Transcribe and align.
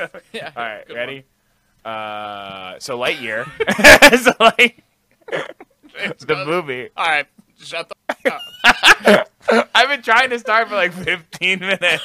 Yeah, 0.32 0.52
all 0.56 0.62
right, 0.62 0.84
ready? 0.92 1.24
Uh, 1.84 2.78
so 2.78 2.98
Lightyear. 2.98 3.44
so 4.22 4.32
like 4.40 4.82
the 6.20 6.44
movie. 6.46 6.88
All 6.96 7.06
right, 7.06 7.26
shut 7.58 7.90
the 7.90 8.32
up. 8.32 9.28
I've 9.74 9.88
been 9.88 10.02
trying 10.02 10.30
to 10.30 10.38
start 10.38 10.68
for 10.68 10.74
like 10.74 10.92
15 10.92 11.58
minutes. 11.60 12.04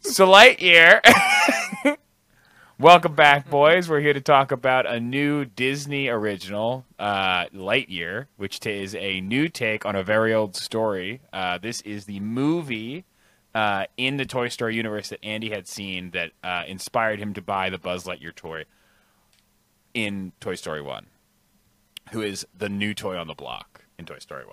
so 0.00 0.26
Lightyear. 0.26 1.00
Welcome 2.80 3.16
back, 3.16 3.50
boys. 3.50 3.88
We're 3.88 3.98
here 3.98 4.12
to 4.12 4.20
talk 4.20 4.52
about 4.52 4.86
a 4.86 5.00
new 5.00 5.44
Disney 5.44 6.06
original, 6.08 6.84
uh, 6.96 7.46
Lightyear, 7.46 8.26
which 8.36 8.64
is 8.64 8.94
a 8.94 9.20
new 9.20 9.48
take 9.48 9.84
on 9.84 9.96
a 9.96 10.04
very 10.04 10.32
old 10.32 10.54
story. 10.54 11.20
Uh, 11.32 11.58
this 11.58 11.80
is 11.80 12.04
the 12.04 12.20
movie 12.20 13.04
uh, 13.54 13.84
in 13.96 14.16
the 14.16 14.26
Toy 14.26 14.48
Story 14.48 14.74
universe 14.74 15.08
that 15.08 15.24
Andy 15.24 15.50
had 15.50 15.66
seen 15.66 16.10
that 16.10 16.32
uh, 16.42 16.64
inspired 16.66 17.18
him 17.18 17.34
to 17.34 17.42
buy 17.42 17.70
the 17.70 17.78
Buzz 17.78 18.04
Lightyear 18.04 18.34
toy 18.34 18.64
in 19.94 20.32
Toy 20.40 20.54
Story 20.54 20.82
1, 20.82 21.06
who 22.12 22.22
is 22.22 22.46
the 22.56 22.68
new 22.68 22.94
toy 22.94 23.16
on 23.16 23.26
the 23.26 23.34
block 23.34 23.84
in 23.98 24.04
Toy 24.04 24.18
Story 24.18 24.44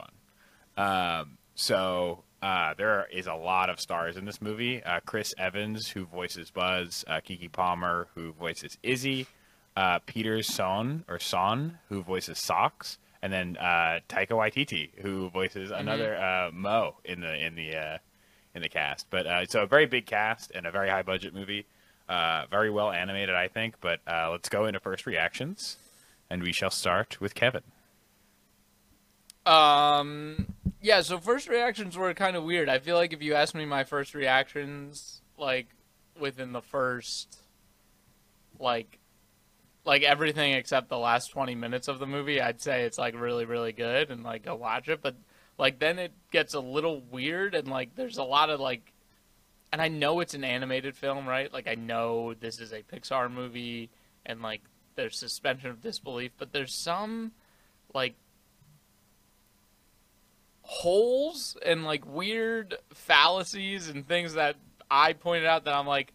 1. 0.76 0.88
Um, 0.88 1.38
so 1.56 2.24
uh, 2.42 2.74
there 2.78 3.08
is 3.12 3.28
a 3.28 3.34
lot 3.34 3.70
of 3.70 3.80
stars 3.80 4.18
in 4.18 4.26
this 4.26 4.42
movie. 4.42 4.84
Uh, 4.84 5.00
Chris 5.06 5.34
Evans, 5.38 5.90
who 5.90 6.06
voices 6.06 6.52
Buzz, 6.52 7.04
uh, 7.08 7.16
Keke 7.16 7.52
Palmer, 7.52 8.08
who 8.16 8.34
voices 8.34 8.78
Izzy, 8.84 9.28
uh, 9.76 10.00
Peter 10.06 10.42
Sohn 10.42 11.04
or 11.08 11.20
Sohn, 11.20 11.80
who 11.90 12.02
voices 12.02 12.40
Sox, 12.40 12.98
and 13.22 13.32
then 13.32 13.58
uh, 13.58 14.00
Taika 14.08 14.30
Waititi, 14.30 14.90
who 15.02 15.30
voices 15.30 15.72
another 15.72 16.16
uh, 16.16 16.52
Mo 16.54 16.96
in 17.04 17.22
the 17.22 17.46
in 17.46 17.56
the 17.56 17.76
uh, 17.76 17.98
in 18.56 18.62
the 18.62 18.70
cast. 18.70 19.08
But 19.12 19.28
uh, 19.28 19.46
so 19.46 19.62
a 19.62 19.68
very 19.68 19.86
big 19.86 20.08
cast 20.08 20.52
and 20.56 20.66
a 20.66 20.72
very 20.72 20.90
high 20.90 21.04
budget 21.04 21.36
movie. 21.36 21.68
Uh, 22.08 22.46
very 22.50 22.70
well 22.70 22.92
animated, 22.92 23.36
I 23.36 23.48
think. 23.48 23.76
But 23.82 24.00
uh, 24.08 24.30
let's 24.32 24.50
go 24.50 24.66
into 24.66 24.80
first 24.80 25.06
reactions, 25.06 25.78
and 26.30 26.42
we 26.42 26.52
shall 26.52 26.70
start 26.70 27.20
with 27.20 27.36
Kevin. 27.36 27.64
Um, 29.46 30.54
yeah. 30.82 31.02
So 31.02 31.20
first 31.20 31.50
reactions 31.50 31.98
were 31.98 32.14
kind 32.14 32.36
of 32.36 32.44
weird. 32.44 32.70
I 32.70 32.80
feel 32.80 32.96
like 32.96 33.12
if 33.14 33.22
you 33.22 33.34
asked 33.34 33.56
me 33.56 33.66
my 33.66 33.84
first 33.84 34.16
reactions, 34.16 35.22
like 35.38 35.68
within 36.20 36.52
the 36.52 36.62
first, 36.62 37.40
like, 38.60 39.00
like 39.84 40.04
everything 40.04 40.54
except 40.54 40.90
the 40.90 40.98
last 40.98 41.32
twenty 41.32 41.56
minutes 41.56 41.88
of 41.88 42.00
the 42.00 42.08
movie, 42.08 42.40
I'd 42.40 42.62
say 42.62 42.84
it's 42.84 42.98
like 42.98 43.20
really, 43.20 43.46
really 43.46 43.72
good 43.72 44.12
and 44.12 44.24
like 44.24 44.46
go 44.46 44.56
watch 44.56 44.90
it. 44.90 45.02
But 45.02 45.16
like 45.58 45.80
then 45.80 46.00
it 46.00 46.14
gets 46.32 46.54
a 46.54 46.60
little 46.60 47.02
weird 47.02 47.56
and 47.56 47.68
like 47.68 47.96
there's 47.96 48.18
a 48.18 48.24
lot 48.24 48.50
of 48.50 48.60
like, 48.60 48.94
and 49.72 49.82
I 49.82 49.88
know 49.88 50.20
it's 50.20 50.34
an 50.34 50.44
animated 50.44 50.96
film, 50.96 51.28
right? 51.28 51.52
Like 51.52 51.68
I 51.68 51.76
know 51.76 52.34
this 52.34 52.60
is 52.60 52.72
a 52.72 52.82
Pixar 52.82 53.32
movie 53.32 53.90
and 54.26 54.42
like 54.42 54.62
there's 54.96 55.18
suspension 55.18 55.70
of 55.70 55.82
disbelief, 55.82 56.32
but 56.38 56.52
there's 56.52 56.74
some 56.74 57.32
like 57.94 58.16
holes 60.62 61.58
and 61.66 61.86
like 61.86 62.06
weird 62.06 62.76
fallacies 62.94 63.88
and 63.88 64.08
things 64.08 64.34
that 64.34 64.56
I 64.90 65.14
pointed 65.14 65.46
out 65.46 65.66
that 65.66 65.74
I'm 65.74 65.88
like, 65.88 66.14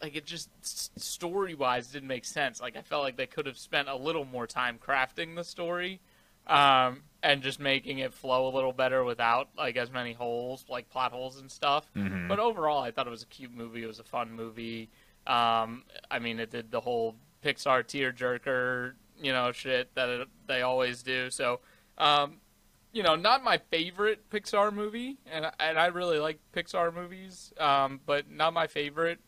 like 0.00 0.16
it 0.16 0.24
just 0.24 0.50
story 0.98 1.54
wise 1.54 1.88
didn't 1.88 2.08
make 2.08 2.24
sense. 2.24 2.60
Like 2.60 2.76
I 2.76 2.82
felt 2.82 3.02
like 3.02 3.16
they 3.16 3.26
could 3.26 3.46
have 3.46 3.58
spent 3.58 3.88
a 3.88 3.96
little 3.96 4.24
more 4.24 4.46
time 4.46 4.78
crafting 4.78 5.36
the 5.36 5.44
story, 5.44 6.00
um, 6.46 7.02
and 7.22 7.42
just 7.42 7.60
making 7.60 7.98
it 7.98 8.12
flow 8.12 8.48
a 8.48 8.52
little 8.54 8.72
better 8.72 9.04
without 9.04 9.48
like 9.56 9.76
as 9.76 9.90
many 9.90 10.12
holes, 10.12 10.64
like 10.68 10.88
plot 10.90 11.12
holes 11.12 11.38
and 11.40 11.50
stuff. 11.50 11.86
Mhm. 11.94 12.28
But 12.28 12.38
overall, 12.38 12.82
I 12.82 12.90
thought 12.90 13.06
it 13.06 13.10
was 13.10 13.22
a 13.22 13.26
cute 13.26 13.52
movie. 13.54 13.82
It 13.82 13.86
was 13.86 14.00
a 14.00 14.04
fun 14.04 14.32
movie. 14.32 14.90
Um, 15.26 15.84
I 16.10 16.18
mean, 16.18 16.40
it 16.40 16.50
did 16.50 16.70
the 16.70 16.80
whole 16.80 17.14
Pixar 17.44 17.84
tearjerker, 17.84 18.94
you 19.20 19.32
know, 19.32 19.52
shit 19.52 19.94
that 19.94 20.08
it, 20.08 20.28
they 20.46 20.62
always 20.62 21.02
do. 21.02 21.30
So, 21.30 21.60
um, 21.98 22.40
you 22.92 23.02
know, 23.02 23.14
not 23.14 23.42
my 23.44 23.58
favorite 23.58 24.28
Pixar 24.30 24.72
movie, 24.72 25.18
and 25.30 25.50
and 25.60 25.78
I 25.78 25.86
really 25.86 26.18
like 26.18 26.38
Pixar 26.52 26.92
movies, 26.92 27.52
um, 27.58 28.00
but 28.04 28.28
not 28.30 28.52
my 28.52 28.66
favorite. 28.66 29.20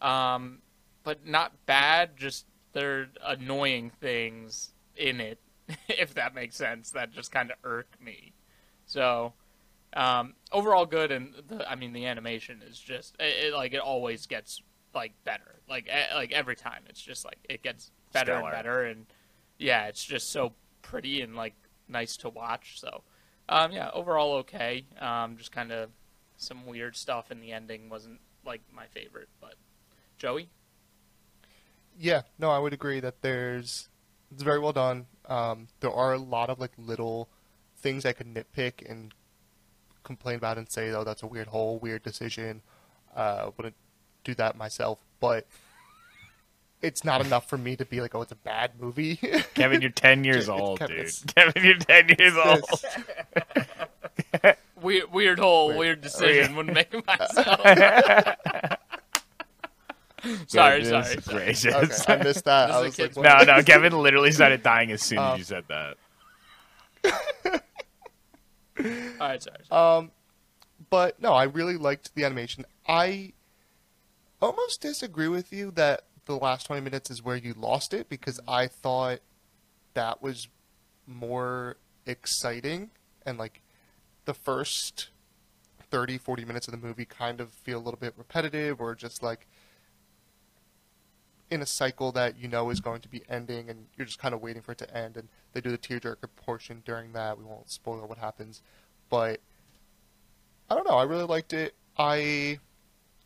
Um, 0.00 0.58
but 1.04 1.26
not 1.26 1.52
bad. 1.66 2.16
Just 2.16 2.46
there 2.72 3.00
are 3.00 3.08
annoying 3.32 3.90
things 4.00 4.72
in 4.96 5.20
it, 5.20 5.38
if 5.88 6.14
that 6.14 6.34
makes 6.34 6.56
sense. 6.56 6.90
That 6.90 7.12
just 7.12 7.32
kind 7.32 7.50
of 7.50 7.56
irked 7.64 8.00
me. 8.00 8.32
So, 8.86 9.34
um, 9.94 10.34
overall 10.52 10.86
good, 10.86 11.12
and 11.12 11.34
the, 11.48 11.68
I 11.70 11.74
mean 11.74 11.92
the 11.92 12.06
animation 12.06 12.62
is 12.66 12.78
just 12.78 13.16
it, 13.20 13.46
it, 13.46 13.54
like 13.54 13.72
it 13.74 13.80
always 13.80 14.26
gets 14.26 14.62
like 14.94 15.12
better. 15.24 15.60
Like 15.68 15.88
e- 15.88 16.14
like 16.14 16.32
every 16.32 16.56
time, 16.56 16.84
it's 16.88 17.00
just 17.02 17.24
like 17.24 17.38
it 17.48 17.62
gets 17.62 17.90
better 18.12 18.32
Stellar. 18.32 18.40
and 18.40 18.50
better, 18.50 18.84
and 18.84 19.06
yeah, 19.58 19.86
it's 19.86 20.04
just 20.04 20.30
so 20.30 20.54
pretty 20.82 21.20
and 21.22 21.36
like 21.36 21.54
nice 21.88 22.16
to 22.18 22.28
watch. 22.28 22.80
So, 22.80 23.02
um, 23.48 23.72
yeah, 23.72 23.90
overall 23.92 24.34
okay. 24.36 24.86
Um, 25.00 25.36
just 25.36 25.52
kind 25.52 25.72
of 25.72 25.90
some 26.36 26.66
weird 26.66 26.96
stuff 26.96 27.30
in 27.30 27.40
the 27.40 27.52
ending 27.52 27.88
wasn't 27.88 28.20
like 28.44 28.62
my 28.74 28.86
favorite, 28.86 29.28
but 29.40 29.54
Joey, 30.18 30.50
Yeah, 31.98 32.22
no, 32.38 32.50
I 32.50 32.58
would 32.58 32.72
agree 32.72 33.00
that 33.00 33.22
there's 33.22 33.88
it's 34.32 34.42
very 34.42 34.58
well 34.58 34.72
done. 34.72 35.06
Um, 35.28 35.68
there 35.80 35.92
are 35.92 36.14
a 36.14 36.18
lot 36.18 36.50
of 36.50 36.58
like 36.58 36.72
little 36.78 37.28
things 37.76 38.04
I 38.06 38.12
could 38.12 38.32
nitpick 38.32 38.88
and 38.90 39.12
complain 40.02 40.36
about 40.36 40.58
and 40.58 40.70
say, 40.70 40.90
"Oh, 40.90 41.04
that's 41.04 41.22
a 41.22 41.26
weird 41.26 41.48
hole, 41.48 41.78
weird 41.78 42.02
decision." 42.02 42.62
Uh, 43.14 43.50
wouldn't 43.56 43.76
do 44.24 44.34
that 44.34 44.56
myself, 44.56 44.98
but 45.20 45.46
it's 46.80 47.04
not 47.04 47.20
enough 47.24 47.48
for 47.48 47.58
me 47.58 47.76
to 47.76 47.84
be 47.84 48.00
like, 48.00 48.14
"Oh, 48.14 48.22
it's 48.22 48.32
a 48.32 48.36
bad 48.36 48.72
movie." 48.80 49.16
Kevin, 49.54 49.80
you're 49.82 49.90
10 49.90 50.24
years 50.24 50.46
Kevin, 50.46 50.60
old, 50.62 50.78
dude. 50.78 50.88
Kevin's- 50.88 51.24
Kevin, 51.34 51.64
you're 51.64 51.78
10 51.78 52.08
years 52.18 52.34
old. 52.44 52.64
weird 54.80 55.12
weird 55.12 55.38
hole, 55.38 55.68
Weird. 55.68 55.78
weird, 55.78 56.00
decision. 56.00 56.54
Weird. 56.54 56.56
Wouldn't 56.56 56.74
make 56.74 56.94
it 56.94 57.06
myself. 57.06 58.77
sorry, 60.46 60.82
Goodness 60.82 61.08
sorry, 61.08 61.22
sorry. 61.22 61.38
gracious. 61.44 61.74
okay, 61.74 62.12
I 62.12 62.22
missed 62.22 62.44
that. 62.44 62.70
I 62.70 62.80
was 62.80 62.98
like, 62.98 63.16
No, 63.16 63.38
no, 63.44 63.62
Kevin 63.62 63.92
literally 63.98 64.32
started 64.32 64.62
dying 64.62 64.90
as 64.92 65.02
soon 65.02 65.18
as 65.18 65.32
Um, 65.32 65.38
you 65.38 65.44
said 65.44 65.64
that. 65.68 65.96
All 68.78 68.82
right, 69.20 69.42
sorry. 69.42 69.56
sorry. 69.68 69.98
Um, 69.98 70.10
but 70.90 71.20
no, 71.20 71.32
I 71.32 71.44
really 71.44 71.76
liked 71.76 72.14
the 72.14 72.24
animation. 72.24 72.64
I 72.86 73.32
almost 74.40 74.80
disagree 74.80 75.28
with 75.28 75.52
you 75.52 75.70
that 75.72 76.02
the 76.26 76.36
last 76.36 76.66
20 76.66 76.82
minutes 76.82 77.10
is 77.10 77.22
where 77.24 77.36
you 77.36 77.54
lost 77.54 77.92
it 77.92 78.08
because 78.08 78.38
I 78.46 78.66
thought 78.68 79.20
that 79.94 80.22
was 80.22 80.48
more 81.06 81.76
exciting 82.06 82.90
and 83.26 83.38
like 83.38 83.62
the 84.26 84.34
first 84.34 85.08
30 85.90 86.18
40 86.18 86.44
minutes 86.44 86.68
of 86.68 86.72
the 86.72 86.86
movie 86.86 87.04
kind 87.06 87.40
of 87.40 87.50
feel 87.50 87.78
a 87.78 87.82
little 87.82 87.98
bit 87.98 88.12
repetitive 88.16 88.80
or 88.80 88.94
just 88.94 89.22
like 89.22 89.46
in 91.50 91.62
a 91.62 91.66
cycle 91.66 92.12
that 92.12 92.38
you 92.38 92.46
know 92.48 92.70
is 92.70 92.80
going 92.80 93.00
to 93.00 93.08
be 93.08 93.22
ending 93.28 93.70
and 93.70 93.86
you're 93.96 94.06
just 94.06 94.18
kind 94.18 94.34
of 94.34 94.42
waiting 94.42 94.60
for 94.60 94.72
it 94.72 94.78
to 94.78 94.96
end 94.96 95.16
and 95.16 95.28
they 95.52 95.60
do 95.60 95.70
the 95.70 95.78
tearjerker 95.78 96.28
portion 96.36 96.82
during 96.84 97.12
that 97.12 97.38
we 97.38 97.44
won't 97.44 97.70
spoil 97.70 98.06
what 98.06 98.18
happens 98.18 98.62
but 99.08 99.40
I 100.70 100.74
don't 100.74 100.86
know. 100.86 100.96
I 100.96 101.04
really 101.04 101.24
liked 101.24 101.52
it. 101.52 101.74
I 101.96 102.60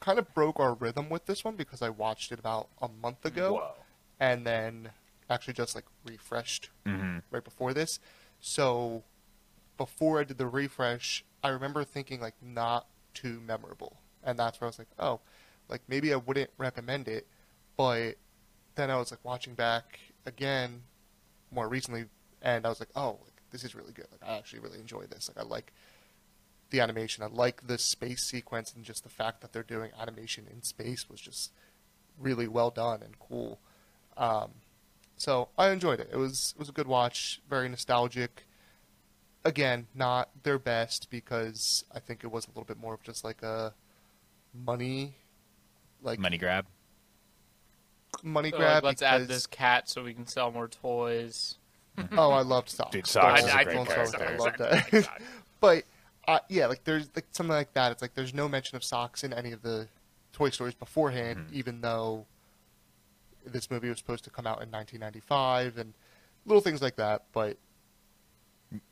kind 0.01 0.19
of 0.19 0.33
broke 0.35 0.59
our 0.61 0.75
rhythm 0.75 1.09
with 1.09 1.27
this 1.27 1.45
one 1.45 1.57
because 1.57 1.83
I 1.83 1.91
watched 1.91 2.33
it 2.33 2.39
about 2.39 2.69
a 2.81 2.89
month 2.89 3.25
ago 3.25 3.55
Whoa. 3.55 3.73
and 4.21 4.47
then 4.47 4.91
actually 5.31 5.55
just 5.55 5.75
like 5.75 5.85
refreshed 6.05 6.71
hmm 6.87 7.19
right 7.31 7.45
before 7.45 7.73
this. 7.75 7.99
So 8.41 9.03
before 9.77 10.21
I 10.21 10.25
did 10.25 10.39
the 10.39 10.47
refresh, 10.47 11.25
I 11.43 11.49
remember 11.49 11.85
thinking 11.85 12.21
like 12.21 12.35
not 12.43 12.87
too 13.15 13.41
memorable. 13.41 13.99
And 14.25 14.39
that's 14.39 14.61
where 14.61 14.67
I 14.67 14.69
was 14.69 14.79
like, 14.79 14.89
oh, 14.99 15.21
like 15.69 15.83
maybe 15.89 16.13
I 16.13 16.17
wouldn't 16.17 16.51
recommend 16.59 17.09
it. 17.09 17.27
But 17.77 18.17
then 18.75 18.91
I 18.91 18.97
was 18.97 19.11
like 19.11 19.25
watching 19.25 19.55
back 19.55 20.01
again 20.27 20.83
more 21.51 21.69
recently 21.69 22.07
and 22.41 22.67
I 22.67 22.69
was 22.69 22.81
like, 22.81 22.89
oh, 22.97 23.19
like, 23.23 23.43
this 23.51 23.65
is 23.65 23.75
really 23.75 23.93
good. 23.93 24.07
Like 24.11 24.29
I 24.29 24.37
actually 24.39 24.61
really 24.61 24.79
enjoy 24.79 25.05
this. 25.07 25.29
Like 25.29 25.45
I 25.45 25.49
like 25.49 25.73
the 26.71 26.81
animation. 26.81 27.23
I 27.23 27.27
like 27.27 27.67
the 27.67 27.79
space 27.79 28.23
sequence 28.23 28.73
and 28.75 28.85
just 28.85 29.05
the 29.05 29.11
fact 29.11 29.41
that 29.43 29.53
they're 29.53 29.63
doing 29.63 29.91
animation 30.01 30.47
in 30.51 30.63
space 30.63 31.09
was 31.09 31.21
just 31.21 31.53
really 32.19 32.49
well 32.49 32.71
done 32.71 33.03
and 33.03 33.19
cool. 33.19 33.61
Um, 34.17 34.51
so 35.17 35.49
I 35.57 35.71
enjoyed 35.71 36.01
it. 36.01 36.09
It 36.13 36.17
was 36.17 36.55
it 36.57 36.59
was 36.59 36.69
a 36.69 36.73
good 36.73 36.89
watch, 36.89 37.41
very 37.49 37.69
nostalgic. 37.69 38.47
Again, 39.45 39.87
not 39.95 40.31
their 40.45 40.59
best 40.59 41.11
because 41.11 41.85
I 41.93 41.99
think 41.99 42.25
it 42.25 42.29
was 42.29 42.47
a 42.47 42.51
little 42.51 42.65
bit 42.65 42.79
more 42.79 42.95
of 42.95 43.03
just 43.03 43.25
like 43.25 43.43
a 43.43 43.75
money, 44.55 45.17
like 46.03 46.19
Money 46.19 46.39
grab. 46.39 46.67
Money 48.23 48.51
So, 48.51 48.59
grab. 48.59 48.85
like, 48.85 48.91
let's 48.91 49.03
add 49.03 49.27
this 49.29 49.47
cat 49.47 49.89
so 49.89 50.03
we 50.05 50.15
can 50.15 50.27
sell 50.27 50.51
more 50.51 50.69
toys. 50.69 51.57
Oh, 52.17 52.31
I 52.31 52.41
loved 52.41 52.71
Sox. 52.71 52.91
Dude, 52.91 53.07
Sox 53.07 53.41
Don't- 53.43 53.49
is 53.51 53.55
a 53.55 53.59
I, 53.59 53.65
great 53.65 53.75
don't 53.77 53.87
start 53.87 54.01
with 54.11 54.19
that. 54.19 54.31
I 54.31 54.37
love 54.37 54.57
that. 55.03 55.21
but 55.61 55.85
uh, 56.27 56.39
yeah, 56.49 56.67
like 56.67 56.83
there's 56.85 57.11
like 57.15 57.27
something 57.33 57.53
like 57.55 57.75
that. 57.75 57.93
It's 57.93 58.01
like 58.01 58.15
there's 58.15 58.33
no 58.33 58.49
mention 58.49 58.77
of 58.77 58.85
Sox 58.85 59.25
in 59.25 59.33
any 59.35 59.53
of 59.53 59.61
the 59.61 59.89
Toy 60.33 60.49
Stories 60.51 60.75
beforehand, 60.75 61.49
Mhm. 61.51 61.53
even 61.53 61.81
though 61.83 62.25
this 63.45 63.71
movie 63.71 63.89
was 63.91 63.99
supposed 63.99 64.25
to 64.25 64.31
come 64.31 64.47
out 64.47 64.63
in 64.63 64.71
1995 64.71 65.77
and 65.77 65.93
little 66.47 66.63
things 66.63 66.81
like 66.81 66.97
that. 66.97 67.25
But 67.33 67.59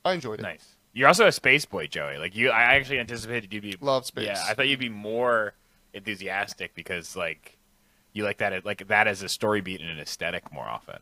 I 0.05 0.13
enjoyed 0.13 0.41
it. 0.41 0.43
Nice. 0.43 0.77
You're 0.93 1.09
also 1.09 1.27
a 1.27 1.33
space 1.33 1.65
boy, 1.65 1.87
Joey. 1.87 2.19
Like 2.19 2.35
you, 2.37 2.51
I 2.51 2.63
actually 2.75 2.99
anticipated 2.99 3.55
you'd 3.55 3.63
be. 3.63 3.77
Love 3.81 4.05
space. 4.05 4.27
Yeah, 4.27 4.45
I 4.47 4.53
thought 4.53 4.69
you'd 4.69 4.79
be 4.79 4.89
more 4.91 5.55
enthusiastic 5.95 6.75
because 6.75 7.17
like 7.17 7.57
you 8.13 8.25
like 8.25 8.39
that 8.39 8.65
like 8.65 8.87
that 8.89 9.07
as 9.07 9.23
a 9.23 9.29
story 9.29 9.61
beat 9.61 9.81
and 9.81 9.91
an 9.91 9.99
aesthetic 10.01 10.53
more 10.53 10.67
often. 10.67 10.99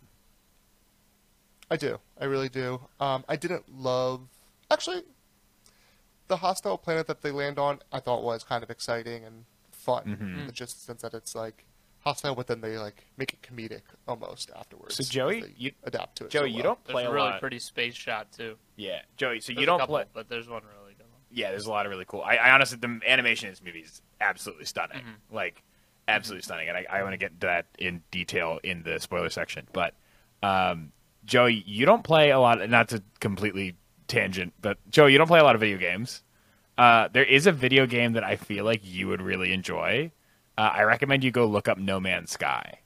I 1.70 1.76
do. 1.76 1.98
I 2.20 2.24
really 2.24 2.48
do. 2.48 2.80
Um, 3.00 3.24
I 3.28 3.36
didn't 3.36 3.64
love. 3.78 4.28
Actually, 4.70 5.02
the 6.28 6.38
hostile 6.38 6.78
planet 6.78 7.06
that 7.06 7.22
they 7.22 7.30
land 7.30 7.58
on, 7.58 7.80
I 7.92 8.00
thought 8.00 8.22
was 8.22 8.42
kind 8.44 8.62
of 8.62 8.70
exciting 8.70 9.24
and 9.24 9.44
fun. 9.72 10.04
Mhm. 10.04 10.48
It's 10.48 10.58
Just 10.58 10.84
since 10.86 11.02
that 11.02 11.14
it's 11.14 11.34
like 11.34 11.64
hostile, 12.00 12.34
but 12.34 12.46
then 12.46 12.60
they 12.62 12.78
like 12.78 13.06
make 13.16 13.34
it 13.34 13.42
comedic 13.42 13.82
almost 14.06 14.50
afterwards. 14.56 14.94
So, 14.96 15.04
Joey, 15.04 15.52
you- 15.56 15.72
adapt 15.84 16.16
to 16.16 16.24
it. 16.24 16.30
Joey, 16.30 16.42
so 16.42 16.46
you 16.46 16.54
well. 16.56 16.62
don't 16.62 16.84
play 16.84 17.04
a 17.04 17.10
a 17.10 17.12
really 17.12 17.28
lot. 17.30 17.40
pretty 17.40 17.58
space 17.58 17.94
shot 17.94 18.32
too. 18.32 18.56
Yeah, 18.76 19.02
Joey. 19.16 19.40
So 19.40 19.52
There's 19.52 19.60
you 19.60 19.66
don't 19.66 19.78
couple, 19.80 19.96
play. 19.96 20.04
but 20.14 20.28
there's 20.28 20.48
one 20.48 20.62
really 20.80 20.94
good 20.94 21.06
one. 21.10 21.20
Yeah, 21.30 21.50
there's 21.50 21.66
a 21.66 21.70
lot 21.70 21.84
of 21.84 21.90
really 21.90 22.06
cool. 22.06 22.22
I, 22.22 22.36
I 22.36 22.50
honestly, 22.52 22.78
the 22.78 23.00
animation 23.06 23.48
in 23.48 23.52
this 23.52 23.62
movie 23.62 23.80
is 23.80 24.00
absolutely 24.22 24.64
stunning. 24.64 25.02
Mhm. 25.02 25.34
Like, 25.34 25.62
absolutely 26.08 26.42
stunning. 26.42 26.68
And 26.68 26.76
I, 26.76 26.86
I 26.90 27.02
want 27.02 27.12
to 27.12 27.18
get 27.18 27.32
into 27.32 27.46
that 27.46 27.66
in 27.78 28.02
detail 28.10 28.58
in 28.64 28.82
the 28.82 28.98
spoiler 28.98 29.30
section. 29.30 29.68
But, 29.72 29.94
um, 30.42 30.92
Joey, 31.24 31.62
you 31.66 31.86
don't 31.86 32.02
play 32.02 32.30
a 32.30 32.40
lot. 32.40 32.68
Not 32.68 32.88
to 32.88 33.02
completely 33.20 33.76
tangent, 34.08 34.54
but 34.60 34.78
Joey, 34.90 35.12
you 35.12 35.18
don't 35.18 35.28
play 35.28 35.40
a 35.40 35.44
lot 35.44 35.54
of 35.54 35.60
video 35.60 35.78
games. 35.78 36.22
Uh, 36.76 37.08
there 37.12 37.24
is 37.24 37.46
a 37.46 37.52
video 37.52 37.86
game 37.86 38.14
that 38.14 38.24
I 38.24 38.36
feel 38.36 38.64
like 38.64 38.80
you 38.84 39.08
would 39.08 39.20
really 39.20 39.52
enjoy. 39.52 40.10
Uh, 40.56 40.70
I 40.74 40.82
recommend 40.82 41.22
you 41.24 41.30
go 41.30 41.46
look 41.46 41.68
up 41.68 41.76
No 41.78 42.00
Man's 42.00 42.30
Sky. 42.32 42.80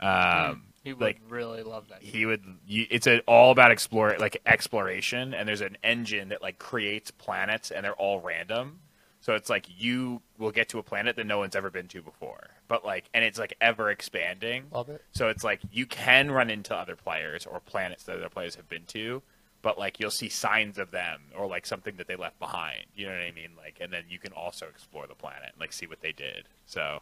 Um, 0.00 0.64
He 0.82 0.92
would 0.92 1.00
like 1.02 1.20
really 1.28 1.62
love 1.62 1.88
that. 1.88 2.02
he 2.02 2.26
would 2.26 2.44
you, 2.66 2.86
it's 2.90 3.06
a, 3.06 3.20
all 3.20 3.50
about 3.52 3.70
explore 3.70 4.16
like 4.18 4.40
exploration 4.44 5.32
and 5.32 5.48
there's 5.48 5.62
an 5.62 5.78
engine 5.82 6.28
that 6.28 6.42
like 6.42 6.58
creates 6.58 7.10
planets 7.10 7.70
and 7.70 7.84
they're 7.84 7.94
all 7.94 8.20
random 8.20 8.80
so 9.24 9.34
it's 9.34 9.48
like 9.48 9.66
you 9.78 10.20
will 10.36 10.50
get 10.50 10.68
to 10.68 10.78
a 10.78 10.82
planet 10.82 11.16
that 11.16 11.24
no 11.26 11.38
one's 11.38 11.56
ever 11.56 11.70
been 11.70 11.88
to 11.88 12.02
before 12.02 12.50
but 12.68 12.84
like 12.84 13.08
and 13.14 13.24
it's 13.24 13.38
like 13.38 13.54
ever 13.60 13.90
expanding 13.90 14.64
Love 14.70 14.90
it. 14.90 15.02
so 15.12 15.28
it's 15.28 15.42
like 15.42 15.60
you 15.72 15.86
can 15.86 16.30
run 16.30 16.50
into 16.50 16.74
other 16.74 16.94
players 16.94 17.46
or 17.46 17.58
planets 17.60 18.04
that 18.04 18.16
other 18.16 18.28
players 18.28 18.54
have 18.56 18.68
been 18.68 18.84
to 18.86 19.22
but 19.62 19.78
like 19.78 19.98
you'll 19.98 20.10
see 20.10 20.28
signs 20.28 20.78
of 20.78 20.90
them 20.90 21.22
or 21.34 21.46
like 21.46 21.64
something 21.64 21.96
that 21.96 22.06
they 22.06 22.16
left 22.16 22.38
behind 22.38 22.84
you 22.94 23.06
know 23.06 23.12
what 23.12 23.22
i 23.22 23.32
mean 23.32 23.50
like 23.56 23.78
and 23.80 23.90
then 23.90 24.04
you 24.08 24.18
can 24.18 24.32
also 24.32 24.66
explore 24.66 25.06
the 25.06 25.14
planet 25.14 25.50
and 25.52 25.60
like 25.60 25.72
see 25.72 25.86
what 25.86 26.00
they 26.02 26.12
did 26.12 26.44
so 26.66 27.00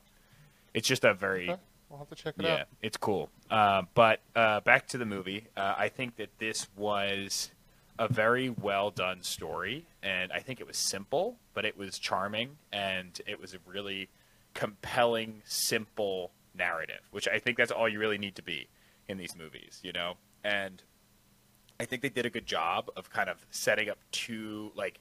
it's 0.75 0.86
just 0.86 1.04
a 1.04 1.12
very 1.12 1.50
Okay. 1.50 1.60
We'll 1.88 1.98
have 1.98 2.08
to 2.08 2.14
check 2.14 2.36
it 2.38 2.44
yeah, 2.44 2.52
out. 2.52 2.58
Yeah, 2.58 2.64
it's 2.80 2.96
cool. 2.96 3.28
Uh, 3.50 3.82
but 3.92 4.20
uh, 4.34 4.60
back 4.60 4.88
to 4.88 4.96
the 4.96 5.04
movie. 5.04 5.48
Uh, 5.54 5.75
I 5.76 5.90
think 5.90 6.16
that 6.16 6.30
this 6.38 6.66
was 6.75 7.50
a 8.02 8.12
very 8.12 8.50
well 8.50 8.90
done 8.90 9.22
story, 9.22 9.87
and 10.02 10.32
I 10.32 10.40
think 10.40 10.60
it 10.60 10.66
was 10.66 10.76
simple, 10.76 11.37
but 11.54 11.64
it 11.64 11.78
was 11.78 12.00
charming, 12.00 12.56
and 12.72 13.20
it 13.28 13.40
was 13.40 13.54
a 13.54 13.58
really 13.64 14.08
compelling, 14.54 15.43
simple 15.44 16.32
narrative, 16.52 16.99
which 17.12 17.28
I 17.28 17.38
think 17.38 17.56
that's 17.56 17.70
all 17.70 17.88
you 17.88 18.00
really 18.00 18.19
need 18.19 18.34
to 18.34 18.43
be 18.43 18.66
in 19.06 19.19
these 19.19 19.37
movies, 19.37 19.78
you 19.84 19.93
know. 19.93 20.14
And 20.43 20.82
I 21.78 21.84
think 21.84 22.02
they 22.02 22.08
did 22.08 22.26
a 22.26 22.31
good 22.31 22.44
job 22.44 22.90
of 22.96 23.08
kind 23.08 23.31
of 23.31 23.46
setting 23.52 23.88
up 23.88 23.99
two 24.10 24.72
like 24.75 24.99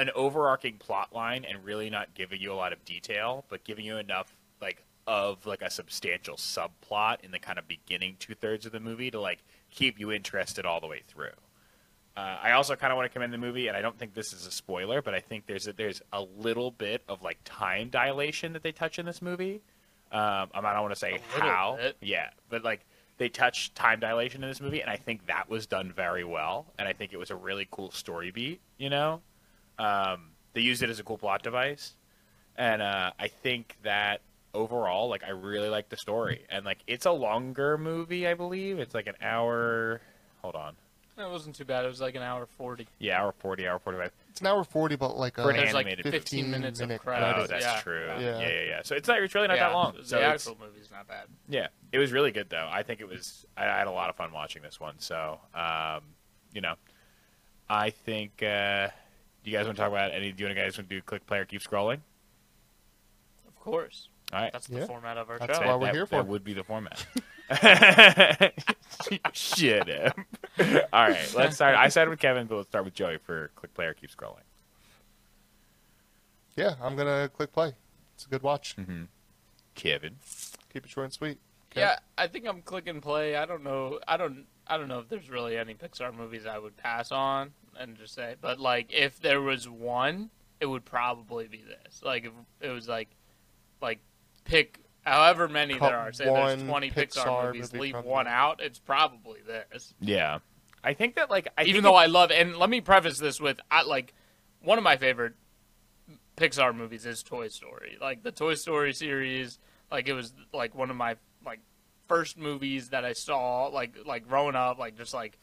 an 0.00 0.10
overarching 0.16 0.78
plot 0.78 1.14
line 1.14 1.44
and 1.44 1.64
really 1.64 1.88
not 1.88 2.14
giving 2.14 2.40
you 2.40 2.52
a 2.52 2.54
lot 2.54 2.72
of 2.72 2.84
detail, 2.84 3.44
but 3.48 3.62
giving 3.62 3.84
you 3.84 3.96
enough 3.96 4.34
like 4.60 4.84
of 5.06 5.46
like 5.46 5.62
a 5.62 5.70
substantial 5.70 6.34
subplot 6.34 7.20
in 7.22 7.30
the 7.30 7.38
kind 7.38 7.60
of 7.60 7.68
beginning 7.68 8.16
two 8.18 8.34
thirds 8.34 8.66
of 8.66 8.72
the 8.72 8.80
movie 8.80 9.12
to 9.12 9.20
like 9.20 9.44
keep 9.70 10.00
you 10.00 10.10
interested 10.10 10.66
all 10.66 10.80
the 10.80 10.88
way 10.88 11.02
through. 11.06 11.30
Uh, 12.18 12.36
I 12.42 12.52
also 12.52 12.74
kind 12.74 12.92
of 12.92 12.96
want 12.96 13.08
to 13.08 13.12
commend 13.12 13.32
the 13.32 13.38
movie, 13.38 13.68
and 13.68 13.76
I 13.76 13.80
don't 13.80 13.96
think 13.96 14.12
this 14.12 14.32
is 14.32 14.44
a 14.44 14.50
spoiler, 14.50 15.00
but 15.00 15.14
I 15.14 15.20
think 15.20 15.46
there's 15.46 15.68
a, 15.68 15.72
there's 15.72 16.02
a 16.12 16.20
little 16.20 16.72
bit 16.72 17.04
of 17.08 17.22
like 17.22 17.38
time 17.44 17.90
dilation 17.90 18.54
that 18.54 18.64
they 18.64 18.72
touch 18.72 18.98
in 18.98 19.06
this 19.06 19.22
movie. 19.22 19.62
Um, 20.10 20.48
I 20.52 20.72
don't 20.72 20.82
want 20.82 20.94
to 20.94 20.98
say 20.98 21.20
how, 21.28 21.76
bit. 21.76 21.96
yeah, 22.00 22.30
but 22.48 22.64
like 22.64 22.80
they 23.18 23.28
touch 23.28 23.72
time 23.74 24.00
dilation 24.00 24.42
in 24.42 24.50
this 24.50 24.60
movie, 24.60 24.80
and 24.80 24.90
I 24.90 24.96
think 24.96 25.26
that 25.26 25.48
was 25.48 25.68
done 25.68 25.92
very 25.92 26.24
well, 26.24 26.66
and 26.76 26.88
I 26.88 26.92
think 26.92 27.12
it 27.12 27.18
was 27.18 27.30
a 27.30 27.36
really 27.36 27.68
cool 27.70 27.92
story 27.92 28.32
beat. 28.32 28.60
You 28.78 28.90
know, 28.90 29.20
um, 29.78 30.30
they 30.54 30.60
used 30.60 30.82
it 30.82 30.90
as 30.90 30.98
a 30.98 31.04
cool 31.04 31.18
plot 31.18 31.44
device, 31.44 31.94
and 32.56 32.82
uh, 32.82 33.12
I 33.16 33.28
think 33.28 33.76
that 33.84 34.22
overall, 34.54 35.08
like 35.08 35.22
I 35.22 35.30
really 35.30 35.68
like 35.68 35.88
the 35.88 35.96
story, 35.96 36.46
and 36.50 36.64
like 36.64 36.78
it's 36.88 37.06
a 37.06 37.12
longer 37.12 37.78
movie, 37.78 38.26
I 38.26 38.34
believe. 38.34 38.80
It's 38.80 38.94
like 38.94 39.06
an 39.06 39.16
hour. 39.22 40.00
Hold 40.42 40.56
on, 40.56 40.74
It 41.18 41.28
wasn't 41.28 41.56
too 41.56 41.64
bad. 41.64 41.84
It 41.84 41.88
was 41.88 42.00
like 42.00 42.14
an 42.14 42.22
hour 42.22 42.46
forty. 42.46 42.86
yeah, 42.98 43.20
hour 43.20 43.32
forty, 43.32 43.66
hour 43.66 43.78
forty-five. 43.78 44.12
It's 44.30 44.40
an 44.40 44.46
hour 44.46 44.62
40, 44.62 44.94
but 44.94 45.16
like 45.16 45.36
a 45.38 45.42
For 45.42 45.50
an 45.50 45.56
There's 45.56 45.72
like 45.74 45.86
animated 45.86 46.12
15 46.12 46.40
movie. 46.46 46.50
minutes 46.60 46.78
of 46.80 46.88
15 46.88 46.88
minute 46.88 47.02
credits. 47.02 47.38
Oh, 47.38 47.46
that's 47.52 47.64
yeah. 47.64 47.80
true. 47.80 48.06
Yeah. 48.06 48.20
Yeah. 48.20 48.38
yeah, 48.38 48.60
yeah, 48.68 48.80
So 48.84 48.94
it's 48.94 49.08
not. 49.08 49.20
It's 49.20 49.34
really 49.34 49.48
not 49.48 49.56
yeah, 49.56 49.68
that 49.68 49.74
long. 49.74 49.94
The 49.96 50.04
So 50.04 50.16
it's- 50.18 50.46
actual 50.46 50.64
movie's 50.64 50.90
not 50.92 51.08
bad. 51.08 51.24
Yeah, 51.48 51.66
it 51.90 51.98
was 51.98 52.12
really 52.12 52.30
good 52.30 52.48
though. 52.48 52.68
I 52.70 52.84
think 52.84 53.00
it 53.00 53.08
was. 53.08 53.44
I, 53.56 53.64
I 53.64 53.78
had 53.78 53.88
a 53.88 53.90
lot 53.90 54.10
of 54.10 54.16
fun 54.16 54.32
watching 54.32 54.62
this 54.62 54.78
one. 54.78 54.94
So, 54.98 55.40
um, 55.54 56.02
you 56.52 56.60
know, 56.60 56.74
I 57.68 57.90
think. 57.90 58.42
Uh, 58.42 58.88
do 59.44 59.50
you 59.50 59.56
guys 59.56 59.66
want 59.66 59.76
to 59.76 59.82
talk 59.82 59.90
about 59.90 60.12
any? 60.12 60.30
Do 60.30 60.42
you 60.42 60.46
want 60.48 60.56
to 60.56 60.62
guys 60.62 60.78
want 60.78 60.88
to 60.88 60.94
do 60.96 61.02
click 61.02 61.26
player 61.26 61.44
keep 61.44 61.62
scrolling? 61.62 61.98
Of 63.48 63.56
course. 63.58 64.08
All 64.32 64.40
right, 64.40 64.52
That's 64.52 64.66
the 64.68 64.78
Yeah. 64.80 64.86
format 64.86 65.16
of 65.16 65.30
our 65.30 65.38
That's 65.38 65.58
show. 65.58 65.66
why 65.66 65.74
we're 65.74 65.86
that, 65.86 65.94
here 65.94 66.06
That 66.06 66.08
for. 66.10 66.22
would 66.22 66.44
be 66.44 66.52
the 66.52 66.62
format. 66.64 67.04
Shit. 69.32 69.88
Em. 69.88 70.12
All 70.92 71.08
right, 71.08 71.34
let's 71.34 71.56
start. 71.56 71.76
I 71.76 71.88
started 71.88 72.10
with 72.10 72.20
Kevin, 72.20 72.46
but 72.46 72.56
let's 72.56 72.68
start 72.68 72.84
with 72.84 72.94
Joey 72.94 73.18
for 73.18 73.50
click 73.54 73.72
player 73.74 73.94
keep 73.94 74.10
scrolling. 74.14 74.42
Yeah, 76.56 76.74
I'm 76.82 76.96
going 76.96 77.06
to 77.06 77.28
click 77.28 77.52
play. 77.52 77.72
It's 78.14 78.26
a 78.26 78.28
good 78.28 78.42
watch. 78.42 78.76
Mm-hmm. 78.76 79.04
Kevin. 79.74 80.16
Keep 80.72 80.84
it 80.84 80.90
short 80.90 81.04
and 81.04 81.12
sweet. 81.12 81.38
Okay. 81.70 81.80
Yeah, 81.80 81.98
I 82.16 82.26
think 82.26 82.46
I'm 82.46 82.62
click 82.62 82.88
and 82.88 83.00
play. 83.00 83.36
I 83.36 83.46
don't 83.46 83.62
know. 83.62 84.00
I 84.08 84.16
don't. 84.16 84.46
I 84.66 84.76
don't 84.76 84.88
know 84.88 84.98
if 84.98 85.08
there's 85.08 85.30
really 85.30 85.56
any 85.56 85.74
Pixar 85.74 86.14
movies 86.14 86.44
I 86.44 86.58
would 86.58 86.76
pass 86.76 87.12
on 87.12 87.52
and 87.78 87.96
just 87.96 88.14
say. 88.14 88.34
But 88.40 88.58
like, 88.58 88.92
if 88.92 89.20
there 89.20 89.40
was 89.40 89.68
one, 89.68 90.30
it 90.60 90.66
would 90.66 90.84
probably 90.84 91.46
be 91.46 91.62
this. 91.62 92.02
Like, 92.02 92.24
if 92.26 92.32
it 92.60 92.70
was 92.70 92.88
like, 92.88 93.08
like, 93.80 94.00
pick 94.44 94.80
however 95.08 95.48
many 95.48 95.74
Cut 95.78 95.88
there 95.88 95.98
are. 95.98 96.12
Say 96.12 96.24
there's 96.24 96.62
20 96.62 96.90
Pixar, 96.90 96.94
Pixar 97.24 97.46
movies. 97.46 97.72
movie 97.72 97.82
Leave 97.82 97.92
from 97.94 98.04
one 98.04 98.26
out. 98.26 98.60
It's 98.62 98.78
probably 98.78 99.40
this. 99.46 99.94
Yeah, 100.00 100.38
I 100.84 100.94
think 100.94 101.16
that 101.16 101.30
like 101.30 101.48
I 101.58 101.64
Even 101.64 101.82
though 101.82 101.96
it- 101.98 102.02
I 102.02 102.06
love, 102.06 102.30
and 102.30 102.56
let 102.56 102.70
me 102.70 102.80
preface 102.80 103.18
this 103.18 103.40
with, 103.40 103.60
I 103.70 103.82
like, 103.82 104.14
one 104.62 104.78
of 104.78 104.84
my 104.84 104.96
favorite 104.96 105.34
Pixar 106.36 106.74
movies 106.74 107.04
is 107.04 107.22
Toy 107.22 107.48
Story. 107.48 107.98
Like 108.00 108.22
the 108.22 108.32
Toy 108.32 108.54
Story 108.54 108.92
series, 108.94 109.58
like 109.90 110.08
it 110.08 110.12
was 110.12 110.32
like 110.52 110.74
one 110.74 110.90
of 110.90 110.96
my 110.96 111.16
like 111.44 111.60
first 112.06 112.38
movies 112.38 112.90
that 112.90 113.04
I 113.04 113.12
saw, 113.12 113.66
like 113.66 113.94
like 114.06 114.28
growing 114.28 114.54
up, 114.54 114.78
like 114.78 114.96
just 114.96 115.12
like 115.14 115.38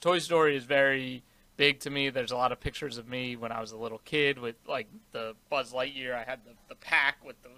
Toy 0.00 0.18
Story 0.18 0.56
is 0.56 0.64
very 0.64 1.22
big 1.56 1.80
to 1.80 1.90
me. 1.90 2.10
There's 2.10 2.30
a 2.32 2.36
lot 2.36 2.52
of 2.52 2.60
pictures 2.60 2.98
of 2.98 3.08
me 3.08 3.36
when 3.36 3.52
I 3.52 3.60
was 3.60 3.72
a 3.72 3.76
little 3.78 4.00
kid 4.04 4.38
with 4.38 4.56
like 4.68 4.88
the 5.12 5.34
Buzz 5.48 5.72
Lightyear. 5.72 6.14
I 6.14 6.24
had 6.24 6.40
the, 6.44 6.52
the 6.68 6.74
pack 6.74 7.24
with 7.24 7.40
the 7.42 7.48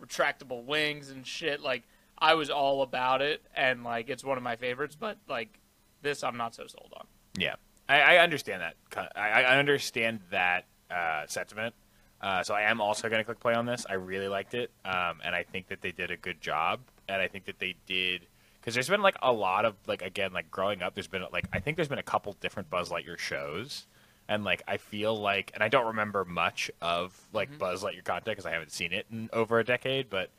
retractable 0.00 0.64
wings 0.64 1.10
and 1.10 1.26
shit. 1.26 1.60
Like 1.60 1.84
I 2.18 2.34
was 2.34 2.50
all 2.50 2.82
about 2.82 3.22
it, 3.22 3.42
and 3.56 3.84
like 3.84 4.08
it's 4.08 4.24
one 4.24 4.36
of 4.36 4.42
my 4.42 4.56
favorites. 4.56 4.96
But 4.98 5.18
like 5.28 5.60
this, 6.02 6.22
I'm 6.22 6.36
not 6.36 6.54
so 6.54 6.66
sold 6.66 6.92
on. 6.96 7.06
Yeah, 7.36 7.54
I, 7.88 8.00
I 8.00 8.16
understand 8.18 8.62
that. 8.62 9.10
I, 9.16 9.42
I 9.42 9.58
understand 9.58 10.20
that 10.30 10.66
uh, 10.90 11.26
sentiment. 11.26 11.74
Uh, 12.20 12.42
so 12.42 12.54
I 12.54 12.62
am 12.62 12.80
also 12.80 13.08
going 13.08 13.20
to 13.20 13.24
click 13.24 13.40
play 13.40 13.54
on 13.54 13.66
this. 13.66 13.84
I 13.88 13.94
really 13.94 14.28
liked 14.28 14.54
it, 14.54 14.70
um, 14.84 15.20
and 15.22 15.34
I 15.34 15.42
think 15.42 15.68
that 15.68 15.82
they 15.82 15.92
did 15.92 16.10
a 16.10 16.16
good 16.16 16.40
job. 16.40 16.80
And 17.06 17.20
I 17.20 17.28
think 17.28 17.44
that 17.44 17.58
they 17.58 17.74
did 17.86 18.26
because 18.64 18.72
there's 18.72 18.88
been 18.88 19.02
like 19.02 19.16
a 19.20 19.30
lot 19.30 19.66
of 19.66 19.74
like 19.86 20.00
again 20.00 20.32
like 20.32 20.50
growing 20.50 20.82
up. 20.82 20.94
There's 20.94 21.06
been 21.06 21.24
like 21.32 21.46
I 21.52 21.60
think 21.60 21.76
there's 21.76 21.88
been 21.88 21.98
a 21.98 22.02
couple 22.02 22.32
different 22.40 22.70
Buzz 22.70 22.88
Lightyear 22.88 23.18
shows, 23.18 23.86
and 24.28 24.44
like 24.44 24.62
I 24.66 24.76
feel 24.78 25.16
like 25.16 25.50
and 25.54 25.62
I 25.62 25.68
don't 25.68 25.86
remember 25.86 26.24
much 26.24 26.70
of 26.80 27.18
like 27.32 27.58
Buzz 27.58 27.82
Lightyear 27.82 28.04
content 28.04 28.24
because 28.26 28.46
I 28.46 28.52
haven't 28.52 28.72
seen 28.72 28.92
it 28.92 29.06
in 29.10 29.28
over 29.32 29.58
a 29.58 29.64
decade, 29.64 30.08
but 30.10 30.30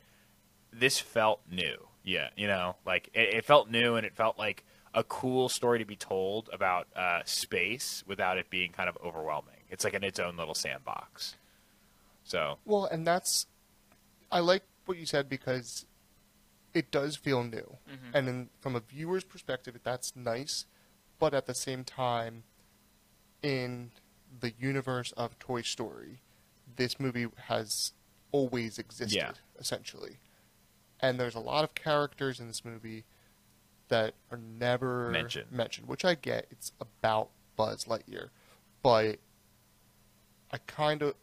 this 0.72 0.98
felt 0.98 1.40
new. 1.50 1.86
Yeah, 2.02 2.28
you 2.36 2.46
know, 2.46 2.76
like 2.86 3.08
it, 3.14 3.34
it 3.34 3.44
felt 3.44 3.70
new 3.70 3.94
and 3.96 4.06
it 4.06 4.14
felt 4.14 4.38
like 4.38 4.64
a 4.94 5.02
cool 5.04 5.48
story 5.48 5.78
to 5.80 5.84
be 5.84 5.96
told 5.96 6.48
about 6.52 6.86
uh, 6.96 7.20
space 7.24 8.02
without 8.06 8.38
it 8.38 8.48
being 8.48 8.72
kind 8.72 8.88
of 8.88 8.96
overwhelming. 9.04 9.52
It's 9.68 9.84
like 9.84 9.94
in 9.94 10.02
its 10.04 10.18
own 10.18 10.36
little 10.36 10.54
sandbox. 10.54 11.34
So 12.24 12.58
Well, 12.64 12.84
and 12.86 13.06
that's 13.06 13.46
I 14.32 14.40
like 14.40 14.62
what 14.86 14.98
you 14.98 15.06
said 15.06 15.28
because 15.28 15.84
it 16.74 16.90
does 16.90 17.16
feel 17.16 17.42
new, 17.42 17.78
Mhm. 17.88 18.14
and 18.14 18.28
in, 18.28 18.50
from 18.60 18.76
a 18.76 18.80
viewer's 18.80 19.24
perspective, 19.24 19.78
that's 19.82 20.14
nice. 20.14 20.66
But 21.18 21.32
at 21.34 21.46
the 21.46 21.54
same 21.54 21.84
time, 21.84 22.44
in 23.42 23.90
the 24.40 24.52
universe 24.58 25.12
of 25.12 25.38
Toy 25.38 25.62
Story, 25.62 26.20
this 26.76 26.98
movie 27.00 27.26
has 27.46 27.92
always 28.32 28.78
existed, 28.78 29.16
Yeah. 29.16 29.32
essentially. 29.58 30.18
And 31.00 31.18
there's 31.20 31.34
a 31.34 31.40
lot 31.40 31.64
of 31.64 31.74
characters 31.74 32.40
in 32.40 32.48
this 32.48 32.64
movie 32.64 33.04
that 33.88 34.14
are 34.30 34.38
never 34.38 35.10
Mentioned. 35.10 35.52
mentioned, 35.52 35.88
which 35.88 36.04
I 36.04 36.14
get. 36.14 36.46
It's 36.50 36.72
about 36.80 37.30
Buzz 37.56 37.84
Lightyear, 37.84 38.30
but 38.82 39.18
I 40.50 40.58
kind 40.66 41.02
of, 41.02 41.14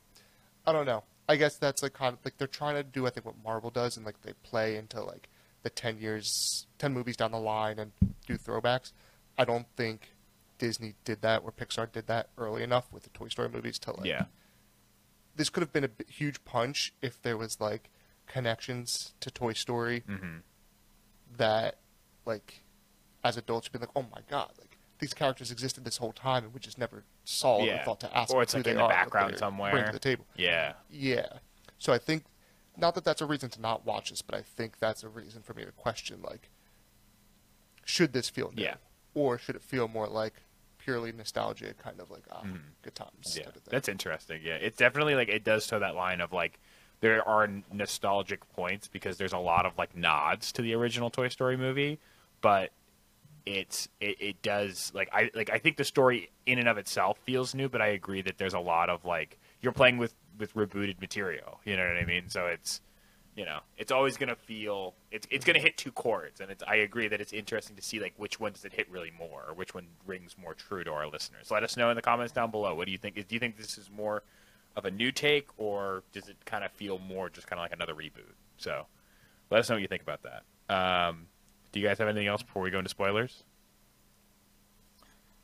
I 0.65 0.71
don't 0.71 0.85
know. 0.85 1.03
I 1.27 1.35
guess 1.37 1.57
that's 1.57 1.81
like 1.83 1.93
kind 1.93 2.13
of 2.13 2.19
like 2.25 2.37
they're 2.37 2.47
trying 2.47 2.75
to 2.75 2.83
do 2.83 3.07
I 3.07 3.09
think 3.09 3.25
what 3.25 3.35
Marvel 3.43 3.69
does 3.69 3.95
and 3.97 4.05
like 4.05 4.21
they 4.23 4.33
play 4.43 4.75
into 4.75 5.01
like 5.01 5.29
the 5.63 5.69
ten 5.69 5.97
years, 5.97 6.67
ten 6.77 6.93
movies 6.93 7.15
down 7.17 7.31
the 7.31 7.39
line 7.39 7.79
and 7.79 7.91
do 8.27 8.37
throwbacks. 8.37 8.91
I 9.37 9.45
don't 9.45 9.65
think 9.75 10.12
Disney 10.57 10.93
did 11.03 11.21
that 11.21 11.41
or 11.43 11.51
Pixar 11.51 11.91
did 11.91 12.07
that 12.07 12.29
early 12.37 12.63
enough 12.63 12.91
with 12.91 13.03
the 13.03 13.09
Toy 13.09 13.27
Story 13.29 13.49
movies 13.49 13.79
to 13.79 13.91
like. 13.91 14.05
yeah. 14.05 14.25
This 15.35 15.49
could 15.49 15.61
have 15.61 15.73
been 15.73 15.83
a 15.83 15.87
b- 15.89 16.05
huge 16.07 16.43
punch 16.45 16.93
if 17.01 17.21
there 17.21 17.37
was 17.37 17.59
like 17.59 17.89
connections 18.27 19.13
to 19.19 19.29
Toy 19.31 19.53
Story 19.53 20.03
hmm 20.07 20.37
that 21.37 21.79
like 22.25 22.63
as 23.23 23.37
adults 23.37 23.67
you'd 23.67 23.73
be 23.73 23.79
like, 23.79 23.89
oh 23.95 24.05
my 24.13 24.21
god, 24.29 24.51
like 24.59 24.77
these 24.99 25.13
characters 25.13 25.49
existed 25.51 25.83
this 25.83 25.97
whole 25.97 26.11
time 26.13 26.43
and 26.45 26.53
we 26.53 26.59
just 26.59 26.77
never 26.77 27.03
saw 27.25 27.57
or 27.57 27.65
Yeah. 27.65 27.83
thought 27.83 27.99
to 28.01 28.17
ask 28.17 28.33
Or 28.33 28.43
it's 28.43 28.53
like 28.53 28.67
in 28.67 28.77
the 28.77 28.87
background 28.87 29.37
somewhere. 29.37 29.71
bring 29.71 29.85
to 29.85 29.91
the 29.91 29.99
table. 29.99 30.25
Yeah. 30.35 30.73
Yeah. 30.89 31.25
So 31.79 31.91
I 31.91 31.97
think 31.97 32.25
not 32.77 32.95
that 32.95 33.03
that's 33.03 33.21
a 33.21 33.25
reason 33.25 33.49
to 33.51 33.61
not 33.61 33.85
watch 33.85 34.11
this, 34.11 34.21
but 34.21 34.35
I 34.35 34.41
think 34.43 34.79
that's 34.79 35.03
a 35.03 35.09
reason 35.09 35.41
for 35.41 35.53
me 35.53 35.65
to 35.65 35.71
question 35.71 36.21
like 36.23 36.49
should 37.85 38.13
this 38.13 38.29
feel 38.29 38.51
new? 38.55 38.63
Yeah. 38.63 38.75
Or 39.15 39.37
should 39.37 39.55
it 39.55 39.61
feel 39.63 39.87
more 39.87 40.07
like 40.07 40.33
purely 40.79 41.11
nostalgia, 41.11 41.73
kind 41.75 41.99
of 41.99 42.09
like 42.11 42.23
ah, 42.31 42.41
Mhm. 42.43 42.59
good 42.81 42.95
times. 42.95 43.37
Yeah, 43.37 43.45
type 43.45 43.55
of 43.55 43.61
thing. 43.63 43.71
that's 43.71 43.87
interesting. 43.87 44.41
Yeah, 44.43 44.55
it's 44.55 44.77
definitely 44.77 45.15
like 45.15 45.29
it 45.29 45.43
does 45.43 45.65
toe 45.67 45.79
that 45.79 45.95
line 45.95 46.19
of 46.21 46.33
like 46.33 46.59
there 46.99 47.27
are 47.27 47.47
nostalgic 47.71 48.47
points 48.53 48.87
because 48.87 49.17
there's 49.17 49.33
a 49.33 49.37
lot 49.37 49.65
of 49.65 49.77
like 49.77 49.95
nods 49.95 50.51
to 50.53 50.61
the 50.61 50.73
original 50.73 51.09
Toy 51.09 51.27
Story 51.29 51.57
movie, 51.57 51.99
but 52.41 52.71
it's 53.45 53.89
it, 53.99 54.15
it 54.21 54.41
does 54.41 54.91
like 54.95 55.09
I 55.13 55.29
like 55.35 55.49
I 55.49 55.57
think 55.57 55.77
the 55.77 55.83
story 55.83 56.31
in 56.45 56.59
and 56.59 56.67
of 56.67 56.77
itself 56.77 57.17
feels 57.25 57.53
new, 57.53 57.67
but 57.69 57.81
I 57.81 57.87
agree 57.87 58.21
that 58.21 58.37
there's 58.37 58.53
a 58.53 58.59
lot 58.59 58.89
of 58.89 59.03
like 59.05 59.37
you're 59.61 59.73
playing 59.73 59.97
with 59.97 60.13
with 60.37 60.53
rebooted 60.53 60.99
material. 61.01 61.59
You 61.65 61.77
know 61.77 61.85
what 61.85 61.97
I 61.97 62.05
mean? 62.05 62.29
So 62.29 62.47
it's 62.47 62.81
you 63.35 63.45
know 63.45 63.59
it's 63.77 63.91
always 63.91 64.17
gonna 64.17 64.35
feel 64.35 64.93
it's 65.11 65.27
it's 65.31 65.45
gonna 65.45 65.59
hit 65.59 65.77
two 65.77 65.91
chords, 65.91 66.39
and 66.41 66.51
it's 66.51 66.63
I 66.67 66.75
agree 66.75 67.07
that 67.07 67.19
it's 67.21 67.33
interesting 67.33 67.75
to 67.75 67.81
see 67.81 67.99
like 67.99 68.13
which 68.17 68.39
one 68.39 68.51
does 68.51 68.65
it 68.65 68.73
hit 68.73 68.89
really 68.89 69.11
more, 69.17 69.43
or 69.47 69.53
which 69.53 69.73
one 69.73 69.87
rings 70.05 70.35
more 70.37 70.53
true 70.53 70.83
to 70.83 70.91
our 70.91 71.07
listeners. 71.07 71.49
Let 71.51 71.63
us 71.63 71.77
know 71.77 71.89
in 71.89 71.95
the 71.95 72.01
comments 72.01 72.33
down 72.33 72.51
below. 72.51 72.75
What 72.75 72.85
do 72.85 72.91
you 72.91 72.97
think? 72.97 73.15
Do 73.15 73.35
you 73.35 73.39
think 73.39 73.57
this 73.57 73.77
is 73.77 73.89
more 73.89 74.23
of 74.75 74.85
a 74.85 74.91
new 74.91 75.11
take, 75.11 75.47
or 75.57 76.03
does 76.13 76.29
it 76.29 76.37
kind 76.45 76.63
of 76.63 76.71
feel 76.71 76.99
more 76.99 77.29
just 77.29 77.47
kind 77.47 77.59
of 77.59 77.63
like 77.63 77.73
another 77.73 77.93
reboot? 77.93 78.33
So 78.57 78.85
let 79.49 79.59
us 79.59 79.69
know 79.69 79.75
what 79.75 79.81
you 79.81 79.87
think 79.87 80.01
about 80.03 80.21
that. 80.23 80.43
Um, 80.73 81.27
do 81.71 81.79
you 81.79 81.87
guys 81.87 81.97
have 81.99 82.07
anything 82.07 82.27
else 82.27 82.43
before 82.43 82.61
we 82.61 82.71
go 82.71 82.77
into 82.79 82.89
spoilers? 82.89 83.43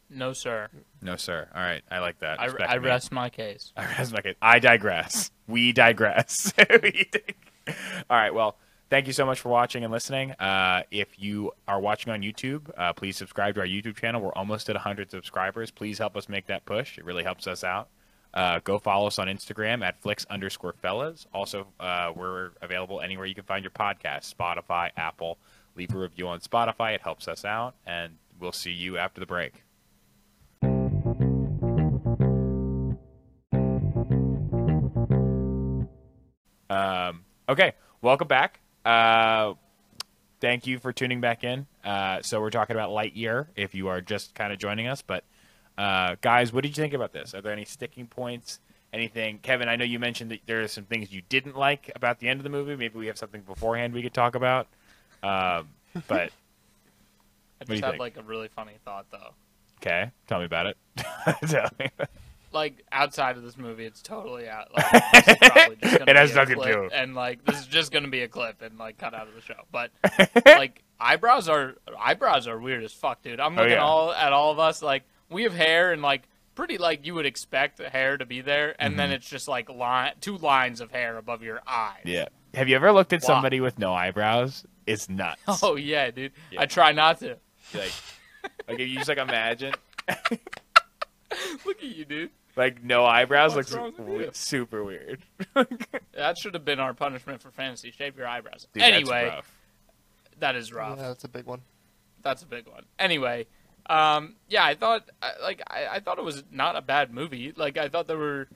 No, 0.10 0.34
sir. 0.34 0.70
No, 1.02 1.16
sir. 1.16 1.48
All 1.54 1.62
right, 1.62 1.84
I 1.92 2.00
like 2.00 2.20
that. 2.20 2.40
I, 2.40 2.48
I 2.66 2.78
rest 2.78 3.12
my 3.12 3.30
case. 3.30 3.72
I 3.78 3.86
rest 3.86 4.12
my 4.12 4.22
case. 4.22 4.36
I 4.42 4.60
digress. 4.60 5.32
We 5.48 5.72
digress. 5.72 6.54
We 6.82 7.08
dig- 7.12 7.36
All 8.10 8.18
right. 8.18 8.34
Well, 8.34 8.58
thank 8.90 9.08
you 9.08 9.14
so 9.14 9.26
much 9.26 9.40
for 9.40 9.50
watching 9.50 9.84
and 9.84 9.92
listening. 9.92 10.32
Uh, 10.34 10.84
if 10.92 11.20
you 11.20 11.52
are 11.68 11.80
watching 11.80 12.12
on 12.12 12.22
YouTube, 12.22 12.70
uh, 12.78 12.94
please 12.94 13.18
subscribe 13.18 13.56
to 13.56 13.62
our 13.62 13.68
YouTube 13.68 13.98
channel. 13.98 14.22
We're 14.22 14.34
almost 14.34 14.70
at 14.70 14.76
100 14.76 15.12
subscribers. 15.12 15.72
Please 15.72 15.98
help 15.98 16.16
us 16.18 16.30
make 16.30 16.48
that 16.48 16.66
push. 16.66 16.98
It 16.98 17.06
really 17.06 17.24
helps 17.24 17.48
us 17.48 17.64
out. 17.64 17.90
Uh, 18.34 18.60
go 18.64 18.78
follow 18.78 19.08
us 19.08 19.18
on 19.18 19.28
Instagram 19.28 19.84
at 19.84 20.00
flix 20.02 20.26
underscore 20.30 20.74
fellas. 20.74 21.26
Also, 21.34 21.68
uh, 21.80 22.12
we're 22.16 22.52
available 22.62 23.02
anywhere 23.02 23.26
you 23.26 23.34
can 23.34 23.44
find 23.44 23.64
your 23.64 23.72
podcast 23.72 24.34
Spotify, 24.34 24.92
Apple. 24.98 25.40
Leave 25.76 25.94
a 25.96 25.98
review 25.98 26.28
on 26.28 26.40
Spotify. 26.40 26.94
It 26.94 27.02
helps 27.02 27.28
us 27.28 27.44
out. 27.44 27.76
And 27.88 28.18
we'll 28.40 28.52
see 28.52 28.72
you 28.72 28.98
after 28.98 29.20
the 29.20 29.26
break. 29.26 29.64
Um, 36.70 37.26
okay, 37.50 37.74
welcome 38.02 38.28
back. 38.28 38.60
Uh, 38.86 39.56
thank 40.40 40.68
you 40.68 40.78
for 40.80 40.94
tuning 40.94 41.20
back 41.20 41.44
in. 41.44 41.66
Uh, 41.84 42.22
so 42.22 42.40
we're 42.40 42.52
talking 42.52 42.76
about 42.76 42.92
Lightyear. 42.92 43.48
If 43.56 43.74
you 43.74 43.88
are 43.88 44.02
just 44.02 44.36
kind 44.36 44.54
of 44.54 44.60
joining 44.60 44.88
us, 44.88 45.02
but 45.02 45.24
uh, 45.78 46.16
guys, 46.22 46.54
what 46.54 46.64
did 46.64 46.78
you 46.78 46.82
think 46.82 46.94
about 46.94 47.12
this? 47.12 47.34
Are 47.34 47.42
there 47.42 47.52
any 47.52 47.66
sticking 47.66 48.08
points? 48.08 48.60
Anything, 48.94 49.40
Kevin? 49.40 49.68
I 49.70 49.76
know 49.76 49.86
you 49.86 50.00
mentioned 50.00 50.32
that 50.32 50.40
there 50.46 50.62
are 50.62 50.68
some 50.68 50.86
things 50.86 51.12
you 51.12 51.22
didn't 51.30 51.56
like 51.56 51.92
about 51.96 52.20
the 52.20 52.28
end 52.28 52.40
of 52.40 52.44
the 52.44 52.50
movie. 52.50 52.76
Maybe 52.76 52.98
we 52.98 53.08
have 53.08 53.18
something 53.18 53.42
beforehand 53.42 53.94
we 53.94 54.02
could 54.02 54.14
talk 54.14 54.36
about. 54.36 54.68
Um, 55.22 55.70
but 56.08 56.32
I 57.62 57.66
just 57.66 57.84
had 57.84 57.92
think? 57.92 58.00
like 58.00 58.18
a 58.18 58.24
really 58.24 58.48
funny 58.48 58.78
thought 58.86 59.06
though. 59.12 59.34
okay, 59.80 60.12
tell 60.28 60.40
me 60.40 60.46
about 60.46 60.68
it. 60.68 60.78
Tell 61.48 61.70
me. 61.80 61.90
Like 62.52 62.84
outside 62.92 63.38
of 63.38 63.44
this 63.44 63.58
movie, 63.58 63.86
it's 63.86 64.02
totally 64.02 64.48
out. 64.50 64.70
Like, 64.76 64.92
this 65.14 65.28
is 65.28 65.36
probably 65.50 65.76
just 65.82 65.98
gonna 66.00 66.12
It 66.12 66.16
has 66.16 66.36
nothing 66.36 66.60
to 66.60 66.72
do. 66.74 66.90
and 66.94 67.14
like 67.16 67.46
this 67.46 67.60
is 67.60 67.68
just 67.68 67.92
gonna 67.92 68.08
be 68.08 68.22
a 68.22 68.28
clip 68.28 68.62
and 68.62 68.78
like 68.78 68.98
cut 68.98 69.14
out 69.14 69.28
of 69.28 69.36
the 69.36 69.42
show. 69.42 69.62
But 69.72 69.92
like 70.46 70.84
eyebrows 71.00 71.48
are 71.48 71.76
eyebrows 72.00 72.48
are 72.48 72.58
weird 72.60 72.84
as 72.84 72.92
fuck, 72.94 73.22
dude. 73.22 73.40
I'm 73.40 73.58
Oh, 73.58 73.62
looking 73.62 73.78
yeah. 73.78 73.84
all 73.84 74.12
at 74.12 74.34
all 74.34 74.52
of 74.52 74.60
us 74.60 74.82
like 74.82 75.04
we 75.30 75.44
have 75.44 75.54
hair 75.54 75.92
and 75.92 76.02
like 76.02 76.24
pretty 76.56 76.78
like 76.78 77.06
you 77.06 77.14
would 77.14 77.26
expect 77.28 77.80
hair 77.80 78.18
to 78.18 78.26
be 78.26 78.42
there, 78.42 78.76
and 78.80 78.98
then 78.98 79.08
mm-hmm. 79.10 79.16
it's 79.16 79.30
just 79.30 79.48
like 79.48 79.70
line 79.70 80.14
two 80.20 80.38
lines 80.38 80.82
of 80.82 80.92
hair 80.92 81.18
above 81.18 81.44
your 81.44 81.62
eye. 81.68 81.98
yeah. 82.06 82.26
Have 82.56 82.68
you 82.68 82.76
ever 82.76 82.92
looked 82.92 83.14
at 83.14 83.22
Wow. 83.22 83.28
somebody 83.28 83.60
with 83.62 83.78
no 83.78 83.94
eyebrows? 83.94 84.66
It's 84.88 85.08
nuts. 85.08 85.40
Oh 85.64 85.76
yeah, 85.76 86.10
dude. 86.10 86.32
Yeah. 86.52 86.62
I 86.62 86.66
try 86.66 86.94
not 86.94 87.20
to. 87.20 87.38
Like, 87.76 87.92
like 88.68 88.80
if 88.80 88.90
you 88.90 88.96
just 88.96 89.08
like 89.08 89.20
imagine 89.20 89.76
Look 91.66 91.78
at 91.78 91.84
you, 91.84 92.06
dude. 92.06 92.32
Like 92.56 92.84
no 92.84 93.06
eyebrows 93.06 93.56
What's 93.56 93.72
looks 93.72 93.78
wrong 93.82 93.94
with 93.98 94.08
you? 94.08 94.14
w- 94.26 94.30
super 94.34 94.84
weird. 94.84 95.22
That 96.14 96.38
should 96.38 96.54
have 96.54 96.66
been 96.66 96.80
our 96.82 96.94
punishment 96.94 97.42
for 97.42 97.50
fantasy. 97.52 97.92
Shave 97.92 98.18
your 98.18 98.28
eyebrows. 98.28 98.68
Dude, 98.74 98.84
that's 98.84 98.92
anyway, 98.94 99.26
rough. 99.28 99.52
that 100.40 100.56
is 100.58 100.74
rough. 100.74 100.98
Yeah, 100.98 101.08
that's 101.08 101.24
a 101.24 101.30
big 101.30 101.46
one. 101.46 101.62
That's 102.24 102.44
a 102.44 102.46
big 102.46 102.68
one. 102.68 102.84
Anyway, 103.00 103.48
um, 103.90 104.36
yeah, 104.50 104.66
I 104.66 104.76
thought 104.76 105.10
like 105.42 105.62
I, 105.68 105.88
I 105.94 106.00
thought 106.02 106.18
it 106.20 106.26
was 106.26 106.44
not 106.52 106.76
a 106.76 106.82
bad 106.82 107.14
movie. 107.14 107.54
Like 107.56 107.78
I 107.78 107.88
thought 107.88 108.08
there 108.08 108.18
were 108.18 108.50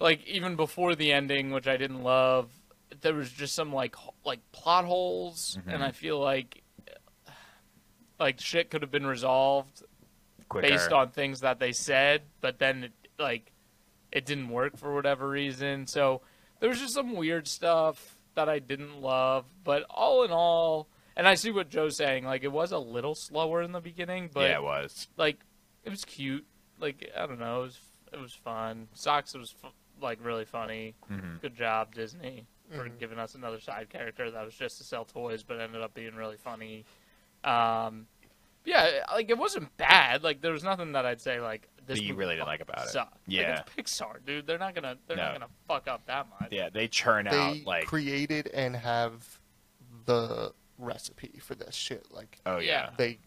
like 0.00 0.26
even 0.26 0.56
before 0.56 0.94
the 0.94 1.12
ending, 1.12 1.50
which 1.50 1.66
I 1.68 1.76
didn't 1.76 2.02
love, 2.02 2.48
there 3.02 3.14
was 3.14 3.30
just 3.30 3.54
some 3.54 3.72
like 3.72 3.94
like 4.24 4.40
plot 4.52 4.86
holes, 4.86 5.58
Mhm. 5.66 5.74
and 5.74 5.84
I 5.84 5.90
feel 5.92 6.18
like 6.18 6.62
like 8.18 8.40
shit 8.40 8.70
could 8.70 8.80
have 8.82 8.90
been 8.90 9.06
resolved 9.06 9.82
Quicker. 10.48 10.68
based 10.68 10.92
on 10.92 11.10
things 11.10 11.40
that 11.40 11.58
they 11.58 11.72
said, 11.72 12.22
but 12.40 12.58
then 12.58 12.84
it, 12.84 12.92
like 13.18 13.52
it 14.12 14.24
didn't 14.26 14.48
work 14.48 14.76
for 14.76 14.94
whatever 14.94 15.28
reason. 15.28 15.86
So 15.86 16.22
there 16.60 16.68
was 16.68 16.78
just 16.80 16.94
some 16.94 17.14
weird 17.16 17.46
stuff 17.48 18.16
that 18.34 18.48
I 18.48 18.58
didn't 18.58 19.00
love, 19.00 19.44
but 19.64 19.84
all 19.90 20.22
in 20.24 20.30
all, 20.30 20.88
and 21.16 21.26
I 21.26 21.34
see 21.34 21.50
what 21.50 21.68
Joe's 21.70 21.96
saying. 21.96 22.24
Like 22.24 22.44
it 22.44 22.52
was 22.52 22.72
a 22.72 22.78
little 22.78 23.14
slower 23.14 23.62
in 23.62 23.72
the 23.72 23.80
beginning, 23.80 24.30
but 24.32 24.48
yeah, 24.50 24.56
it 24.56 24.62
was. 24.62 25.08
like 25.16 25.38
it 25.84 25.90
was 25.90 26.04
cute. 26.04 26.46
Like 26.78 27.10
I 27.18 27.26
don't 27.26 27.38
know, 27.40 27.60
it 27.60 27.62
was 27.64 27.78
it 28.12 28.20
was 28.20 28.32
fun. 28.34 28.88
Sox 28.94 29.34
was 29.34 29.50
fu- 29.50 29.68
like 30.00 30.18
really 30.24 30.44
funny. 30.44 30.94
hmm 31.08 31.36
Good 31.40 31.56
job 31.56 31.94
Disney 31.94 32.46
for 32.70 32.84
Mhm. 32.88 32.98
giving 32.98 33.18
us 33.18 33.34
another 33.34 33.60
side 33.60 33.88
character 33.90 34.30
that 34.30 34.44
was 34.44 34.54
just 34.54 34.78
to 34.78 34.84
sell 34.84 35.04
toys, 35.04 35.42
but 35.42 35.60
ended 35.60 35.80
up 35.82 35.94
being 35.94 36.14
really 36.14 36.36
funny. 36.36 36.84
Um, 37.44 38.06
yeah, 38.66 39.00
like 39.14 39.30
it 39.30 39.38
wasn't 39.38 39.74
bad. 39.78 40.22
Like 40.22 40.42
there 40.42 40.52
was 40.52 40.62
nothing 40.64 40.92
that 40.92 41.06
I'd 41.06 41.20
say 41.22 41.40
like 41.40 41.68
this. 41.86 41.98
That 41.98 42.04
you 42.04 42.14
really 42.14 42.34
didn't 42.34 42.48
like 42.48 42.60
about 42.60 42.84
it. 42.84 42.88
sucked. 42.90 43.16
Yeah. 43.26 43.62
like, 43.66 43.68
it's 43.78 43.92
Pixar, 44.00 44.16
dude. 44.26 44.46
They're 44.46 44.58
not 44.58 44.74
gonna 44.74 44.96
they're 45.06 45.16
not 45.16 45.32
gonna 45.32 45.48
fuck 45.66 45.88
up 45.88 46.04
that 46.06 46.26
much. 46.40 46.52
Yeah, 46.52 46.68
they 46.68 46.88
churn 46.88 47.26
They 47.30 47.36
out 47.38 47.56
like 47.64 47.86
created 47.86 48.48
and 48.52 48.76
have 48.76 49.38
the 50.04 50.52
recipe 50.78 51.38
for 51.40 51.54
this 51.54 51.74
shit. 51.74 52.06
Like 52.10 52.38
oh 52.44 52.58
yeah. 52.58 52.64
Yeah. 52.72 52.90
they, 52.98 53.18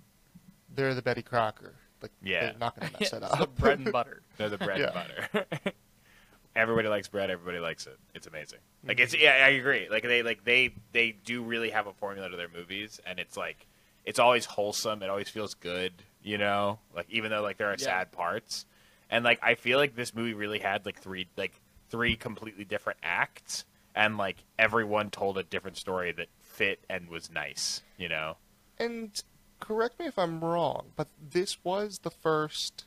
they're 0.75 0.93
the 0.93 1.01
Betty 1.01 1.22
Crocker. 1.24 1.74
Like 2.01 2.12
Yeah. 2.22 2.41
they're 2.41 2.55
not 2.60 2.79
gonna 2.79 2.91
mess 2.91 3.01
it's 3.13 3.13
it 3.13 3.22
the 3.22 3.31
up. 3.34 3.55
bread 3.55 3.79
and 3.79 3.91
butter. 3.91 4.22
They're 4.38 4.50
the 4.50 4.58
bread 4.58 4.79
Yeah. 4.79 4.91
and 5.31 5.34
butter. 5.41 5.72
everybody 6.55 6.88
likes 6.88 7.08
bread. 7.08 7.29
Everybody 7.29 7.60
likes 7.60 7.88
it. 7.88 7.98
It's 8.13 8.27
amazing. 8.27 8.60
Like 8.86 8.98
Mm-hmm. 8.98 9.03
it's 9.03 9.15
yeah, 9.17 9.31
I 9.46 9.50
agree. 9.50 9.88
Like 9.89 10.03
they 10.03 10.24
like 10.24 10.43
they 10.43 10.74
they 10.91 11.12
do 11.12 11.43
really 11.43 11.69
have 11.72 11.88
a 11.88 11.93
formula 11.93 12.29
to 12.29 12.38
their 12.38 12.48
movies, 12.50 13.00
and 13.05 13.19
it's 13.19 13.36
like 13.38 13.67
it's 14.09 14.17
always 14.17 14.45
wholesome. 14.45 15.03
It 15.03 15.09
always 15.11 15.29
feels 15.29 15.53
good. 15.53 15.93
You 16.23 16.39
know, 16.39 16.79
like 16.95 17.05
even 17.09 17.29
though 17.29 17.43
like 17.43 17.57
there 17.57 17.67
are 17.67 17.75
Yeah. 17.79 17.85
sad 17.85 18.11
parts, 18.11 18.65
and 19.09 19.23
like 19.23 19.39
I 19.43 19.53
feel 19.53 19.77
like 19.77 19.95
this 19.95 20.13
movie 20.15 20.33
really 20.33 20.57
had 20.59 20.83
like 20.85 20.99
three 20.99 21.27
like 21.37 21.53
three 21.89 22.15
completely 22.15 22.65
different 22.65 22.99
acts, 23.03 23.65
and 23.95 24.17
like 24.17 24.43
everyone 24.57 25.11
told 25.11 25.37
a 25.37 25.43
different 25.43 25.77
story 25.77 26.11
that 26.13 26.27
fit 26.41 26.83
and 26.89 27.07
was 27.07 27.29
nice. 27.31 27.83
You 27.97 28.09
know. 28.09 28.37
And 28.79 29.21
correct 29.59 29.99
me 29.99 30.07
if 30.07 30.17
I'm 30.17 30.43
wrong, 30.43 30.91
but 30.95 31.07
this 31.21 31.63
was 31.63 31.99
the 31.99 32.09
first 32.11 32.85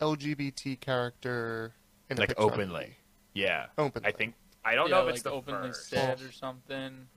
LGBT 0.00 0.78
character 0.78 1.74
in 2.10 2.18
Like 2.18 2.30
Pixar 2.30 2.34
openly. 2.38 2.80
movie. 2.80 2.96
Yeah. 3.34 3.66
Openly. 3.78 4.08
I 4.08 4.12
think 4.12 4.34
I 4.64 4.74
don't 4.74 4.90
yeah, 4.90 4.96
know 4.96 5.00
if 5.02 5.06
like 5.06 5.14
it's 5.14 5.22
the 5.24 5.30
openly 5.32 5.68
first. 5.70 5.88
said 5.88 6.20
or 6.20 6.30
something. 6.32 7.08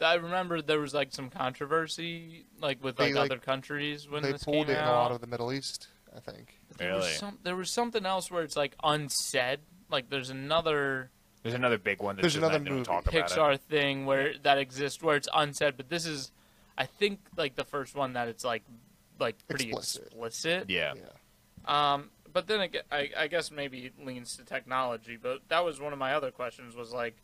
I 0.00 0.14
remember 0.14 0.62
there 0.62 0.78
was 0.80 0.94
like 0.94 1.12
some 1.12 1.30
controversy, 1.30 2.46
like 2.60 2.82
with 2.82 2.96
They, 2.96 3.06
like, 3.12 3.14
like, 3.14 3.30
other 3.32 3.40
countries 3.40 4.08
when 4.08 4.22
they 4.22 4.32
this 4.32 4.44
pulled 4.44 4.66
came 4.66 4.76
it 4.76 4.78
in 4.78 4.84
out. 4.84 4.92
a 4.92 4.96
lot 4.96 5.12
of 5.12 5.20
the 5.20 5.26
Middle 5.26 5.52
East, 5.52 5.88
I 6.16 6.20
think. 6.20 6.54
there 6.76 6.94
was 6.94 7.04
Really? 7.04 7.16
some, 7.16 7.38
there 7.42 7.56
was 7.56 7.70
something 7.72 8.06
else 8.06 8.30
where 8.30 8.42
it's 8.42 8.56
like 8.56 8.74
unsaid. 8.84 9.60
Like 9.90 10.10
there's 10.10 10.30
another 10.30 11.10
There's 11.42 11.54
another 11.54 11.78
big 11.78 12.00
one. 12.02 12.16
That 12.16 12.22
There's 12.22 12.34
just 12.34 12.42
another 12.44 12.58
not- 12.58 12.64
don't 12.66 12.74
movie. 12.76 12.84
talk 12.86 13.06
about 13.06 13.14
it. 13.14 13.24
Pixar 13.26 13.60
thing 13.60 14.06
where 14.06 14.34
that 14.42 14.58
exists 14.58 15.02
where 15.02 15.16
it's 15.16 15.28
unsaid, 15.34 15.76
but 15.76 15.88
this 15.88 16.06
is, 16.06 16.30
I 16.76 16.86
think, 16.86 17.20
like 17.36 17.56
the 17.56 17.64
first 17.64 17.94
one 17.96 18.12
that 18.12 18.28
it's 18.28 18.44
like, 18.44 18.62
like 19.18 19.36
pretty 19.48 19.66
Explicit. 19.68 20.02
explicit. 20.06 20.70
Yeah. 20.70 20.94
Yeah. 20.96 21.92
Um, 21.94 22.10
but 22.32 22.46
then 22.46 22.60
again, 22.60 22.82
I, 22.92 23.10
I 23.16 23.26
guess 23.26 23.50
maybe 23.50 23.80
it 23.86 23.94
leans 24.04 24.36
to 24.36 24.44
technology. 24.44 25.16
But 25.20 25.40
that 25.48 25.64
was 25.64 25.80
one 25.80 25.92
of 25.92 25.98
my 25.98 26.14
other 26.14 26.30
questions. 26.30 26.76
Was 26.76 26.92
like, 26.92 27.16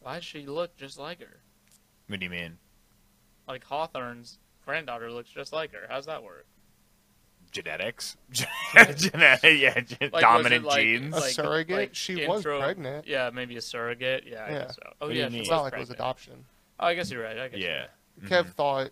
why 0.00 0.16
does 0.16 0.24
she 0.24 0.46
look 0.46 0.76
just 0.76 0.98
like 0.98 1.20
her? 1.20 1.40
What 2.08 2.20
do 2.20 2.24
you 2.24 2.30
mean? 2.30 2.58
Like 3.48 3.64
Hawthorne's 3.64 4.38
granddaughter 4.64 5.10
looks 5.12 5.30
just 5.30 5.52
like 5.52 5.72
her. 5.72 5.86
How's 5.88 6.06
that 6.06 6.22
work? 6.22 6.46
Genetics. 7.52 8.16
Genetic. 8.96 9.60
Yeah. 9.60 9.80
gen- 9.80 9.98
Like, 10.00 10.12
was 10.12 10.22
dominant 10.22 10.64
like- 10.64 10.82
genes. 10.82 11.16
A 11.16 11.20
like- 11.20 11.30
surrogate? 11.32 11.76
like 11.76 11.94
She 11.94 12.26
was 12.26 12.42
pregnant. 12.42 13.06
Yeah, 13.06 13.30
maybe 13.32 13.56
a 13.56 13.60
surrogate. 13.62 14.24
Yeah, 14.26 14.44
I 14.44 14.50
Yeah. 14.50 14.58
guess 14.64 14.74
so. 14.76 14.82
Oh 15.00 15.06
What 15.06 15.08
do 15.08 15.14
you 15.14 15.20
yeah, 15.20 15.24
mean? 15.28 15.32
she 15.32 15.38
It's 15.40 15.48
was 15.48 15.56
not 15.56 15.62
like 15.62 15.72
it 15.74 15.78
was 15.78 15.88
pregnant. 15.88 16.06
adoption. 16.08 16.44
Oh, 16.80 16.86
I 16.86 16.94
guess 16.94 17.10
you're 17.10 17.22
right. 17.22 17.38
I 17.38 17.48
guess. 17.48 17.60
yeah. 17.60 17.86
Kev 18.24 18.48
thought 18.52 18.90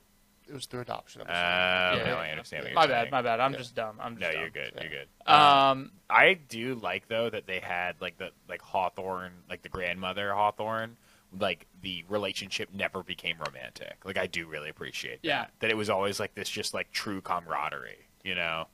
it 0.49 0.53
was 0.53 0.67
through 0.67 0.81
adoption. 0.83 1.23
Uh, 1.23 1.25
I'm 1.25 1.95
assuming. 1.95 2.07
now 2.07 2.13
Yeah. 2.13 2.19
I 2.21 2.31
understand 2.31 2.63
what 2.65 2.69
you're 2.71 2.75
My 2.75 2.87
saying. 2.87 3.05
bad. 3.05 3.11
My 3.11 3.23
bad. 3.23 3.41
I'm 3.41 3.53
Yeah. 3.53 3.59
just 3.59 3.75
dumb. 3.75 3.99
I'm 4.01 4.17
just 4.17 4.21
No, 4.21 4.33
dumb. 4.33 4.41
you're 4.41 4.51
good. 4.51 4.73
Yeah. 4.77 4.83
You're 4.83 4.91
good. 4.91 5.31
Um, 5.33 5.91
I 6.09 6.35
do 6.35 6.75
like 6.77 7.09
though 7.09 7.29
that 7.31 7.47
they 7.47 7.59
had 7.61 8.01
like 8.01 8.17
the 8.19 8.31
like 8.49 8.63
Hawthorne, 8.63 9.33
like 9.51 9.63
the 9.63 9.69
grandmother 9.69 10.33
Hawthorne, 10.33 10.97
like 11.39 11.67
the 11.83 12.05
relationship 12.09 12.71
never 12.73 13.03
became 13.03 13.37
romantic. 13.39 13.97
Like 14.05 14.17
I 14.19 14.27
do 14.27 14.47
really 14.47 14.69
appreciate 14.71 15.23
that. 15.23 15.29
Yeah. 15.29 15.47
That 15.61 15.71
it 15.71 15.77
was 15.77 15.91
always 15.91 16.21
like 16.21 16.35
this 16.35 16.49
just 16.49 16.75
like 16.75 16.91
true 16.93 17.21
camaraderie, 17.21 18.07
you 18.23 18.35
know? 18.35 18.67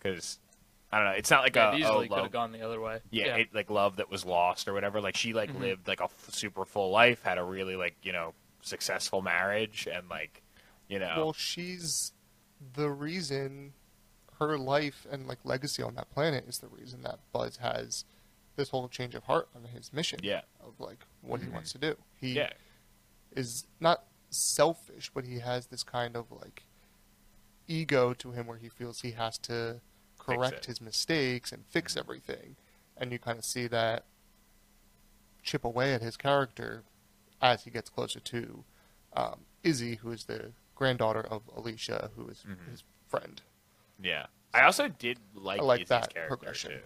Cuz 0.00 0.38
I 0.92 0.98
don't 0.98 1.06
know, 1.06 1.12
it's 1.12 1.30
not 1.30 1.42
like 1.42 1.56
yeah, 1.56 1.70
a 1.72 1.72
it 1.72 1.74
oh, 1.74 1.78
easily 1.78 2.08
could 2.08 2.18
have 2.18 2.30
gone 2.30 2.52
the 2.52 2.62
other 2.62 2.80
way. 2.80 3.00
yeah, 3.10 3.36
It, 3.36 3.54
like 3.54 3.68
love 3.70 3.96
that 3.96 4.10
was 4.10 4.24
lost 4.24 4.68
or 4.68 4.72
whatever. 4.74 5.00
Like 5.00 5.16
she 5.16 5.32
like 5.32 5.50
Mhm. 5.50 5.58
lived 5.60 5.88
like 5.88 6.00
a 6.00 6.04
f- 6.04 6.28
super 6.30 6.64
full 6.64 6.90
life, 6.90 7.22
had 7.22 7.38
a 7.38 7.42
really 7.42 7.74
like, 7.74 7.96
you 8.02 8.12
know, 8.12 8.32
successful 8.62 9.20
marriage 9.22 9.88
and 9.92 10.08
like, 10.08 10.42
you 10.88 10.98
know, 10.98 11.14
Well, 11.16 11.32
she's 11.32 12.12
the 12.74 12.90
reason 12.90 13.72
her 14.38 14.56
life 14.58 15.06
and 15.10 15.26
like 15.26 15.38
legacy 15.44 15.82
on 15.82 15.94
that 15.94 16.10
planet 16.10 16.44
is 16.48 16.58
the 16.58 16.68
reason 16.68 17.02
that 17.02 17.18
Buzz 17.32 17.56
has 17.58 18.04
this 18.56 18.70
whole 18.70 18.88
change 18.88 19.14
of 19.14 19.24
heart 19.24 19.48
on 19.54 19.64
his 19.64 19.92
mission. 19.92 20.20
Yeah. 20.22 20.42
Of 20.60 20.78
like 20.78 21.04
what 21.22 21.40
Mhm. 21.40 21.44
he 21.44 21.50
wants 21.50 21.72
to 21.72 21.78
do. 21.78 21.96
He 22.16 22.34
yeah. 22.34 22.52
is 23.32 23.66
not 23.80 24.04
selfish, 24.30 25.10
but 25.14 25.24
he 25.24 25.40
has 25.40 25.66
this 25.68 25.82
kind 25.82 26.16
of 26.16 26.30
like 26.30 26.64
ego 27.66 28.12
to 28.14 28.32
him 28.32 28.46
where 28.46 28.58
he 28.58 28.68
feels 28.68 29.00
he 29.00 29.12
has 29.12 29.38
to 29.38 29.80
correct 30.18 30.66
his 30.66 30.80
mistakes 30.80 31.52
and 31.52 31.64
fix 31.66 31.96
everything. 31.96 32.56
And 32.96 33.12
you 33.12 33.18
kind 33.18 33.38
of 33.38 33.44
see 33.44 33.66
that 33.68 34.04
chip 35.42 35.64
away 35.64 35.92
at 35.94 36.00
his 36.00 36.16
character 36.16 36.84
as 37.42 37.64
he 37.64 37.70
gets 37.70 37.90
closer 37.90 38.20
to 38.20 38.64
um, 39.16 39.40
Izzy, 39.62 39.96
who 39.96 40.10
is 40.10 40.24
the 40.24 40.52
granddaughter 40.74 41.20
of 41.20 41.46
Alisha, 41.54 42.10
who 42.16 42.28
is 42.28 42.44
Mhm. 42.48 42.68
his 42.70 42.82
friend. 43.06 43.40
Yeah. 44.00 44.26
I 44.52 44.62
also 44.62 44.88
did 44.88 45.18
like, 45.34 45.60
I 45.60 45.62
like 45.62 45.80
Izzy's 45.82 45.88
that 45.90 46.12
character 46.14 46.36
progression. 46.36 46.70
too. 46.72 46.82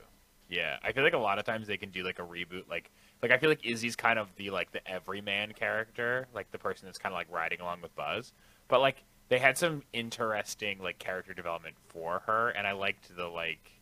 Yeah, 0.49 0.79
I 0.83 0.93
feel 0.93 1.05
like 1.05 1.13
a 1.13 1.19
lot 1.19 1.39
of 1.39 1.45
times 1.45 1.67
they 1.67 1.77
can 1.77 1.91
do 1.91 2.03
like 2.03 2.19
a 2.19 2.23
reboot, 2.23 2.69
like 2.69 2.91
like 3.23 3.31
I 3.31 3.39
feel 3.39 3.51
like 3.51 3.65
Izzy's 3.65 3.97
kind 3.97 4.19
of 4.19 4.29
the 4.37 4.51
like 4.51 4.73
the 4.73 4.87
everyman 4.89 5.53
character, 5.53 6.27
like 6.35 6.51
the 6.51 6.59
person 6.59 6.87
that's 6.87 6.99
kind 6.99 7.13
of 7.13 7.19
like 7.19 7.31
riding 7.31 7.61
along 7.61 7.83
with 7.83 7.95
Buzz, 7.95 8.33
but 8.69 8.81
like 8.81 9.05
they 9.29 9.39
had 9.39 9.59
some 9.59 9.83
interesting 9.93 10.79
like 10.83 10.99
character 10.99 11.35
development 11.35 11.77
for 11.89 12.23
her, 12.27 12.49
and 12.51 12.67
I 12.67 12.73
liked 12.73 13.15
the 13.15 13.27
like 13.27 13.73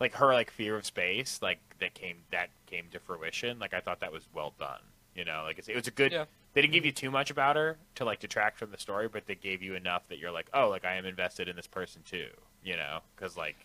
like 0.00 0.14
her 0.14 0.32
like 0.34 0.50
fear 0.50 0.76
of 0.76 0.84
space, 0.84 1.38
like 1.40 1.60
that 1.78 1.94
came 1.94 2.18
that 2.32 2.50
came 2.66 2.86
to 2.90 2.98
fruition. 2.98 3.58
Like 3.58 3.72
I 3.72 3.80
thought 3.80 4.00
that 4.00 4.12
was 4.12 4.26
well 4.34 4.54
done. 4.58 4.80
You 5.14 5.24
know, 5.24 5.42
like 5.44 5.58
it's, 5.58 5.68
it 5.68 5.76
was 5.76 5.86
a 5.86 5.92
good. 5.92 6.12
Yeah. 6.12 6.24
They 6.54 6.60
didn't 6.60 6.74
give 6.74 6.80
mm-hmm. 6.80 6.86
you 6.86 6.92
too 6.92 7.10
much 7.10 7.30
about 7.30 7.56
her 7.56 7.78
to 7.94 8.04
like 8.04 8.18
detract 8.20 8.58
from 8.58 8.72
the 8.72 8.78
story, 8.78 9.08
but 9.08 9.26
they 9.26 9.34
gave 9.34 9.62
you 9.62 9.74
enough 9.74 10.08
that 10.08 10.18
you're 10.18 10.32
like, 10.32 10.48
oh, 10.52 10.68
like 10.68 10.84
I 10.84 10.96
am 10.96 11.06
invested 11.06 11.48
in 11.48 11.56
this 11.56 11.66
person 11.66 12.02
too. 12.04 12.28
You 12.64 12.76
know, 12.76 13.00
because 13.14 13.36
like 13.36 13.56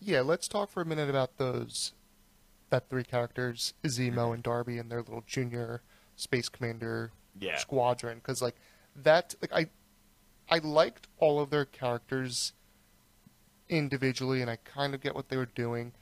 Yeah, 0.00 0.20
let's 0.20 0.48
talk 0.48 0.70
for 0.70 0.82
a 0.82 0.86
minute 0.86 1.08
about 1.08 1.38
those 1.38 1.92
that 2.70 2.88
three 2.90 3.04
characters, 3.04 3.74
Zemo 3.84 4.12
Mm-hmm. 4.14 4.32
And 4.34 4.42
Darby, 4.42 4.78
and 4.78 4.90
their 4.90 4.98
little 4.98 5.24
junior 5.26 5.82
space 6.16 6.48
commander 6.48 7.12
yeah, 7.38 7.58
squadron. 7.58 8.18
Because 8.18 8.42
like 8.42 8.56
that, 8.94 9.34
like 9.40 9.52
I, 9.52 10.54
I 10.54 10.58
liked 10.58 11.06
all 11.18 11.40
of 11.40 11.50
their 11.50 11.64
characters 11.64 12.52
individually, 13.68 14.40
and 14.42 14.50
I 14.50 14.56
kind 14.56 14.94
of 14.94 15.00
get 15.00 15.14
what 15.14 15.28
they 15.28 15.36
were 15.36 15.46
doing. 15.46 15.92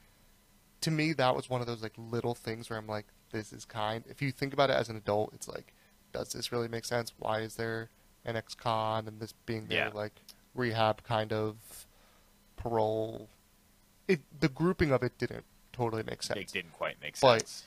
To 0.81 0.91
me, 0.91 1.13
that 1.13 1.35
was 1.35 1.49
one 1.49 1.61
of 1.61 1.67
those 1.67 1.81
like 1.81 1.93
little 1.97 2.35
things 2.35 2.69
where 2.69 2.77
I'm 2.77 2.87
like, 2.87 3.05
this 3.31 3.51
is 3.53 3.65
kind. 3.65 4.03
If 4.09 4.21
you 4.21 4.31
think 4.31 4.53
about 4.53 4.69
it 4.69 4.73
as 4.73 4.89
an 4.89 4.95
adult, 4.95 5.33
it's 5.33 5.47
like, 5.47 5.73
does 6.13 6.33
this 6.33 6.51
really 6.51 6.67
make 6.67 6.85
sense? 6.85 7.13
Why 7.17 7.39
is 7.41 7.55
there 7.55 7.89
an 8.23 8.35
ex-con 8.35 9.07
and 9.07 9.19
this 9.19 9.33
being 9.45 9.67
their 9.67 9.87
Yeah. 9.87 9.91
like 9.93 10.21
rehab 10.53 11.03
kind 11.03 11.33
of 11.33 11.55
parole? 12.55 13.29
It 14.07 14.21
the 14.39 14.49
grouping 14.49 14.91
of 14.91 15.03
it 15.03 15.17
didn't 15.17 15.45
totally 15.73 16.03
make 16.03 16.23
sense. 16.23 16.39
it 16.39 16.51
didn't 16.51 16.73
quite 16.73 16.99
make 17.01 17.19
But- 17.19 17.41
sense. 17.41 17.65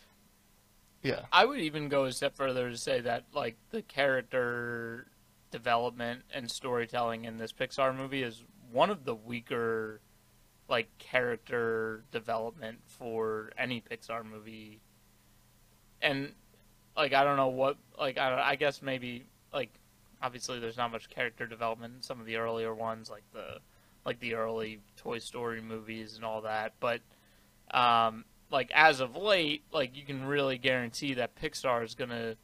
Yeah, 1.03 1.27
I 1.31 1.45
would 1.45 1.61
even 1.61 1.89
go 1.89 2.07
a 2.07 2.13
step 2.13 2.35
further 2.35 2.71
to 2.71 2.77
say 2.77 3.01
that 3.03 3.25
like 3.33 3.57
the 3.71 3.83
character 3.83 5.07
development 5.53 6.23
and 6.35 6.51
storytelling 6.51 7.25
in 7.25 7.37
this 7.39 7.53
Pixar 7.53 7.97
movie 7.97 8.23
is 8.25 8.43
one 8.73 8.91
of 8.91 9.05
the 9.05 9.15
weaker 9.15 10.01
like 10.69 10.89
character 10.99 12.03
development 12.11 12.81
for 12.87 13.53
any 13.57 13.81
Pixar 13.81 14.25
movie. 14.25 14.81
And 16.03 16.33
like 16.97 17.13
I 17.13 17.23
don't 17.25 17.37
know 17.37 17.49
what 17.49 17.77
like 17.99 18.19
I 18.19 18.29
don't, 18.31 18.41
I 18.41 18.57
guess 18.57 18.83
maybe 18.83 19.25
like 19.53 19.71
obviously 20.21 20.59
there's 20.59 20.77
not 20.77 20.91
much 20.91 21.09
character 21.09 21.47
development 21.47 21.95
in 21.97 22.03
some 22.03 22.19
of 22.19 22.27
the 22.27 22.37
earlier 22.37 22.75
ones 22.75 23.09
like 23.09 23.23
the 23.33 23.59
like 24.09 24.21
the 24.21 24.35
early 24.35 24.81
Toy 24.97 25.19
Story 25.19 25.61
movies 25.61 26.17
and 26.17 26.25
all 26.25 26.41
that, 26.43 26.73
but 26.81 27.01
um 27.71 28.25
like 28.51 28.71
as 28.75 29.01
of 29.01 29.15
late, 29.17 29.63
like 29.73 29.95
you 29.97 30.05
can 30.05 30.25
really 30.25 30.57
guarantee 30.57 31.15
that 31.15 31.37
Pixar 31.37 31.85
is 31.85 31.95
gonna 31.95 32.37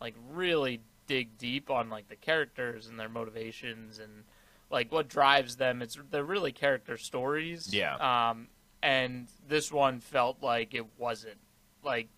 like 0.00 0.14
really 0.32 0.80
dig 1.06 1.38
deep 1.38 1.70
on 1.70 1.88
like 1.90 2.08
the 2.08 2.16
characters 2.16 2.88
and 2.88 2.98
their 2.98 3.08
motivations 3.08 3.98
and 3.98 4.24
like 4.70 4.90
what 4.90 5.08
drives 5.08 5.56
them. 5.56 5.82
It's 5.82 5.96
they're 6.10 6.24
really 6.24 6.50
character 6.52 6.96
stories. 6.96 7.72
Yeah. 7.72 7.94
Um, 8.30 8.48
and 8.82 9.28
this 9.48 9.70
one 9.70 10.00
felt 10.00 10.42
like 10.42 10.74
it 10.74 10.86
wasn't. 10.98 11.38
Like 11.84 12.08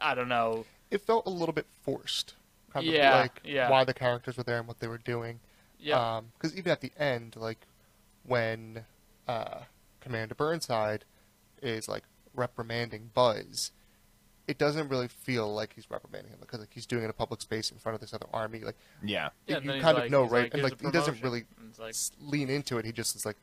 I 0.00 0.14
don't 0.14 0.28
know. 0.28 0.64
it 0.90 1.02
felt 1.02 1.26
a 1.26 1.30
little 1.30 1.52
bit 1.52 1.66
forced. 1.82 2.34
Kind 2.72 2.86
Yeah, 2.86 3.20
like 3.20 3.40
yeah. 3.44 3.70
why 3.70 3.84
the 3.84 3.94
characters 3.94 4.36
were 4.38 4.42
there 4.44 4.58
and 4.58 4.68
what 4.68 4.80
they 4.80 4.88
were 4.88 4.98
doing. 4.98 5.40
Yeah. 5.78 6.22
Because 6.34 6.56
even 6.56 6.72
at 6.72 6.80
the 6.80 6.92
end, 6.98 7.36
like 7.36 7.60
when 8.26 8.84
uh, 9.28 9.60
Commander 10.00 10.34
Burnside 10.34 11.04
is 11.62 11.88
like 11.88 12.04
reprimanding 12.34 13.10
Buzz, 13.14 13.72
it 14.46 14.58
doesn't 14.58 14.88
really 14.88 15.08
feel 15.08 15.52
like 15.52 15.72
he's 15.74 15.90
reprimanding 15.90 16.32
him 16.32 16.38
because 16.40 16.60
like 16.60 16.72
he's 16.72 16.86
doing 16.86 17.02
it 17.02 17.06
in 17.06 17.10
a 17.10 17.14
public 17.14 17.40
space 17.40 17.70
in 17.70 17.78
front 17.78 17.94
of 17.94 18.00
this 18.00 18.14
other 18.14 18.26
army. 18.32 18.60
Like 18.60 18.76
Yeah, 19.02 19.30
yeah, 19.46 19.54
you 19.56 19.60
and 19.62 19.70
then 19.70 19.80
kind 19.80 19.96
of 19.96 20.04
like- 20.04 20.10
know, 20.10 20.22
right? 20.24 20.44
like, 20.44 20.54
and 20.54 20.62
like 20.62 20.80
he 20.80 20.90
doesn't 20.90 21.22
really 21.22 21.44
like 21.78 21.94
lean 22.20 22.48
into 22.50 22.78
it. 22.78 22.84
He 22.84 22.92
just 22.92 23.16
is 23.16 23.26
like, 23.26 23.36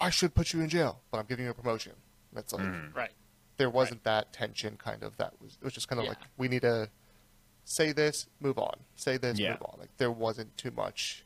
I 0.00 0.10
should 0.10 0.34
put 0.34 0.52
you 0.52 0.60
in 0.60 0.68
jail, 0.68 1.00
but 1.10 1.18
I'm 1.18 1.26
giving 1.26 1.44
you 1.44 1.50
a 1.50 1.54
promotion. 1.54 1.92
That's 2.32 2.52
like 2.52 2.62
Mhm. 2.62 2.94
right. 2.94 3.10
there 3.56 3.70
wasn't 3.70 4.04
that 4.04 4.32
tension. 4.32 4.76
Kind 4.76 5.02
of 5.02 5.16
that 5.16 5.32
was 5.40 5.54
it 5.60 5.64
was 5.64 5.72
just 5.72 5.88
kind 5.88 5.98
of 5.98 6.04
Yeah. 6.04 6.10
like 6.10 6.18
we 6.36 6.46
need 6.46 6.62
to 6.62 6.90
say 7.64 7.90
this, 7.92 8.28
move 8.38 8.58
on. 8.58 8.78
Say 8.94 9.16
this, 9.16 9.38
Yeah. 9.40 9.52
move 9.54 9.62
on. 9.62 9.80
Like 9.80 9.96
there 9.96 10.12
wasn't 10.12 10.56
too 10.56 10.70
much 10.70 11.24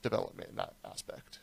development 0.00 0.48
in 0.50 0.56
that 0.56 0.74
aspect. 0.84 1.40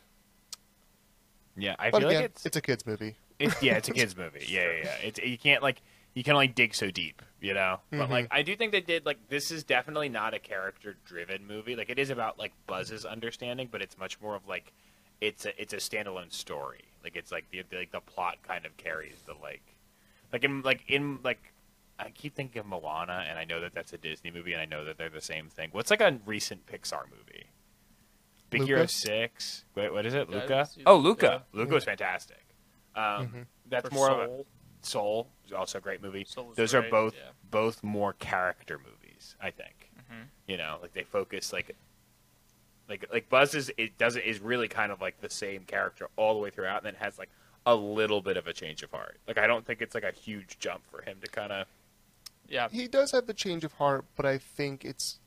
Yeah. 1.56 1.76
I 1.78 1.90
but 1.90 2.00
feel 2.00 2.08
again, 2.10 2.22
like 2.22 2.30
it's, 2.30 2.46
it's 2.46 2.56
a 2.56 2.60
kids 2.60 2.86
movie. 2.86 3.16
it's 3.38 3.62
yeah, 3.62 3.76
it's 3.76 3.88
a 3.88 3.92
kids 4.00 4.16
movie. 4.16 4.44
Yeah, 4.48 4.62
yeah, 4.70 4.82
yeah. 4.84 4.96
It's 5.08 5.18
you 5.20 5.38
can't 5.38 5.62
like 5.62 5.80
you 6.14 6.22
can 6.22 6.34
only 6.34 6.48
dig 6.48 6.74
so 6.74 6.90
deep, 6.90 7.22
you 7.40 7.54
know. 7.54 7.80
But 7.90 8.08
Mhm. 8.08 8.10
like 8.10 8.28
I 8.30 8.42
do 8.42 8.54
think 8.56 8.72
they 8.72 8.80
did 8.80 9.04
like 9.06 9.28
this 9.28 9.50
is 9.50 9.64
definitely 9.64 10.08
not 10.08 10.34
a 10.34 10.38
character 10.38 10.96
driven 11.04 11.46
movie. 11.46 11.76
Like 11.76 11.90
it 11.90 11.98
is 11.98 12.10
about 12.10 12.38
like 12.38 12.52
Buzz's 12.66 13.04
understanding, 13.04 13.68
but 13.70 13.82
it's 13.82 13.98
much 13.98 14.20
more 14.20 14.34
of 14.36 14.46
like 14.46 14.72
it's 15.20 15.44
a 15.46 15.60
it's 15.60 15.72
a 15.72 15.78
standalone 15.78 16.32
story. 16.32 16.82
Like 17.02 17.16
it's 17.16 17.32
like 17.32 17.50
the, 17.50 17.62
the 17.68 17.76
like 17.76 17.92
the 17.92 18.00
plot 18.00 18.38
kind 18.46 18.64
of 18.66 18.76
carries 18.76 19.22
the 19.26 19.34
like 19.42 19.62
like 20.32 20.44
in 20.44 20.62
like 20.62 20.84
in 20.88 21.18
like 21.24 21.52
I 21.98 22.10
keep 22.10 22.34
thinking 22.34 22.58
of 22.58 22.66
Moana, 22.66 23.24
and 23.28 23.38
I 23.38 23.44
know 23.44 23.60
that 23.60 23.72
that's 23.72 23.92
a 23.92 23.98
Disney 23.98 24.32
movie, 24.32 24.52
and 24.52 24.60
I 24.60 24.64
know 24.64 24.84
that 24.84 24.98
they're 24.98 25.08
the 25.08 25.20
same 25.20 25.48
thing. 25.48 25.68
What's 25.70 25.90
like 25.92 26.00
a 26.00 26.18
recent 26.26 26.66
Pixar 26.66 27.04
movie? 27.08 27.44
Big 28.58 28.66
Hero 28.68 28.86
Six. 28.86 29.64
Wait, 29.74 29.92
what 29.92 30.06
is 30.06 30.14
it? 30.14 30.28
Yeah, 30.28 30.34
Luca. 30.36 30.44
it's- 30.60 30.78
Oh, 30.86 30.96
Luca. 30.96 31.44
yeah. 31.52 31.58
Luca 31.60 31.74
was 31.74 31.84
fantastic. 31.84 32.42
Um, 32.94 33.28
Mhm. 33.28 33.46
That's 33.66 33.88
For 33.88 33.94
more 33.94 34.10
of 34.10 34.18
a, 34.18 34.26
Soul. 34.26 34.46
Soul 34.82 35.30
is 35.46 35.52
also 35.52 35.78
a 35.78 35.80
great 35.80 36.02
movie. 36.02 36.24
Soul 36.24 36.46
was 36.48 36.56
Those 36.56 36.74
are 36.74 36.82
both 36.82 37.14
yeah. 37.14 37.30
both 37.50 37.82
more 37.82 38.12
character 38.14 38.78
movies, 38.78 39.36
I 39.40 39.50
think. 39.50 39.90
Mhm. 40.10 40.26
You 40.46 40.56
know, 40.58 40.78
like 40.82 40.92
they 40.92 41.02
focus 41.04 41.52
like 41.52 41.74
like 42.88 43.06
like 43.12 43.28
Buzz 43.30 43.54
is 43.54 43.72
it 43.78 43.96
does 43.98 44.16
it 44.16 44.24
is 44.24 44.40
really 44.40 44.68
kind 44.68 44.92
of 44.92 45.00
like 45.00 45.20
the 45.20 45.30
same 45.30 45.64
character 45.64 46.08
all 46.16 46.34
the 46.34 46.40
way 46.40 46.50
throughout, 46.50 46.78
and 46.78 46.86
then 46.86 46.94
has 46.96 47.18
like 47.18 47.30
a 47.66 47.74
little 47.74 48.20
bit 48.20 48.36
of 48.36 48.46
a 48.46 48.52
change 48.52 48.82
of 48.82 48.90
heart. 48.90 49.18
Like 49.26 49.38
I 49.38 49.46
don't 49.46 49.64
think 49.64 49.80
it's 49.80 49.94
like 49.94 50.04
a 50.04 50.12
huge 50.12 50.58
jump 50.58 50.84
for 50.90 51.00
him 51.02 51.18
to 51.22 51.26
kind 51.28 51.50
of 51.52 51.66
Yeah. 52.46 52.68
He 52.68 52.86
does 52.88 53.12
have 53.12 53.26
the 53.26 53.32
change 53.32 53.64
of 53.64 53.72
heart, 53.74 54.04
but 54.16 54.26
I 54.26 54.36
think 54.36 54.84
it's 54.84 55.18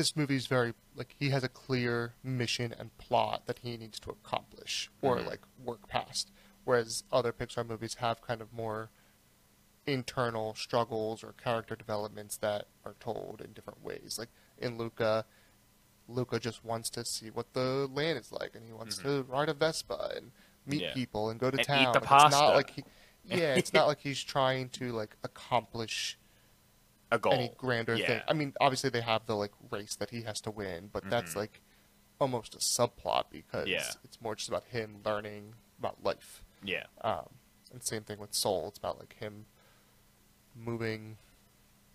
this 0.00 0.16
movie 0.16 0.36
is 0.36 0.46
very 0.46 0.72
like 0.96 1.14
he 1.18 1.28
has 1.28 1.44
a 1.44 1.48
clear 1.48 2.14
mission 2.24 2.74
and 2.78 2.96
plot 2.96 3.42
that 3.46 3.58
he 3.58 3.76
needs 3.76 4.00
to 4.00 4.08
accomplish 4.10 4.90
or 5.02 5.18
Mhm. 5.18 5.26
like 5.26 5.40
work 5.62 5.86
past. 5.88 6.32
Whereas 6.64 7.04
other 7.12 7.34
Pixar 7.34 7.66
movies 7.68 7.94
have 7.96 8.22
kind 8.22 8.40
of 8.40 8.50
more 8.50 8.88
internal 9.86 10.54
struggles 10.54 11.22
or 11.22 11.32
character 11.32 11.76
developments 11.76 12.38
that 12.38 12.68
are 12.82 12.94
told 12.98 13.42
in 13.44 13.52
different 13.52 13.82
ways. 13.82 14.16
Like 14.18 14.30
in 14.56 14.78
Luca, 14.78 15.26
Luca 16.08 16.40
just 16.40 16.64
wants 16.64 16.88
to 16.90 17.04
see 17.04 17.28
what 17.28 17.52
the 17.52 17.86
land 17.92 18.18
is 18.18 18.32
like, 18.32 18.54
and 18.54 18.64
he 18.64 18.72
wants 18.72 18.96
to 18.98 19.22
ride 19.24 19.50
a 19.50 19.54
Vespa 19.54 20.12
and 20.16 20.32
meet 20.64 20.76
Mm-hmm. 20.78 20.84
Yeah. 20.84 20.94
people 20.94 21.28
and 21.28 21.38
go 21.38 21.50
to 21.50 21.58
And 21.58 21.60
eat 21.60 21.66
town. 21.66 21.92
the 21.92 21.98
Like, 22.00 22.02
It's 22.02 22.08
pasta. 22.08 22.38
not 22.40 22.54
like 22.54 22.70
he, 22.70 22.84
yeah, 23.24 23.54
it's 23.54 23.74
not 23.74 23.86
like 23.86 24.00
he's 24.00 24.22
trying 24.22 24.70
to 24.70 24.92
like 24.92 25.16
accomplish 25.22 26.18
a 27.12 27.18
goal. 27.18 27.32
any 27.32 27.52
grander 27.56 27.94
yeah. 27.96 28.06
thing. 28.06 28.22
I 28.28 28.32
mean, 28.32 28.54
obviously 28.60 28.90
they 28.90 29.00
have 29.00 29.26
the 29.26 29.34
like 29.36 29.52
race 29.70 29.94
that 29.96 30.10
he 30.10 30.22
has 30.22 30.40
to 30.42 30.50
win, 30.50 30.88
but 30.92 31.08
that's 31.10 31.32
Mhm. 31.32 31.36
like 31.36 31.60
almost 32.20 32.54
a 32.54 32.58
subplot 32.58 33.24
because 33.30 33.66
Yeah. 33.68 33.90
it's 34.04 34.20
more 34.20 34.34
just 34.34 34.48
about 34.48 34.64
him 34.64 35.00
learning 35.04 35.54
about 35.78 36.02
life. 36.04 36.44
Yeah. 36.62 36.86
Um, 37.00 37.28
and 37.72 37.82
same 37.82 38.04
thing 38.04 38.18
with 38.18 38.34
Soul. 38.34 38.68
It's 38.68 38.78
about 38.78 38.98
like 38.98 39.14
him 39.14 39.46
moving 40.54 41.16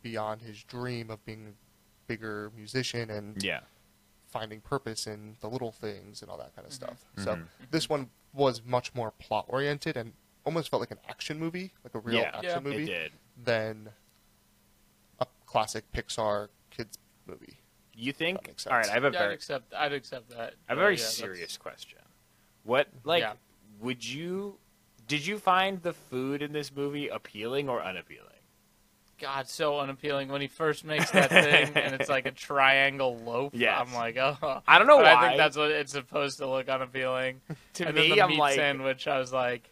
beyond 0.01 0.41
his 0.41 0.63
dream 0.63 1.09
of 1.09 1.23
being 1.25 1.47
a 1.47 2.07
bigger 2.07 2.51
musician 2.55 3.09
and 3.09 3.41
Yeah. 3.43 3.61
finding 4.27 4.61
purpose 4.61 5.07
in 5.07 5.37
the 5.41 5.49
little 5.49 5.71
things 5.71 6.21
and 6.21 6.29
all 6.29 6.37
that 6.37 6.55
kind 6.55 6.65
of 6.67 6.73
stuff. 6.73 7.05
So 7.17 7.35
Mhm. 7.35 7.47
this 7.71 7.87
one 7.89 8.09
was 8.33 8.63
much 8.63 8.93
more 8.93 9.11
plot 9.11 9.45
oriented 9.47 9.95
and 9.97 10.13
almost 10.43 10.69
felt 10.69 10.79
like 10.81 10.91
an 10.91 10.99
action 11.07 11.39
movie, 11.39 11.73
like 11.83 11.95
a 11.95 11.99
real 11.99 12.19
Yeah. 12.19 12.27
action 12.35 12.43
Yeah. 12.43 12.57
It 12.57 12.63
movie, 12.63 12.85
did. 12.85 13.13
than 13.37 13.87
a 13.87 13.93
classic 15.55 15.85
Pixar 15.93 16.49
kids 16.69 16.97
movie. 17.25 17.57
You 17.93 18.11
think? 18.11 18.41
That 18.41 18.47
makes 18.49 18.67
All 18.67 18.75
right. 18.75 18.89
I 18.89 18.93
have 18.93 19.05
a 19.05 19.11
Yeah, 19.11 19.23
I'd 19.23 19.31
accept. 19.31 19.73
I'd 19.73 19.93
accept 19.93 20.29
that. 20.31 20.55
I 20.67 20.71
have 20.73 20.77
a 20.77 20.81
very 20.81 20.95
yeah, 20.95 20.97
that's- 20.97 21.15
serious 21.15 21.55
question. 21.55 21.99
What 22.63 22.89
like 23.05 23.21
Yeah. 23.21 23.33
would 23.79 24.05
you 24.05 24.57
did 25.07 25.25
you 25.25 25.37
find 25.37 25.81
the 25.81 25.93
food 25.93 26.41
in 26.41 26.51
this 26.51 26.75
movie 26.75 27.07
appealing 27.07 27.69
or 27.69 27.81
unappealing? 27.81 28.31
God, 29.17 29.47
so 29.47 29.79
unappealing 29.79 30.27
when 30.27 30.41
he 30.41 30.47
first 30.47 30.83
makes 30.83 31.09
that 31.11 31.29
thing 31.29 31.71
and 31.77 31.95
it's 31.95 32.09
like 32.09 32.25
a 32.25 32.31
triangle 32.47 33.17
loaf. 33.19 33.53
Yes. 33.55 33.79
I'm 33.79 33.93
like, 33.93 34.17
oh. 34.17 34.61
I 34.67 34.77
don't 34.77 34.87
know 34.87 34.97
But 34.97 35.05
why. 35.05 35.13
I 35.15 35.27
think 35.29 35.37
that's 35.37 35.55
what 35.55 35.71
it's 35.71 35.93
supposed 35.93 36.39
to 36.39 36.49
look 36.49 36.67
unappealing. 36.67 37.39
to 37.75 37.87
and 37.87 37.95
me, 37.95 38.09
then 38.09 38.17
the 38.17 38.21
I'm 38.23 38.29
meat 38.31 38.39
like 38.39 38.55
sandwich. 38.55 39.07
I 39.07 39.19
was 39.19 39.31
like, 39.31 39.71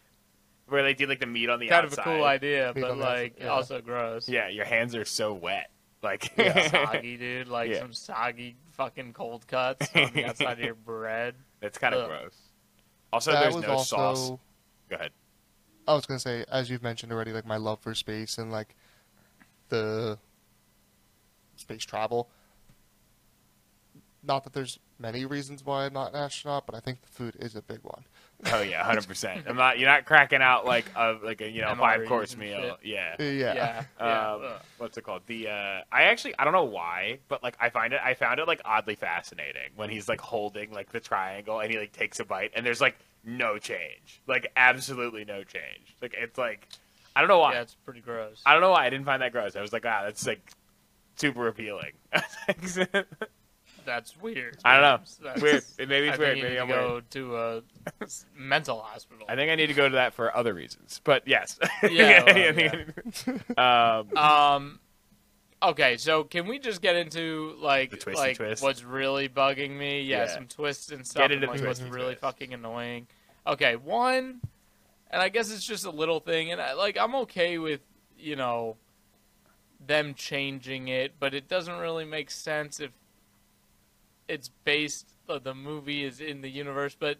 where 0.69 0.81
they 0.81 0.93
do 0.93 1.07
like 1.07 1.19
the 1.19 1.25
meat 1.25 1.49
on 1.49 1.59
the 1.59 1.67
kind 1.67 1.85
outside. 1.85 2.01
of 2.01 2.07
a 2.07 2.15
cool 2.15 2.23
idea, 2.23 2.71
Meat 2.73 2.81
but 2.83 2.91
on 2.91 2.99
the 2.99 3.03
like 3.03 3.39
yeah. 3.39 3.47
also 3.47 3.81
gross. 3.81 4.29
Yeah, 4.29 4.47
your 4.47 4.63
hands 4.63 4.95
are 4.95 5.03
so 5.03 5.33
wet. 5.33 5.69
Like 6.03 6.33
Yeah. 6.37 6.67
soggy, 6.71 7.17
dude. 7.17 7.47
Like 7.47 7.71
Yeah. 7.71 7.79
some 7.79 7.93
soggy 7.93 8.55
fucking 8.71 9.13
cold 9.13 9.47
cuts 9.47 9.89
on 9.95 10.11
the 10.13 10.25
outside 10.25 10.59
of 10.59 10.65
your 10.65 10.75
bread. 10.75 11.35
that's 11.61 11.77
kind 11.77 11.95
of 11.95 12.09
gross. 12.09 12.37
Also, 13.11 13.31
that 13.31 13.41
there's 13.41 13.55
no 13.55 13.69
also, 13.73 13.95
sauce. 13.95 14.29
Go 14.89 14.95
ahead. 14.95 15.11
I 15.87 15.93
was 15.93 16.05
gonna 16.05 16.19
say, 16.19 16.45
as 16.51 16.69
you've 16.69 16.83
mentioned 16.83 17.11
already, 17.11 17.31
like 17.31 17.45
my 17.45 17.57
love 17.57 17.79
for 17.79 17.93
space 17.95 18.37
and 18.37 18.51
like 18.51 18.75
the 19.69 20.17
space 21.55 21.83
travel. 21.83 22.29
Not 24.25 24.43
that 24.45 24.53
there's 24.53 24.79
many 24.99 25.25
reasons 25.25 25.65
why 25.65 25.85
I'm 25.85 25.93
not 25.93 26.13
an 26.13 26.15
astronaut, 26.19 26.65
but 26.65 26.75
I 26.75 26.79
think 26.79 27.01
the 27.01 27.09
food 27.09 27.35
is 27.39 27.55
a 27.55 27.61
big 27.61 27.79
one. 27.81 28.05
Oh 28.51 28.61
yeah, 28.61 28.83
hundred 28.83 29.07
percent. 29.07 29.45
I'm 29.47 29.55
not. 29.55 29.79
You're 29.79 29.89
not 29.89 30.05
cracking 30.05 30.41
out 30.41 30.65
like 30.65 30.85
a 30.95 31.17
like 31.23 31.41
a 31.41 31.49
you 31.49 31.61
know 31.61 31.69
MREs 31.69 31.77
five 31.79 32.05
course 32.07 32.37
meal. 32.37 32.77
Yeah. 32.83 33.15
Yeah. 33.19 33.53
Yeah. 33.53 33.83
yeah. 33.99 34.31
Um, 34.31 34.41
what's 34.77 34.97
it 34.97 35.03
called? 35.03 35.21
The 35.27 35.47
uh, 35.47 35.81
I 35.91 36.03
actually 36.03 36.35
I 36.37 36.43
don't 36.43 36.53
know 36.53 36.63
why, 36.63 37.19
but 37.27 37.43
like 37.43 37.55
I 37.59 37.69
find 37.69 37.93
it 37.93 38.01
I 38.03 38.13
found 38.13 38.39
it 38.39 38.47
like 38.47 38.61
oddly 38.65 38.95
fascinating 38.95 39.71
when 39.75 39.89
he's 39.89 40.09
like 40.09 40.21
holding 40.21 40.71
like 40.71 40.91
the 40.91 40.99
triangle 40.99 41.59
and 41.59 41.71
he 41.71 41.77
like 41.77 41.91
takes 41.93 42.19
a 42.19 42.25
bite 42.25 42.51
and 42.55 42.65
there's 42.65 42.81
like 42.81 42.95
no 43.23 43.57
change, 43.57 44.21
like 44.27 44.51
absolutely 44.55 45.25
no 45.25 45.43
change. 45.43 45.95
Like 46.01 46.15
it's 46.17 46.37
like 46.37 46.67
I 47.15 47.21
don't 47.21 47.29
know 47.29 47.39
why. 47.39 47.53
yeah, 47.53 47.61
it's 47.61 47.75
pretty 47.85 48.01
gross. 48.01 48.41
I 48.45 48.53
don't 48.53 48.61
know 48.61 48.71
why 48.71 48.85
I 48.85 48.89
didn't 48.89 49.05
find 49.05 49.21
that 49.21 49.31
gross. 49.31 49.55
I 49.55 49.61
was 49.61 49.71
like, 49.71 49.85
ah, 49.85 50.01
that's 50.03 50.25
like 50.25 50.51
super 51.15 51.47
appealing. 51.47 51.93
That's 53.85 54.15
weird. 54.21 54.57
I 54.65 54.73
don't 54.79 54.81
know. 54.81 54.99
That's- 55.33 55.41
weird. 55.41 55.89
Maybe 55.89 56.07
it's 56.07 56.17
I 56.17 56.19
weird. 56.19 56.37
Maybe 56.41 56.59
I'm 56.59 56.67
to 56.67 56.73
weird. 56.73 56.85
go 56.87 57.01
to 57.11 57.37
a 57.37 57.61
mental 58.37 58.79
hospital. 58.79 59.25
I 59.29 59.35
think 59.35 59.51
I 59.51 59.55
need 59.55 59.67
to 59.67 59.73
go 59.73 59.89
to 59.89 59.95
that 59.95 60.13
for 60.13 60.35
other 60.35 60.53
reasons. 60.53 61.01
But 61.03 61.27
yes. 61.27 61.59
Yeah, 61.83 62.23
well, 62.25 62.37
I 62.37 62.51
think- 62.53 63.57
um, 63.59 64.17
Um. 64.17 64.79
Okay, 65.61 65.95
so 65.95 66.25
can 66.25 66.45
we 66.47 66.59
just 66.59 66.81
get 66.81 66.97
into 66.97 67.55
like 67.61 68.05
like 68.13 68.37
what's 68.59 68.83
really 68.83 69.29
bugging 69.29 69.71
me? 69.77 70.01
Yeah, 70.01 70.23
Yeah. 70.25 70.27
some 70.33 70.47
twists 70.47 70.91
and 70.91 71.07
stuff. 71.07 71.23
Get 71.23 71.31
into 71.31 71.49
and, 71.49 71.57
like, 71.59 71.65
what's 71.67 71.81
really 71.81 72.15
twist. 72.15 72.19
fucking 72.21 72.53
annoying. 72.53 73.07
Okay, 73.47 73.77
one, 73.77 74.41
and 75.09 75.21
I 75.21 75.29
guess 75.29 75.51
it's 75.51 75.65
just 75.65 75.85
a 75.85 75.89
little 75.89 76.19
thing, 76.19 76.51
and 76.51 76.61
I, 76.61 76.73
like 76.73 76.97
I'm 76.97 77.15
okay 77.15 77.59
with 77.59 77.79
you 78.19 78.35
know 78.35 78.75
them 79.87 80.13
changing 80.15 80.89
it, 80.89 81.13
but 81.19 81.33
it 81.33 81.47
doesn't 81.47 81.77
really 81.77 82.05
make 82.05 82.29
sense 82.29 82.79
if 82.81 82.91
it's 84.27 84.49
based. 84.63 85.07
Uh, 85.29 85.39
the 85.39 85.53
movie 85.55 86.03
is 86.03 86.19
in 86.19 86.41
the 86.41 86.49
universe, 86.49 86.95
but. 86.99 87.17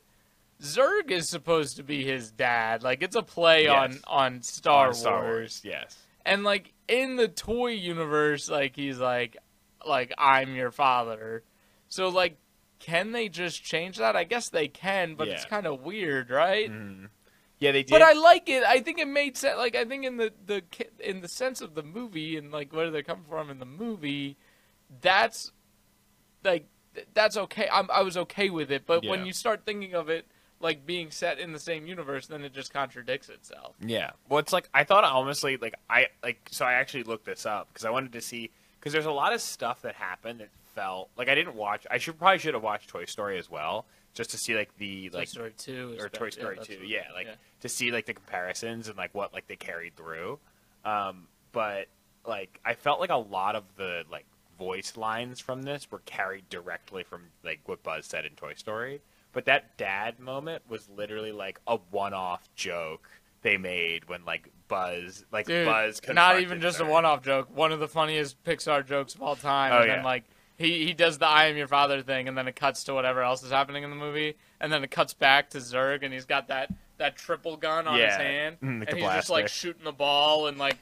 Zurg 0.61 1.11
is 1.11 1.27
supposed 1.27 1.75
to 1.77 1.83
be 1.83 2.05
his 2.05 2.31
dad. 2.31 2.83
Like 2.83 3.01
it's 3.03 3.17
a 3.17 3.23
play 3.23 3.63
Yes. 3.63 3.99
on 4.07 4.33
on 4.35 4.41
Star, 4.43 4.89
on 4.89 4.93
Star 4.93 5.21
Wars. 5.23 5.33
Wars. 5.33 5.61
Yes. 5.65 5.97
And 6.25 6.43
like 6.45 6.71
in 6.87 7.17
the 7.17 7.27
toy 7.27 7.71
universe, 7.71 8.49
like 8.49 8.75
he's 8.75 8.97
like, 8.97 9.35
like 9.85 10.13
I'm 10.17 10.55
your 10.55 10.71
father. 10.71 11.43
So 11.89 12.07
like, 12.07 12.37
can 12.79 13.11
they 13.11 13.27
just 13.27 13.61
change 13.61 13.97
that? 13.97 14.15
I 14.15 14.23
guess 14.23 14.49
they 14.49 14.69
can, 14.69 15.15
but 15.15 15.27
it's 15.27 15.43
kind 15.43 15.65
of 15.65 15.81
weird, 15.81 16.29
right? 16.29 16.71
Mhm. 16.71 17.09
Yeah, 17.59 17.71
they 17.73 17.83
did. 17.83 17.89
But 17.91 18.01
I 18.03 18.13
like 18.13 18.47
it. 18.47 18.63
I 18.63 18.79
think 18.79 18.99
it 18.99 19.07
made 19.07 19.35
sense. 19.35 19.57
Like 19.57 19.75
I 19.75 19.83
think 19.83 20.05
in 20.05 20.15
the 20.15 20.31
the 20.45 20.63
in 20.99 21.19
the 21.21 21.27
sense 21.27 21.59
of 21.61 21.73
the 21.73 21.83
movie 21.83 22.37
and 22.37 22.51
like 22.53 22.71
where 22.71 22.89
they're 22.89 23.03
coming 23.03 23.25
from 23.27 23.49
in 23.49 23.59
the 23.59 23.65
movie, 23.65 24.37
that's 25.01 25.51
like 26.43 26.67
th- 26.95 27.07
that's 27.13 27.37
okay. 27.37 27.67
I'm, 27.71 27.89
I 27.91 28.01
was 28.01 28.17
okay 28.17 28.49
with 28.49 28.71
it. 28.71 28.83
But 28.85 29.05
when 29.05 29.25
you 29.25 29.33
start 29.33 29.61
thinking 29.65 29.93
of 29.95 30.09
it 30.09 30.25
like 30.59 30.85
being 30.85 31.11
set 31.11 31.39
in 31.39 31.51
the 31.51 31.59
same 31.59 31.85
universe, 31.87 32.27
then 32.27 32.43
it 32.43 32.53
just 32.53 32.71
contradicts 32.73 33.29
itself. 33.29 33.75
Yeah. 33.81 34.11
Well, 34.29 34.39
it's 34.39 34.53
like 34.53 34.69
I 34.73 34.83
thought 34.83 35.03
honestly, 35.03 35.57
like 35.57 35.75
I 35.89 36.07
like 36.23 36.47
so 36.51 36.65
I 36.65 36.73
actually 36.73 37.03
looked 37.03 37.25
this 37.25 37.45
up 37.45 37.67
because 37.69 37.85
I 37.85 37.89
wanted 37.89 38.13
to 38.13 38.21
see 38.21 38.51
because 38.79 38.93
there's 38.93 39.05
a 39.05 39.11
lot 39.11 39.33
of 39.33 39.41
stuff 39.41 39.81
that 39.83 39.95
happened 39.95 40.39
that 40.39 40.49
felt 40.75 41.09
like 41.17 41.29
I 41.29 41.35
didn't 41.35 41.55
watch. 41.55 41.85
I 41.91 41.97
should 41.97 42.17
probably 42.17 42.39
should 42.39 42.53
have 42.53 42.63
watched 42.63 42.89
Toy 42.89 43.05
Story 43.05 43.37
as 43.37 43.49
well 43.49 43.85
just 44.13 44.29
to 44.31 44.37
see 44.37 44.55
like 44.55 44.69
the 44.77 45.09
like 45.09 45.11
Toy 45.11 45.19
like 45.19 45.27
Story 45.27 45.53
Two 45.57 45.95
or. 45.99 46.09
Toy 46.09 46.29
Story 46.29 46.55
that's 46.55 46.67
Two. 46.67 46.77
what- 46.79 46.87
Yeah, 46.87 47.03
like 47.13 47.27
to 47.61 47.69
see 47.69 47.91
like 47.91 48.05
the 48.05 48.13
comparisons 48.13 48.87
and 48.87 48.97
like 48.97 49.13
what 49.13 49.33
like 49.33 49.47
they 49.47 49.55
carried 49.55 49.95
through. 49.95 50.39
Um, 50.85 51.27
but 51.51 51.87
like 52.25 52.59
I 52.63 52.73
felt 52.73 52.99
like 52.99 53.09
a 53.09 53.15
lot 53.17 53.55
of 53.55 53.63
the 53.77 54.03
like 54.11 54.25
voice 54.57 54.97
lines 54.97 55.39
from 55.39 55.63
this 55.63 55.89
were 55.91 56.01
carried 56.05 56.49
directly 56.49 57.03
from 57.03 57.23
like 57.43 57.61
what 57.65 57.83
Buzz 57.83 58.05
said 58.05 58.25
in 58.25 58.33
Toy 58.33 58.53
Story. 58.53 59.01
But 59.31 59.45
that 59.45 59.77
dad 59.77 60.19
moment 60.19 60.63
was 60.69 60.87
literally 60.89 61.31
like 61.31 61.59
a 61.67 61.77
one-off 61.89 62.49
joke 62.55 63.09
they 63.41 63.57
made 63.57 64.07
when 64.07 64.25
like 64.25 64.49
Buzz 64.67 65.25
like 65.31 65.47
Dude, 65.47 65.65
Buzz 65.65 66.01
not 66.11 66.39
even 66.39 66.61
just 66.61 66.79
Zurg. 66.79 66.87
a 66.87 66.91
one-off 66.91 67.23
joke. 67.23 67.49
One 67.55 67.71
of 67.71 67.79
the 67.79 67.87
funniest 67.87 68.41
Pixar 68.43 68.85
jokes 68.85 69.15
of 69.15 69.21
all 69.21 69.35
time. 69.35 69.73
Oh, 69.73 69.77
and 69.79 69.87
yeah. 69.87 69.95
then 69.95 70.03
like 70.03 70.23
he 70.57 70.85
he 70.85 70.93
does 70.93 71.17
the 71.17 71.27
"I 71.27 71.45
am 71.45 71.57
your 71.57 71.67
father" 71.67 72.01
thing, 72.01 72.27
and 72.27 72.37
then 72.37 72.47
it 72.47 72.55
cuts 72.55 72.83
to 72.85 72.93
whatever 72.93 73.21
else 73.21 73.43
is 73.43 73.51
happening 73.51 73.83
in 73.83 73.89
the 73.89 73.95
movie, 73.95 74.35
and 74.59 74.71
then 74.71 74.83
it 74.83 74.91
cuts 74.91 75.13
back 75.13 75.49
to 75.51 75.57
Zurg, 75.57 76.03
and 76.03 76.13
he's 76.13 76.25
got 76.25 76.47
that 76.47 76.69
that 76.97 77.17
triple 77.17 77.57
gun 77.57 77.87
on 77.87 77.99
his 77.99 78.13
hand, 78.13 78.57
mm, 78.61 78.87
and 78.87 78.97
he's 78.97 79.03
just 79.03 79.29
like 79.29 79.47
shooting 79.47 79.83
the 79.83 79.91
ball, 79.91 80.47
and 80.47 80.57
like 80.57 80.77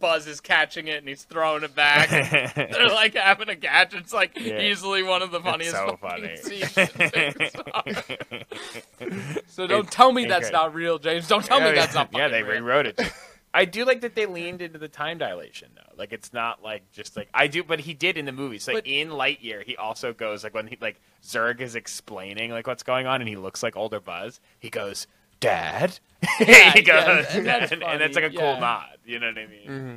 Buzz 0.00 0.26
is 0.26 0.40
catching 0.40 0.88
it, 0.88 0.98
and 0.98 1.08
he's 1.08 1.22
throwing 1.24 1.62
it 1.62 1.74
back. 1.74 2.08
They're 2.54 2.88
like 2.88 3.14
having 3.14 3.48
a 3.48 3.56
catch. 3.56 3.94
It's 3.94 4.12
like 4.12 4.38
Yeah. 4.38 4.60
easily 4.60 5.02
one 5.02 5.22
of 5.22 5.30
the 5.30 5.38
It's 5.38 5.46
funniest 5.46 5.72
so 5.72 5.98
funny. 6.00 6.36
scenes. 6.36 6.76
So 9.48 9.66
don't 9.66 9.90
tell 9.90 10.12
me 10.12 10.26
that's 10.26 10.50
not 10.50 10.74
real, 10.74 10.98
James. 10.98 11.28
Don't 11.28 11.44
tell 11.44 11.60
me 11.60 11.72
that's 11.72 11.94
not. 11.94 12.10
yeah, 12.14 12.28
they 12.28 12.42
real. 12.42 12.62
rewrote 12.62 12.86
it. 12.86 13.00
I 13.52 13.64
do 13.64 13.84
like 13.84 14.02
that 14.02 14.14
they 14.14 14.26
leaned 14.26 14.62
into 14.62 14.78
the 14.78 14.86
time 14.88 15.18
dilation 15.18 15.70
though. 15.74 15.92
Like 15.96 16.12
it's 16.12 16.32
not 16.32 16.62
like 16.62 16.90
just 16.92 17.16
like 17.16 17.28
I 17.34 17.48
do, 17.48 17.64
but 17.64 17.80
he 17.80 17.94
did 17.94 18.16
in 18.16 18.24
the 18.24 18.32
movies. 18.32 18.68
Like 18.68 18.76
But- 18.76 18.86
in 18.86 19.10
Lightyear, 19.10 19.64
he 19.64 19.76
also 19.76 20.12
goes 20.12 20.44
like 20.44 20.54
when 20.54 20.68
he 20.68 20.78
like 20.80 21.00
Zurg 21.24 21.60
is 21.60 21.74
explaining 21.74 22.52
like 22.52 22.66
what's 22.68 22.84
going 22.84 23.06
on, 23.06 23.20
and 23.20 23.28
he 23.28 23.36
looks 23.36 23.62
like 23.62 23.76
older 23.76 24.00
Buzz. 24.00 24.40
He 24.60 24.70
goes, 24.70 25.06
Dad. 25.40 25.98
Yeah, 26.40 26.72
he 26.72 26.80
yeah, 26.80 27.06
goes, 27.22 27.26
and 27.34 27.46
that's 27.46 27.72
and, 27.72 27.82
and 27.82 28.02
it's 28.02 28.14
like 28.14 28.24
a 28.24 28.28
funny, 28.28 28.38
cool 28.38 28.60
nod. 28.60 28.98
You 29.06 29.18
know 29.20 29.28
what 29.28 29.38
I 29.38 29.46
mean? 29.46 29.66
hmm 29.66 29.94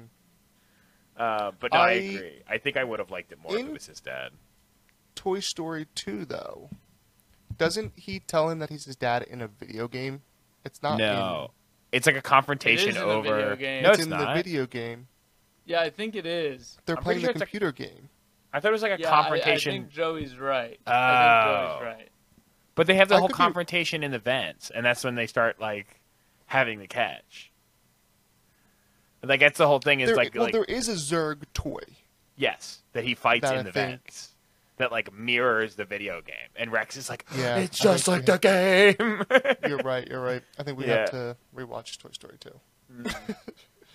Uh, 1.22 1.52
but 1.60 1.74
no, 1.74 1.80
I, 1.80 1.90
I- 1.90 1.92
agree. 1.94 2.42
I 2.50 2.58
think 2.58 2.78
I 2.78 2.84
would 2.84 3.00
have 3.00 3.12
liked 3.12 3.32
it 3.32 3.40
more 3.42 3.58
if 3.58 3.66
it 3.66 3.72
was 3.72 3.86
his 3.88 4.00
dad. 4.00 4.32
Toy 5.16 5.42
Story 5.42 5.86
2, 5.96 6.26
though, 6.26 6.70
doesn't 7.58 7.94
he 7.96 8.20
tell 8.20 8.50
him 8.50 8.60
that 8.60 8.70
he's 8.70 8.86
his 8.86 8.96
dad 8.96 9.24
in 9.24 9.42
a 9.42 9.48
video 9.48 9.88
game? 9.88 10.22
It's 10.66 10.82
not. 10.82 10.98
No, 10.98 11.52
it's 11.92 12.08
like 12.08 12.16
a 12.16 12.22
confrontation 12.22 12.92
in 12.92 12.98
a 12.98 13.02
over. 13.02 13.36
video 13.36 13.56
game. 13.56 13.84
No, 13.84 13.90
it's, 13.90 14.00
it's 14.00 14.06
in 14.06 14.10
not. 14.12 14.28
the 14.30 14.34
video 14.34 14.66
game. 14.66 15.08
Yeah, 15.66 15.82
I 15.82 15.90
think 15.92 16.16
it 16.16 16.26
is. 16.26 16.78
They're 16.86 16.98
I'm 16.98 17.04
playing 17.04 17.20
pretty 17.22 17.22
the 17.22 17.26
sure 17.26 17.32
it's 17.32 17.42
a- 17.42 17.46
computer 17.46 17.72
game. 17.72 18.10
I 18.54 18.60
thought 18.60 18.70
it 18.70 18.72
was 18.72 18.82
like 18.84 18.98
a 18.98 19.02
yeah, 19.02 19.10
confrontation, 19.10 19.72
I, 19.72 19.76
think 19.78 19.90
Joey's 19.90 20.38
right. 20.38 20.80
I 20.88 20.92
Oh. 20.92 21.68
think 21.68 21.80
Joey's 21.82 21.96
right. 21.96 22.10
But 22.76 22.88
they 22.88 22.96
have 22.96 23.08
the 23.10 23.16
I 23.16 23.20
whole 23.20 23.28
could 23.28 23.34
be- 23.34 23.38
confrontation 23.38 24.04
in 24.04 24.12
the 24.12 24.20
vents, 24.20 24.70
and 24.70 24.86
that's 24.86 25.04
when 25.04 25.16
they 25.16 25.28
start 25.28 25.60
like 25.60 26.00
having 26.48 26.80
the 26.80 26.88
catch. 26.88 27.52
Like 29.24 29.40
that's 29.40 29.58
the 29.58 29.68
whole 29.68 29.80
thing. 29.80 30.02
Is 30.02 30.08
There, 30.08 30.16
like, 30.18 30.34
well, 30.34 30.44
like 30.46 30.54
there 30.54 30.64
is 30.66 30.90
a 30.90 30.94
Zurg 30.94 31.44
toy. 31.54 31.80
yes, 32.36 32.80
that 32.94 33.04
he 33.06 33.16
fights 33.16 33.44
That 33.44 33.54
in 33.54 33.60
I 33.60 33.64
the 33.64 33.72
think- 33.72 33.90
vents. 34.04 34.30
That 34.78 34.92
like 34.92 35.14
mirrors 35.14 35.76
the 35.76 35.86
video 35.86 36.20
game, 36.24 36.50
and 36.56 36.72
Rex 36.72 36.98
is 36.98 37.08
like, 37.08 37.26
Yeah, 37.38 37.58
it's 37.58 37.78
just 37.78 38.08
like 38.08 38.22
we 38.22 38.26
the 38.26 38.38
game. 38.40 39.24
You're 39.70 39.78
right. 39.78 40.06
You're 40.08 40.20
right. 40.20 40.42
I 40.58 40.64
think 40.64 40.80
we 40.80 40.88
Yeah. 40.88 41.02
have 41.02 41.12
to 41.12 41.38
rewatch 41.56 42.00
Toy 42.00 42.10
Story 42.12 42.38
2. 42.40 42.50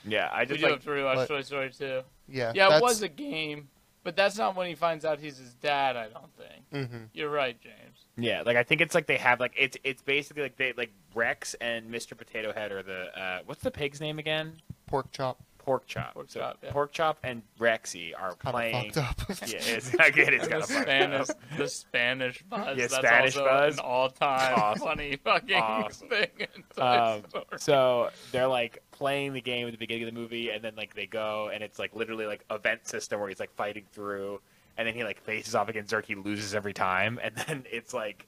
yeah, 0.07 0.29
I 0.33 0.43
We 0.43 0.47
just 0.47 0.61
do 0.61 0.67
like 0.67 0.75
have 0.75 0.85
to 0.85 0.91
rewatch 0.91 1.14
but- 1.17 1.29
Toy 1.29 1.43
Story 1.43 1.71
2. 1.77 2.03
Yeah. 2.29 2.53
Yeah, 2.55 2.77
it 2.77 2.81
was 2.83 3.03
a 3.03 3.09
game, 3.09 3.69
but 4.05 4.14
that's 4.14 4.38
not 4.38 4.55
when 4.55 4.69
he 4.69 4.77
finds 4.77 5.05
out 5.05 5.19
he's 5.19 5.37
his 5.38 5.53
dad. 5.55 5.97
I 5.97 6.09
don't 6.11 6.31
think. 6.37 6.91
Mhm. 6.91 7.09
You're 7.12 7.29
right, 7.31 7.61
James. 7.61 7.88
Yeah, 8.18 8.42
like 8.44 8.57
I 8.57 8.62
think 8.64 8.81
it's 8.81 8.94
like 8.94 9.07
they 9.07 9.16
have 9.18 9.38
like 9.40 9.52
it's 9.57 9.76
it's 9.85 10.02
basically 10.02 10.42
like 10.42 10.57
they 10.57 10.72
like 10.76 10.90
Rex 11.14 11.54
and 11.61 11.88
Mr. 11.90 12.16
Potato 12.16 12.52
Head 12.52 12.72
are 12.72 12.83
the 12.83 13.16
uh, 13.18 13.38
what's 13.46 13.62
the 13.62 13.70
pig's 13.70 14.00
name 14.00 14.18
again? 14.18 14.54
Pork 14.87 15.11
chop. 15.12 15.38
Pork 15.59 15.87
Chop. 15.87 16.14
Pork 16.14 16.31
So 16.31 16.40
Chop, 16.40 16.59
yeah. 16.62 16.72
Pork 16.72 16.92
Chop 16.92 17.18
and 17.22 17.42
Rexy 17.61 18.12
are 18.18 18.35
Kind 18.37 18.54
playing. 18.54 18.88
of 18.88 18.94
fucked 18.94 19.20
up. 19.31 19.38
Yeah, 19.48 19.59
it's 19.61 19.94
I 20.00 20.09
get 20.09 20.33
it's 20.33 20.44
the 20.44 20.50
kind 20.50 20.62
of 20.62 20.68
Spanish, 20.70 21.28
up. 21.28 21.37
the 21.59 21.68
Spanish 21.68 22.42
buzz. 22.44 22.78
Yeah, 22.78 22.87
that's 22.87 22.94
Spanish 22.94 23.37
also 23.37 23.44
buzz. 23.50 23.74
an 23.74 23.81
all-time 23.85 24.54
Awesome. 24.57 24.83
funny 24.88 25.16
fucking 25.22 25.57
Awesome. 25.61 26.09
thing. 26.09 26.28
In 26.38 26.62
Toy 26.74 26.83
Um, 26.83 27.22
so 27.59 28.09
they're 28.33 28.46
like 28.46 28.83
playing 28.92 29.35
the 29.35 29.42
game 29.42 29.66
at 29.66 29.72
the 29.72 29.78
beginning 29.78 30.04
of 30.09 30.14
the 30.14 30.18
movie, 30.18 30.48
and 30.48 30.64
then 30.64 30.72
like 30.74 30.94
they 30.94 31.04
go, 31.07 31.50
and 31.52 31.62
it's 31.62 31.78
like 31.78 31.94
literally 31.94 32.24
like 32.24 32.46
event 32.50 32.88
system 32.88 33.20
where 33.20 33.28
he's 33.28 33.40
like 33.40 33.54
fighting 33.54 33.85
through, 33.92 34.40
and 34.79 34.87
then 34.88 34.95
he 34.95 35.05
like 35.05 35.21
faces 35.21 35.55
off 35.55 35.69
against 35.69 35.93
Zurg, 35.93 36.07
he 36.07 36.14
loses 36.14 36.55
every 36.55 36.73
time, 36.73 37.21
and 37.23 37.35
then 37.47 37.67
it's 37.71 37.93
like 37.93 38.27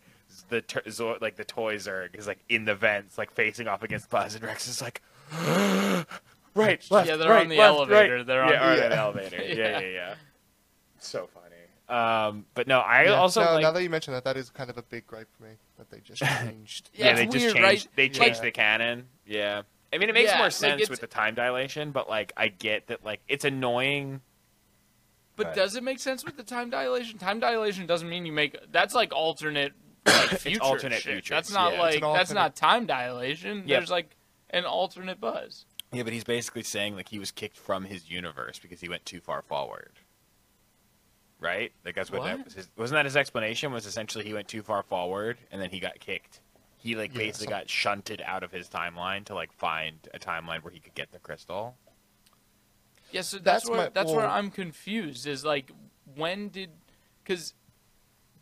the 0.51 0.61
ter- 0.61 0.83
Zor- 0.91 1.17
like 1.23 1.37
the 1.37 1.45
toy 1.45 1.77
Zurg 1.77 2.15
is 2.17 2.27
like 2.27 2.41
in 2.51 2.67
the 2.67 2.75
vents, 2.75 3.17
like 3.17 3.33
facing 3.33 3.67
off 3.69 3.83
against 3.83 4.11
Buzz, 4.11 4.35
and 4.35 4.45
Rex 4.45 4.69
is 4.69 4.83
like. 4.83 5.01
Right, 6.53 6.85
left, 6.91 7.09
Yeah, 7.09 7.15
they're 7.15 7.31
right, 7.31 7.43
on 7.43 7.49
the 7.49 7.57
left, 7.59 7.69
elevator. 7.77 8.17
right. 8.17 8.27
They're 8.27 8.43
on- 8.43 8.51
yeah, 8.51 8.73
or 8.73 8.77
Yeah. 8.77 8.85
an 8.87 8.93
elevator. 8.93 9.37
Yeah, 9.41 9.55
Yeah. 9.55 9.79
yeah, 9.79 9.87
yeah. 9.89 10.15
So 10.99 11.29
funny. 11.33 11.47
Um, 11.89 12.45
but 12.55 12.67
no, 12.67 12.81
I 12.81 13.05
Yeah, 13.05 13.11
also 13.13 13.45
no, 13.45 13.53
like. 13.53 13.63
now 13.63 13.71
that 13.71 13.83
you 13.85 13.89
mention 13.89 14.13
that, 14.15 14.25
that 14.25 14.37
is 14.37 14.51
kind 14.51 14.69
of 14.69 14.77
a 14.77 14.83
big 14.83 15.07
gripe 15.07 15.29
for 15.37 15.45
me 15.45 15.51
that 15.79 15.91
they 15.91 16.01
just 16.01 16.23
changed. 16.43 16.91
Yeah, 16.93 17.05
yeah, 17.07 17.11
it's 17.13 17.21
they 17.21 17.27
just 17.27 17.55
changed. 17.55 17.61
right? 17.63 17.89
They 17.95 18.03
Like- 18.09 18.13
changed 18.15 18.43
the 18.43 18.51
canon. 18.51 19.07
Yeah, 19.27 19.63
I 19.93 19.99
mean, 19.99 20.09
it 20.09 20.13
makes 20.13 20.31
Yeah, 20.33 20.39
more 20.39 20.51
sense 20.51 20.75
it's- 20.83 20.91
with 20.91 21.01
the 21.01 21.07
time 21.07 21.37
dilation, 21.37 21.93
but 21.93 22.09
like, 22.09 22.33
I 22.37 22.49
get 22.49 22.89
that 22.89 23.05
like 23.05 23.21
it's 23.29 23.45
annoying. 23.45 24.21
But 25.41 25.47
Right. 25.49 25.57
does 25.57 25.75
it 25.75 25.83
make 25.83 25.99
sense 25.99 26.23
with 26.23 26.37
the 26.37 26.43
time 26.43 26.69
dilation? 26.69 27.19
Time 27.19 27.41
dilation 27.41 27.87
doesn't 27.87 28.09
mean 28.09 28.27
you 28.27 28.33
make 28.33 28.57
that's 28.71 28.95
like 28.95 29.11
alternate 29.15 29.73
like 30.07 30.29
future 30.39 30.63
alternate 30.63 30.97
shit. 31.01 31.13
futures, 31.13 31.31
That's 31.35 31.51
not 31.53 31.73
yeah. 31.73 31.81
like 31.81 31.95
It's 31.95 32.05
an 32.05 32.13
that's 32.13 32.33
not 32.33 32.57
time 32.57 32.85
dilation. 32.85 33.59
Yep. 33.61 33.67
There's 33.67 33.91
like 33.91 34.17
an 34.51 34.67
alternate 34.67 35.19
buzz. 35.19 35.65
Yeah, 35.93 36.03
but 36.03 36.13
he's 36.13 36.25
basically 36.25 36.63
saying 36.63 36.95
like 36.95 37.09
he 37.09 37.19
was 37.19 37.31
kicked 37.31 37.57
from 37.57 37.85
his 37.87 38.11
universe 38.11 38.59
because 38.59 38.81
he 38.83 38.89
went 38.91 39.07
too 39.07 39.21
far 39.21 39.41
forward. 39.41 39.93
Right? 41.41 41.73
Like 41.87 41.95
that's 41.95 42.11
what, 42.13 42.23
that 42.25 42.45
was. 42.45 42.53
His, 42.55 42.69
wasn't 42.77 42.99
that 42.99 43.07
his 43.07 43.17
explanation? 43.17 43.73
Was 43.73 43.87
essentially 43.87 44.25
he 44.25 44.35
went 44.35 44.47
too 44.49 44.61
far 44.63 44.83
forward 44.83 45.39
and 45.51 45.61
then 45.63 45.71
he 45.71 45.81
got 45.81 45.99
kicked. 45.99 46.41
He 46.77 46.97
like 46.97 47.13
Yeah, 47.15 47.19
basically 47.19 47.47
some- 47.47 47.59
got 47.61 47.71
shunted 47.71 48.23
out 48.27 48.43
of 48.43 48.53
his 48.53 48.69
timeline 48.69 49.25
to 49.27 49.35
like 49.35 49.53
find 49.53 49.97
a 50.13 50.19
timeline 50.19 50.63
where 50.63 50.73
he 50.73 50.81
could 50.81 50.95
get 50.95 51.13
the 51.13 51.19
crystal. 51.19 51.77
Yeah, 53.13 53.23
so 53.23 53.39
that's, 53.39 53.65
That's 53.65 53.69
where 53.71 53.79
my- 53.79 53.89
that's 53.89 54.13
where 54.13 54.27
I'm 54.29 54.51
confused. 54.51 55.27
Is 55.27 55.45
like 55.45 55.71
when 56.15 56.49
did 56.49 56.71
because 57.23 57.55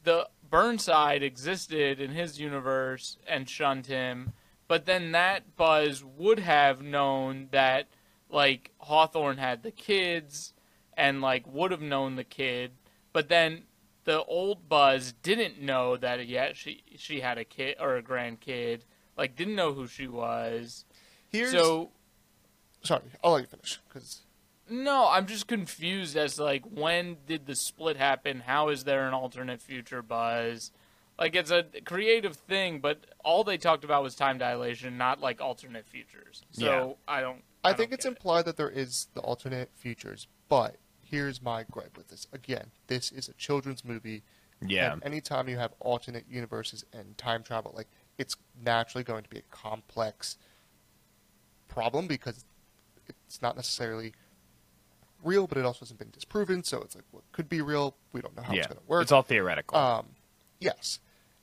the 0.04 0.28
Burnside 0.50 1.22
existed 1.22 2.00
in 2.00 2.10
his 2.10 2.40
universe 2.40 3.18
and 3.26 3.48
shunned 3.48 3.86
him, 3.86 4.32
but 4.66 4.86
then 4.86 5.12
that 5.12 5.56
Buzz 5.56 6.02
would 6.04 6.38
have 6.38 6.82
known 6.82 7.48
that 7.50 7.88
like 8.30 8.72
Hawthorne 8.78 9.38
had 9.38 9.62
the 9.62 9.70
kids 9.70 10.52
and 10.96 11.20
like 11.20 11.46
would 11.46 11.70
have 11.70 11.80
known 11.82 12.16
the 12.16 12.24
kid, 12.24 12.72
but 13.12 13.28
then 13.28 13.64
the 14.04 14.24
old 14.24 14.68
Buzz 14.68 15.12
didn't 15.22 15.60
know 15.60 15.96
that 15.96 16.26
yet 16.26 16.56
she 16.56 16.82
she 16.96 17.20
had 17.20 17.36
a 17.38 17.44
kid 17.44 17.76
or 17.78 17.96
a 17.96 18.02
grandkid, 18.02 18.80
like 19.16 19.36
didn't 19.36 19.54
know 19.54 19.72
who 19.72 19.86
she 19.86 20.06
was. 20.08 20.84
Here's 21.28 21.52
so 21.52 21.90
sorry, 22.82 23.02
I'll 23.22 23.32
let 23.32 23.40
you 23.42 23.46
finish 23.48 23.78
because 23.88 24.22
No, 24.70 25.08
I'm 25.08 25.26
just 25.26 25.46
confused 25.46 26.16
as 26.16 26.36
to, 26.36 26.44
like 26.44 26.64
when 26.64 27.16
did 27.26 27.46
the 27.46 27.54
split 27.54 27.96
happen? 27.96 28.40
How 28.40 28.68
is 28.68 28.84
there 28.84 29.06
an 29.06 29.14
alternate 29.14 29.60
future 29.60 30.02
Buzz? 30.02 30.72
Like 31.18 31.34
it's 31.34 31.50
a 31.50 31.64
creative 31.84 32.36
thing, 32.36 32.80
but 32.80 33.04
all 33.24 33.42
they 33.44 33.58
talked 33.58 33.84
about 33.84 34.02
was 34.02 34.14
time 34.14 34.38
dilation, 34.38 34.96
not 34.98 35.20
like 35.20 35.40
alternate 35.40 35.86
futures. 35.86 36.42
So 36.52 36.64
Yeah. 36.64 36.92
I 37.08 37.20
don't. 37.20 37.42
I, 37.64 37.70
don't 37.70 37.78
think 37.78 37.92
it's 37.92 38.04
get 38.04 38.12
it. 38.12 38.16
implied 38.16 38.44
that 38.44 38.56
there 38.56 38.70
is 38.70 39.08
the 39.14 39.20
alternate 39.20 39.70
futures, 39.74 40.28
but 40.48 40.76
here's 41.02 41.42
my 41.42 41.64
gripe 41.70 41.96
with 41.96 42.08
this. 42.08 42.26
Again, 42.32 42.70
this 42.86 43.10
is 43.10 43.28
a 43.28 43.32
children's 43.32 43.84
movie. 43.84 44.22
Yeah. 44.64 44.92
And 44.92 45.04
anytime 45.04 45.48
you 45.48 45.56
have 45.58 45.72
alternate 45.80 46.24
universes 46.28 46.84
and 46.92 47.18
time 47.18 47.42
travel, 47.42 47.72
like 47.76 47.88
it's 48.16 48.36
naturally 48.62 49.04
going 49.04 49.24
to 49.24 49.30
be 49.30 49.38
a 49.38 49.42
complex 49.50 50.36
problem 51.68 52.06
because 52.06 52.44
it's 53.26 53.42
not 53.42 53.56
necessarily 53.56 54.12
real, 55.22 55.46
but 55.46 55.58
it 55.58 55.64
also 55.64 55.80
hasn't 55.80 55.98
been 55.98 56.10
disproven. 56.10 56.62
So 56.64 56.80
it's 56.82 56.94
like 56.94 57.04
what 57.10 57.24
could 57.32 57.48
be 57.48 57.60
real. 57.60 57.96
We 58.12 58.20
don't 58.20 58.36
know 58.36 58.42
how 58.42 58.52
yeah. 58.52 58.60
it's 58.60 58.66
going 58.68 58.78
to 58.78 58.86
work. 58.86 59.02
It's 59.02 59.12
all 59.12 59.22
theoretical. 59.22 59.76
Um, 59.76 60.06
yes, 60.60 61.00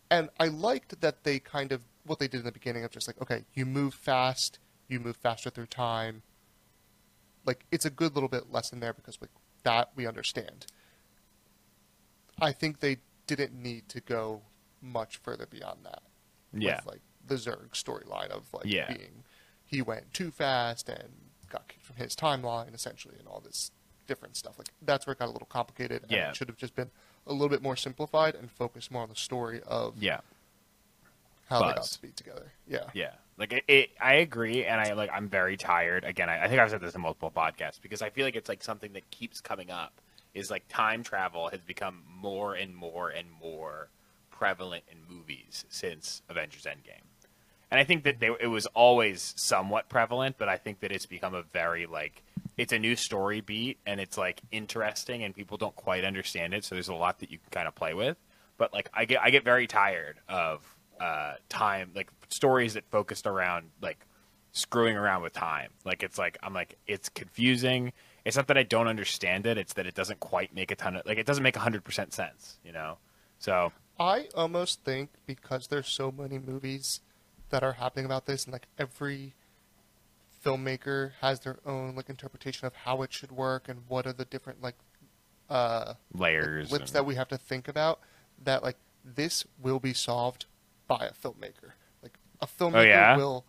and 0.09 0.29
I 0.39 0.47
liked 0.47 1.01
that 1.01 1.23
they 1.23 1.39
kind 1.39 1.71
of 1.71 1.83
what 2.05 2.19
they 2.19 2.27
did 2.27 2.39
in 2.39 2.45
the 2.45 2.51
beginning 2.51 2.83
of 2.83 2.91
just 2.91 3.07
like, 3.07 3.21
okay, 3.21 3.45
you 3.53 3.65
move 3.65 3.93
fast, 3.93 4.59
you 4.87 4.99
move 4.99 5.17
faster 5.17 5.49
through 5.49 5.67
time. 5.67 6.21
Like 7.45 7.65
it's 7.71 7.85
a 7.85 7.89
good 7.89 8.13
little 8.15 8.29
bit 8.29 8.51
lesson 8.51 8.79
there 8.79 8.93
because 8.93 9.19
like 9.21 9.31
that 9.63 9.89
we 9.95 10.05
understand. 10.07 10.67
I 12.39 12.51
think 12.51 12.79
they 12.79 12.97
didn't 13.27 13.53
need 13.53 13.89
to 13.89 14.01
go 14.01 14.41
much 14.81 15.17
further 15.17 15.45
beyond 15.45 15.79
that. 15.85 16.03
yeah. 16.53 16.77
With, 16.77 16.85
like 16.85 17.01
the 17.25 17.35
Zurg 17.35 17.71
storyline 17.71 18.29
of 18.29 18.53
like 18.53 18.65
Yeah. 18.65 18.93
being 18.93 19.23
he 19.65 19.81
went 19.81 20.13
too 20.13 20.29
fast 20.31 20.89
and 20.89 21.31
from 21.79 21.95
his 21.97 22.15
timeline 22.15 22.73
essentially 22.73 23.15
and 23.19 23.27
all 23.27 23.39
this 23.39 23.71
different 24.07 24.35
stuff. 24.35 24.57
Like 24.57 24.69
that's 24.81 25.05
where 25.07 25.13
it 25.13 25.19
got 25.19 25.29
a 25.29 25.31
little 25.31 25.47
complicated 25.47 26.03
and 26.03 26.11
Yeah. 26.11 26.29
it 26.29 26.35
should 26.35 26.47
have 26.47 26.57
just 26.57 26.75
been 26.75 26.91
a 27.27 27.31
little 27.33 27.49
bit 27.49 27.61
more 27.61 27.75
simplified 27.75 28.35
and 28.35 28.51
focused 28.51 28.91
more 28.91 29.03
on 29.03 29.09
the 29.09 29.15
story 29.15 29.61
of 29.65 29.95
yeah. 30.01 30.19
how 31.49 31.59
they 31.59 31.65
got 31.65 31.75
Buzz. 31.77 31.91
to 31.95 32.01
be 32.01 32.09
together. 32.09 32.51
Yeah. 32.67 32.85
Yeah, 32.93 33.11
like 33.37 33.53
it, 33.53 33.63
it. 33.67 33.89
I 33.99 34.15
agree, 34.15 34.63
and 34.65 34.79
I 34.79 34.93
like. 34.93 35.09
I'm 35.13 35.27
very 35.29 35.57
tired. 35.57 36.03
Again, 36.03 36.29
I, 36.29 36.43
I 36.43 36.47
think 36.47 36.59
I've 36.59 36.69
said 36.69 36.81
this 36.81 36.95
in 36.95 37.01
multiple 37.01 37.31
podcasts 37.35 37.81
because 37.81 38.01
I 38.01 38.09
feel 38.09 38.25
like 38.25 38.35
it's 38.35 38.49
like 38.49 38.63
something 38.63 38.93
that 38.93 39.09
keeps 39.11 39.41
coming 39.41 39.71
up. 39.71 39.93
Is 40.33 40.51
like 40.51 40.67
time 40.67 41.01
travel 41.01 41.47
has 41.49 41.61
become 41.61 42.03
more 42.21 42.55
and 42.55 42.75
more 42.75 43.09
and 43.09 43.27
more 43.41 43.87
prevalent 44.31 44.83
in 44.91 44.97
movies 45.07 45.63
since 45.69 46.21
Avengers 46.29 46.65
Endgame, 46.65 47.05
and 47.71 47.79
I 47.79 47.83
think 47.83 48.03
that 48.03 48.19
they, 48.19 48.29
it 48.39 48.47
was 48.47 48.65
always 48.67 49.33
somewhat 49.37 49.89
prevalent, 49.89 50.37
but 50.37 50.47
I 50.49 50.57
think 50.57 50.81
that 50.81 50.91
it's 50.91 51.05
become 51.05 51.33
a 51.33 51.41
very 51.41 51.85
like 51.85 52.23
it's 52.57 52.71
a 52.71 52.79
new 52.79 52.95
story 52.95 53.41
beat, 53.41 53.79
and 53.85 53.99
it's 53.99 54.17
like 54.17 54.41
interesting, 54.51 55.23
and 55.23 55.35
people 55.35 55.57
don't 55.57 55.75
quite 55.75 56.05
understand 56.05 56.53
it. 56.53 56.63
So 56.63 56.75
there's 56.75 56.87
a 56.87 56.93
lot 56.93 57.19
that 57.19 57.31
you 57.31 57.37
can 57.37 57.49
kind 57.51 57.67
of 57.67 57.75
play 57.75 57.93
with. 57.93 58.17
But 58.57 58.73
like 58.73 58.89
I 58.93 59.05
get 59.05 59.21
I 59.21 59.29
get 59.29 59.43
very 59.43 59.67
tired 59.67 60.17
of 60.29 60.63
uh, 60.99 61.33
time 61.49 61.91
like 61.95 62.09
stories 62.29 62.75
that 62.75 62.85
focused 62.89 63.27
around 63.27 63.71
like 63.81 64.05
screwing 64.51 64.95
around 64.95 65.21
with 65.21 65.33
time. 65.33 65.71
Like 65.83 66.03
it's 66.03 66.17
like 66.17 66.37
I'm 66.43 66.53
like 66.53 66.77
it's 66.87 67.09
confusing. 67.09 67.93
It's 68.23 68.37
not 68.37 68.47
that 68.47 68.57
I 68.57 68.63
don't 68.63 68.87
understand 68.87 69.45
it. 69.45 69.57
It's 69.57 69.73
that 69.73 69.85
it 69.85 69.93
doesn't 69.93 70.19
quite 70.19 70.55
make 70.55 70.71
a 70.71 70.75
ton 70.75 70.95
of 70.95 71.05
like 71.05 71.17
it 71.17 71.25
doesn't 71.25 71.43
make 71.43 71.55
hundred 71.55 71.83
percent 71.83 72.13
sense. 72.13 72.59
You 72.63 72.71
know. 72.71 72.97
So 73.39 73.73
I 73.99 74.29
almost 74.35 74.83
think 74.83 75.09
because 75.25 75.67
there's 75.67 75.87
so 75.87 76.11
many 76.11 76.39
movies 76.39 77.01
that 77.55 77.63
are 77.63 77.71
happening 77.71 78.03
about 78.05 78.25
this 78.25 78.43
and 78.43 78.51
like 78.51 78.67
every 78.77 79.33
filmmaker 80.43 81.11
has 81.21 81.39
their 81.39 81.57
own 81.65 81.95
like 81.95 82.09
interpretation 82.09 82.67
of 82.67 82.75
how 82.75 83.01
it 83.01 83.13
should 83.13 83.31
work 83.31 83.69
and 83.69 83.79
what 83.87 84.05
are 84.05 84.11
the 84.11 84.25
different 84.25 84.61
like 84.61 84.75
uh 85.49 85.93
layers. 86.13 86.69
lips 86.69 86.89
and- 86.89 86.95
that 86.97 87.05
we 87.05 87.15
have 87.15 87.29
to 87.29 87.37
think 87.37 87.69
about 87.69 88.01
that 88.43 88.61
like 88.61 88.75
this 89.05 89.45
will 89.61 89.79
be 89.79 89.93
solved 89.93 90.47
by 90.85 91.05
a 91.09 91.13
filmmaker 91.13 91.71
like 92.03 92.17
a 92.41 92.45
filmmaker 92.45 92.75
Oh, 92.75 92.81
yeah? 92.81 93.15
will 93.15 93.45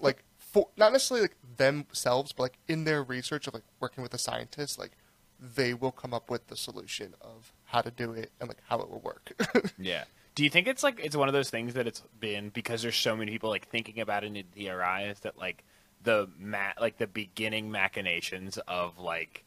like 0.00 0.22
for 0.38 0.68
not 0.76 0.92
necessarily 0.92 1.22
like 1.24 1.36
themselves, 1.56 2.32
but 2.32 2.42
like 2.44 2.58
in 2.68 2.84
their 2.84 3.02
research 3.02 3.46
of 3.48 3.54
like 3.54 3.62
working 3.80 4.02
with 4.02 4.12
a 4.14 4.18
scientist, 4.18 4.78
like 4.78 4.92
they 5.40 5.74
will 5.74 5.92
come 5.92 6.12
up 6.14 6.28
with 6.30 6.46
the 6.48 6.56
solution 6.56 7.14
of 7.20 7.52
how 7.66 7.80
to 7.80 7.90
do 7.90 8.12
it 8.12 8.30
and 8.40 8.48
like 8.48 8.58
how 8.68 8.80
it 8.80 8.88
will 8.90 9.00
work. 9.00 9.32
Yeah. 9.78 10.04
Do 10.34 10.44
you 10.44 10.50
think 10.50 10.68
it's 10.68 10.82
like 10.82 11.00
it's 11.02 11.16
one 11.16 11.28
of 11.28 11.34
those 11.34 11.50
things 11.50 11.74
that 11.74 11.86
it's 11.86 12.02
been 12.18 12.50
because 12.50 12.82
there's 12.82 12.96
so 12.96 13.16
many 13.16 13.30
people 13.32 13.50
like 13.50 13.68
thinking 13.68 14.00
about 14.00 14.24
it 14.24 14.28
in 14.28 14.32
the 14.34 14.44
theorize 14.52 15.20
that 15.20 15.36
like 15.38 15.64
the 16.02 16.28
ma- 16.38 16.72
like 16.80 16.98
the 16.98 17.06
beginning 17.06 17.70
machinations 17.70 18.58
of 18.68 18.98
like 18.98 19.44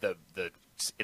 the 0.00 0.16
the 0.34 0.50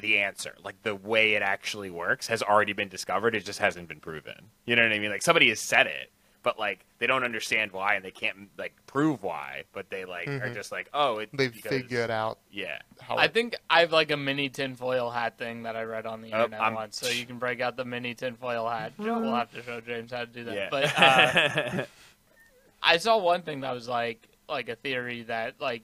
the 0.01 0.19
answer, 0.19 0.55
like 0.63 0.83
the 0.83 0.95
way 0.95 1.35
it 1.35 1.43
actually 1.43 1.91
works, 1.91 2.27
has 2.29 2.43
already 2.43 2.73
been 2.73 2.89
discovered. 2.89 3.35
It 3.35 3.45
just 3.45 3.59
hasn't 3.59 3.89
been 3.89 4.01
proven. 4.01 4.51
You 4.67 4.77
know 4.77 4.83
what 4.83 4.93
I 4.93 4.99
mean? 4.99 5.11
Like 5.11 5.23
somebody 5.23 5.49
has 5.49 5.61
said 5.61 5.87
it, 5.87 6.13
but 6.45 6.57
like 6.61 6.85
they 6.99 7.09
don't 7.09 7.25
understand 7.25 7.73
why 7.73 7.95
and 7.97 8.05
they 8.05 8.13
can't 8.13 8.49
like 8.57 8.73
prove 8.87 9.21
why. 9.25 9.65
But 9.73 9.91
they 9.91 10.05
like 10.05 10.29
are 10.29 10.39
Mhm. 10.51 10.55
just 10.55 10.71
like, 10.71 10.89
oh, 10.95 11.19
it, 11.19 11.31
They've 11.33 11.53
because- 11.53 11.71
figured 11.71 12.11
out 12.13 12.39
Yeah. 12.53 12.79
how. 13.01 13.17
I 13.17 13.25
it- 13.25 13.35
think 13.35 13.57
I 13.69 13.81
have 13.81 13.91
like 13.93 14.13
a 14.13 14.17
mini 14.17 14.49
tinfoil 14.51 15.11
hat 15.11 15.37
thing 15.39 15.65
that 15.65 15.75
I 15.75 15.83
read 15.83 16.07
on 16.07 16.21
the 16.23 16.33
Oh, 16.33 16.37
internet 16.45 16.61
I'm- 16.61 16.75
once, 16.75 16.97
so 16.99 17.09
you 17.09 17.27
can 17.27 17.39
break 17.41 17.61
out 17.61 17.77
the 17.77 17.85
mini 17.85 18.15
tinfoil 18.15 18.69
hat. 18.69 18.93
We'll 18.99 19.35
have 19.35 19.51
to 19.53 19.63
show 19.65 19.81
James 19.81 20.13
how 20.13 20.21
to 20.21 20.27
do 20.27 20.45
that. 20.45 20.55
Yeah. 20.55 20.69
But 20.71 20.85
uh, 20.99 21.85
I 22.83 22.99
saw 22.99 23.19
one 23.19 23.43
thing 23.43 23.63
that 23.63 23.73
was 23.75 23.89
like 23.89 24.29
like 24.49 24.69
a 24.69 24.77
theory 24.77 25.23
that 25.23 25.61
like 25.61 25.83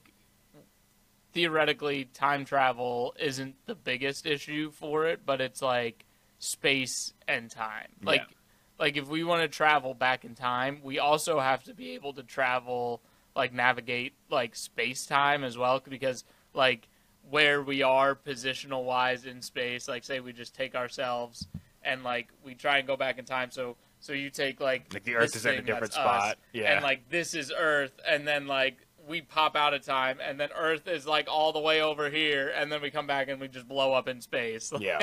theoretically 1.33 2.05
time 2.13 2.45
travel 2.45 3.15
isn't 3.19 3.55
the 3.65 3.75
biggest 3.75 4.25
issue 4.25 4.69
for 4.71 5.07
it, 5.07 5.25
but 5.25 5.41
it's 5.41 5.61
like 5.61 6.05
space 6.39 7.13
and 7.27 7.49
time. 7.49 7.87
Like 8.03 8.21
Yeah. 8.21 8.35
Like 8.81 8.97
if 8.97 9.07
we 9.07 9.23
want 9.23 9.43
to 9.43 9.47
travel 9.47 9.93
back 9.93 10.25
in 10.25 10.33
time, 10.33 10.79
we 10.83 10.97
also 10.97 11.39
have 11.39 11.63
to 11.63 11.73
be 11.73 11.91
able 11.91 12.13
to 12.13 12.23
travel 12.23 12.99
like 13.35 13.53
navigate 13.53 14.13
like 14.29 14.55
space 14.55 15.05
time 15.05 15.43
as 15.43 15.57
well 15.57 15.81
because 15.87 16.25
like 16.53 16.89
where 17.29 17.61
we 17.61 17.83
are 17.83 18.15
positional 18.15 18.83
wise 18.83 19.25
in 19.25 19.41
space, 19.41 19.87
like 19.87 20.03
say 20.03 20.19
we 20.19 20.33
just 20.33 20.55
take 20.55 20.73
ourselves 20.73 21.47
and 21.83 22.03
like 22.03 22.29
we 22.43 22.55
try 22.55 22.79
and 22.79 22.87
go 22.87 22.97
back 22.97 23.19
in 23.19 23.23
time 23.23 23.51
so 23.51 23.77
so 23.99 24.13
you 24.13 24.31
take 24.31 24.59
like 24.59 24.91
Like 24.91 25.03
the 25.03 25.15
Earth 25.15 25.35
is 25.35 25.45
in 25.45 25.53
a 25.53 25.61
different 25.61 25.81
that's 25.81 25.97
us, 25.97 26.03
spot. 26.03 26.37
Yeah. 26.51 26.73
and 26.73 26.83
like 26.83 27.07
this 27.11 27.35
is 27.35 27.53
Earth, 27.55 27.93
and 28.05 28.27
then 28.27 28.47
like 28.47 28.77
we 29.07 29.21
pop 29.21 29.55
out 29.55 29.73
of 29.73 29.83
time, 29.83 30.19
and 30.23 30.39
then 30.39 30.49
Earth 30.55 30.87
is 30.87 31.05
like 31.07 31.27
all 31.29 31.51
the 31.53 31.59
way 31.59 31.81
over 31.81 32.09
here, 32.09 32.51
and 32.55 32.71
then 32.71 32.81
we 32.81 32.91
come 32.91 33.07
back 33.07 33.27
and 33.29 33.39
we 33.41 33.47
just 33.47 33.67
blow 33.67 33.93
up 33.93 34.07
in 34.07 34.21
space. 34.21 34.71
Yeah. 34.79 34.99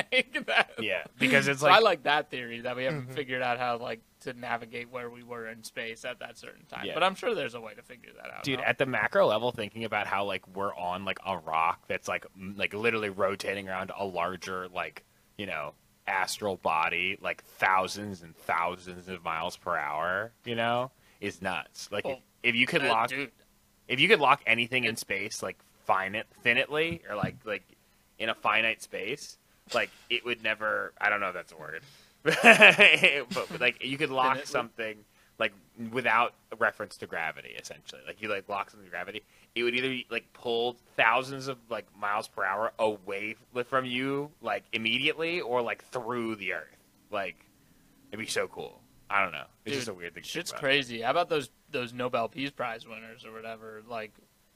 That- 0.47 0.71
yeah. 0.79 1.05
Because 1.19 1.49
it's 1.49 1.61
so 1.61 1.67
like 1.67 1.77
I 1.77 1.79
like 1.81 2.03
that 2.05 2.31
theory 2.31 2.61
that 2.61 2.77
we 2.77 2.85
haven't 2.85 3.11
Mhm. 3.11 3.15
figured 3.15 3.43
out 3.43 3.59
how 3.59 3.77
like 3.79 4.01
to 4.21 4.33
navigate 4.33 4.91
where 4.91 5.09
we 5.11 5.23
were 5.23 5.49
in 5.49 5.63
space 5.63 6.05
at 6.05 6.19
that 6.21 6.37
certain 6.39 6.65
time. 6.67 6.85
Yeah. 6.87 6.95
But 6.95 7.03
I'm 7.05 7.15
sure 7.15 7.35
there's 7.35 7.55
a 7.55 7.61
way 7.61 7.75
to 7.75 7.83
figure 7.83 8.11
that 8.21 8.33
out. 8.33 8.43
dude 8.43 8.59
no? 8.59 8.65
at 8.65 8.79
the 8.79 8.87
macro 8.87 9.27
level 9.27 9.53
thinking 9.53 9.85
about 9.85 10.07
how 10.07 10.25
like 10.25 10.47
we're 10.57 10.75
on 10.75 11.05
like 11.05 11.19
a 11.25 11.37
rock 11.39 11.85
that's 11.89 12.09
like 12.09 12.27
m- 12.37 12.55
like 12.57 12.75
literally 12.75 13.11
rotating 13.11 13.69
around 13.69 13.93
a 13.97 14.05
larger 14.05 14.69
like 14.69 15.05
you 15.37 15.47
know 15.47 15.75
astral 16.09 16.57
body 16.57 17.19
like 17.21 17.45
thousands 17.45 18.23
and 18.23 18.35
thousands 18.37 19.09
of 19.09 19.23
miles 19.23 19.57
per 19.59 19.77
hour 19.77 20.33
you 20.47 20.55
know 20.57 20.91
is 21.21 21.43
nuts 21.43 21.89
like 21.93 22.05
Well, 22.05 22.15
if, 22.43 22.51
if 22.51 22.55
you 22.57 22.67
could 22.67 22.83
Uh, 22.83 22.89
lock 22.89 23.09
dude, 23.11 23.31
if 23.89 24.01
you 24.01 24.09
could 24.09 24.21
lock 24.21 24.43
anything 24.47 24.85
in 24.85 24.97
space 24.97 25.43
like 25.43 25.59
finite 25.85 26.27
finitely 26.45 27.01
or 27.11 27.17
like 27.17 27.37
like 27.45 27.65
in 28.19 28.29
a 28.29 28.35
finite 28.35 28.83
space 28.83 29.39
like 29.75 29.91
it 30.11 30.25
would 30.25 30.43
never 30.43 30.93
i 31.01 31.09
don't 31.09 31.21
know 31.21 31.29
if 31.29 31.35
that's 31.35 31.53
a 31.53 31.57
word 31.57 31.83
but, 32.23 33.49
but, 33.49 33.61
like 33.61 33.83
you 33.83 33.97
could 33.97 34.11
lock 34.11 34.45
something 34.45 34.97
like 35.39 35.53
without 35.93 36.35
reference 36.59 36.97
to 36.99 37.07
gravity 37.07 37.51
essentially. 37.59 38.01
Like 38.07 38.21
you 38.21 38.29
like 38.29 38.49
lock 38.49 38.71
something 38.71 38.87
to 38.87 38.91
gravity 38.91 39.23
it 39.55 39.63
would 39.63 39.75
either 39.75 39.89
be 39.89 40.07
like 40.11 40.33
pulled 40.33 40.79
thousands 40.97 41.49
of 41.49 41.59
like 41.71 41.87
miles 41.99 42.29
per 42.29 42.45
hour 42.45 42.73
away 42.79 43.37
from 43.67 43.85
you 43.85 44.31
like 44.43 44.65
immediately 44.73 45.41
or 45.41 45.63
like 45.63 45.85
through 45.87 46.37
the 46.37 46.55
earth. 46.55 46.77
Like 47.11 47.37
it'd 48.11 48.25
be 48.25 48.31
so 48.31 48.49
cool 48.49 48.81
i 49.11 49.23
don't 49.23 49.33
know 49.33 49.45
it's 49.65 49.73
Dude, 49.73 49.75
just 49.75 49.89
a 49.89 49.95
weird 49.95 50.15
thing 50.15 50.23
to 50.23 50.29
shit's 50.29 50.53
crazy. 50.53 51.03
How 51.03 51.11
about 51.11 51.29
those 51.29 51.51
those 51.71 51.93
Nobel 51.93 52.29
Peace 52.29 52.51
Prize 52.51 52.87
winners 52.87 53.25
or 53.27 53.33
whatever? 53.33 53.83
Like, 53.87 54.13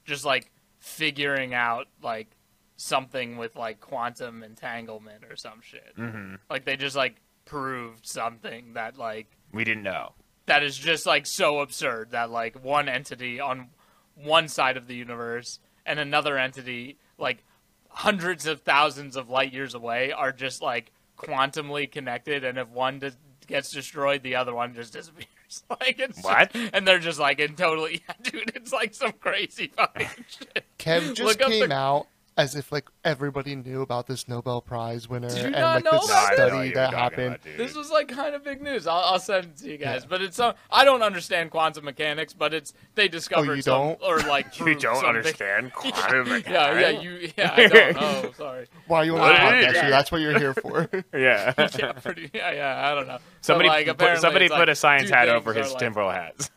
just 0.07 0.25
like 0.25 0.51
figuring 0.79 1.53
out 1.55 1.87
like 2.03 2.29
something 2.77 3.37
with 3.37 3.55
like 3.57 3.81
quantum 3.81 4.43
entanglement 4.43 5.25
or 5.29 5.37
some 5.37 5.61
shit. 5.61 5.95
Mhm. 5.97 6.39
Like 6.49 6.65
they 6.65 6.77
just 6.77 6.97
like 6.97 7.17
proved 7.45 8.07
something 8.07 8.73
that 8.75 8.97
like 8.97 9.37
we 9.53 9.65
didn't 9.65 9.83
know 9.83 10.15
that 10.47 10.63
is 10.63 10.77
just 10.77 11.07
like 11.07 11.27
so 11.27 11.61
absurd 11.61 12.11
that 12.13 12.31
like 12.31 12.63
one 12.65 12.89
entity 12.89 13.41
on 13.41 13.69
one 14.15 14.49
side 14.49 14.77
of 14.77 14.87
the 14.87 14.95
universe 14.95 15.59
and 15.85 15.99
another 15.99 16.39
entity 16.39 16.99
like 17.19 17.45
hundreds 17.89 18.47
of 18.47 18.61
thousands 18.63 19.17
of 19.17 19.29
light 19.29 19.53
years 19.53 19.75
away 19.75 20.13
are 20.13 20.33
just 20.33 20.63
like 20.63 20.93
quantumly 21.19 21.91
connected 21.91 22.45
and 22.45 22.59
if 22.59 22.69
one 22.69 22.99
dis- 22.99 23.17
gets 23.47 23.71
destroyed 23.71 24.23
the 24.23 24.35
other 24.37 24.55
one 24.55 24.75
just 24.75 24.93
disappears 24.93 25.27
like 25.71 25.99
it's 25.99 26.17
just- 26.17 26.25
What? 26.25 26.55
and 26.73 26.87
they're 26.87 26.99
just 26.99 27.19
like 27.19 27.39
in 27.41 27.55
totally 27.55 28.03
yeah, 28.09 28.15
dude 28.31 28.53
it's 28.55 28.73
like 28.73 28.95
some 28.95 29.13
crazy 29.13 29.69
fucking 29.77 30.09
shit 30.29 30.65
Kev 30.79 31.15
just 31.15 31.23
Look 31.23 31.39
came 31.51 31.69
the- 31.69 31.75
out 31.75 32.07
as 32.37 32.57
if 32.57 32.73
like 32.73 32.89
everybody 33.05 33.55
knew 33.55 33.83
about 33.83 34.07
this 34.07 34.27
Nobel 34.27 34.63
Prize 34.63 35.09
winner 35.09 35.29
Did 35.29 35.37
you 35.39 35.45
and 35.45 35.53
not 35.53 35.75
like 35.77 35.85
know 35.85 35.91
the 35.93 35.97
about 35.99 36.11
I 36.11 36.31
this? 36.31 36.39
know 36.39 36.45
what 36.45 36.51
study 36.51 36.67
you're 36.69 36.75
that 36.77 36.95
happened. 36.95 37.27
about. 37.45 37.57
This 37.59 37.75
was 37.75 37.91
like 37.91 38.09
kind 38.09 38.35
of 38.35 38.43
big 38.43 38.63
news. 38.63 38.87
I'll, 38.87 39.01
I'll 39.01 39.19
send 39.19 39.45
it 39.47 39.57
to 39.59 39.69
you 39.71 39.77
guys, 39.77 40.03
Yeah. 40.03 40.07
but 40.09 40.23
it's 40.23 40.37
some. 40.37 40.55
I 40.71 40.85
don't 40.87 41.03
understand 41.03 41.51
quantum 41.51 41.85
mechanics, 41.85 42.33
but 42.33 42.55
it's 42.55 42.73
they 42.95 43.09
discovered 43.09 43.51
Oh, 43.51 43.55
you 43.55 43.63
some 43.63 43.81
don't? 43.89 44.03
or 44.03 44.19
like 44.21 44.59
you 44.61 44.75
don't 44.75 44.95
something. 44.97 45.09
understand 45.09 45.73
quantum 45.75 46.43
Yeah, 46.47 46.79
yeah, 46.81 46.89
you. 46.89 47.31
Yeah, 47.37 47.55
I 47.55 47.67
don't. 47.67 47.97
Oh, 48.01 48.33
sorry. 48.37 48.67
Why 48.87 48.99
are 48.99 49.05
you 49.05 49.15
on 49.17 49.21
What 49.21 49.33
the 49.33 49.39
podcast? 49.39 49.71
is? 49.71 49.77
Sure, 49.81 49.91
That's 49.91 50.13
what 50.13 50.21
you're 50.23 50.39
here 50.39 50.55
for. 50.55 50.89
yeah. 51.15 51.53
Yeah, 51.79 51.93
pretty. 51.93 52.31
Yeah, 52.33 52.53
yeah. 52.53 52.91
I 52.91 52.95
don't 52.95 53.07
know. 53.09 53.19
Somebody, 53.43 53.69
but, 53.69 53.87
like, 53.87 53.99
put, 53.99 54.19
somebody 54.21 54.49
put 54.49 54.59
like 54.59 54.69
a 54.69 54.75
science 54.75 55.11
hat 55.11 55.29
over 55.29 55.53
his 55.53 55.71
like, 55.71 55.79
tinfoil 55.81 56.11
hats. 56.11 56.51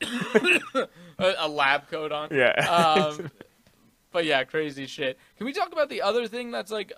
a, 1.18 1.34
a 1.38 1.48
lab 1.48 1.88
coat 1.90 2.12
on. 2.12 2.28
yeah. 2.32 2.52
Um, 2.70 3.30
but 4.12 4.24
yeah, 4.24 4.44
crazy 4.44 4.86
shit. 4.86 5.18
Can 5.36 5.46
we 5.46 5.52
talk 5.52 5.72
about 5.72 5.88
the 5.88 6.02
other 6.02 6.26
thing 6.28 6.50
that's 6.50 6.70
like? 6.70 6.92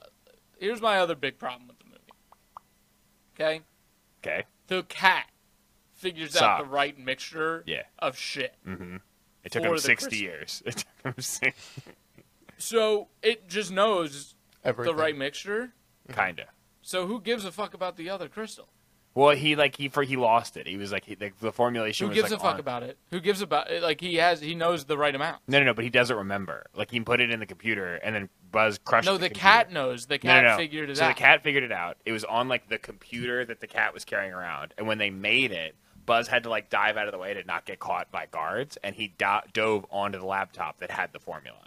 Here's 0.58 0.80
my 0.80 0.98
other 0.98 1.14
big 1.14 1.38
problem 1.38 1.68
with 1.68 1.78
the 1.78 1.84
movie. 1.84 1.98
Okay, 3.34 3.60
okay. 4.20 4.44
the 4.66 4.82
cat 4.84 5.26
figures 5.94 6.36
out 6.36 6.58
the 6.64 6.68
right 6.68 6.98
mixture 6.98 7.62
Yeah. 7.66 7.82
of 7.98 8.16
shit. 8.18 8.54
hmm 8.64 8.96
It 9.44 9.52
took 9.52 9.62
him 9.64 9.78
60 9.78 9.94
crystal. 10.08 10.18
years. 10.20 10.62
It 10.66 10.76
took 11.04 11.16
him 11.16 11.22
six, 11.22 11.56
So 12.58 13.08
it 13.22 13.48
just 13.48 13.70
knows 13.70 14.34
Everything. 14.64 14.94
the 14.96 15.00
right 15.00 15.16
mixture. 15.16 15.72
kinda. 16.12 16.46
So 16.82 17.06
who 17.06 17.20
gives 17.20 17.44
a 17.44 17.52
fuck 17.52 17.74
about 17.74 17.96
the 17.96 18.10
other 18.10 18.28
crystal? 18.28 18.68
Well, 19.14 19.34
he 19.34 19.56
like 19.56 19.76
he 19.76 19.88
for 19.88 20.02
he 20.04 20.16
lost 20.16 20.56
it. 20.56 20.66
He 20.68 20.76
was 20.76 20.92
like 20.92 21.04
he, 21.04 21.16
like 21.20 21.38
the 21.40 21.50
formulation. 21.50 22.06
Who 22.06 22.10
was, 22.10 22.16
gives 22.20 22.30
like, 22.30 22.40
a 22.40 22.42
fuck 22.42 22.54
on- 22.54 22.60
about 22.60 22.82
it? 22.84 22.98
Who 23.10 23.18
gives 23.20 23.42
about 23.42 23.70
it? 23.70 23.82
Like 23.82 24.00
he 24.00 24.16
has, 24.16 24.40
he 24.40 24.54
knows 24.54 24.84
the 24.84 24.96
right 24.96 25.14
amount. 25.14 25.42
No, 25.48 25.58
no, 25.58 25.64
no. 25.66 25.74
But 25.74 25.84
he 25.84 25.90
doesn't 25.90 26.16
remember. 26.16 26.66
Like 26.74 26.90
he 26.90 27.00
put 27.00 27.20
it 27.20 27.30
in 27.30 27.40
the 27.40 27.46
computer, 27.46 27.96
and 27.96 28.14
then 28.14 28.28
Buzz 28.52 28.78
crushed. 28.78 29.06
No, 29.06 29.16
the, 29.16 29.28
the 29.28 29.34
cat 29.34 29.72
knows. 29.72 30.06
The 30.06 30.14
No, 30.14 30.18
cat 30.18 30.44
no, 30.44 30.50
no. 30.50 30.56
figured 30.56 30.90
it 30.90 30.96
so 30.98 31.04
out. 31.04 31.08
So 31.08 31.14
the 31.14 31.18
cat 31.20 31.42
figured 31.42 31.64
it 31.64 31.72
out. 31.72 31.96
It 32.04 32.12
was 32.12 32.24
on 32.24 32.48
like 32.48 32.68
the 32.68 32.78
computer 32.78 33.44
that 33.44 33.60
the 33.60 33.66
cat 33.66 33.92
was 33.92 34.04
carrying 34.04 34.32
around, 34.32 34.72
and 34.78 34.86
when 34.86 34.98
they 34.98 35.10
made 35.10 35.50
it, 35.50 35.74
Buzz 36.06 36.28
had 36.28 36.44
to 36.44 36.48
like 36.50 36.70
dive 36.70 36.96
out 36.96 37.06
of 37.06 37.12
the 37.12 37.18
way 37.18 37.34
to 37.34 37.42
not 37.44 37.64
get 37.64 37.80
caught 37.80 38.12
by 38.12 38.26
guards, 38.30 38.78
and 38.84 38.94
he 38.94 39.08
do- 39.18 39.40
dove 39.52 39.84
onto 39.90 40.18
the 40.18 40.26
laptop 40.26 40.78
that 40.78 40.90
had 40.92 41.12
the 41.12 41.18
formula. 41.18 41.58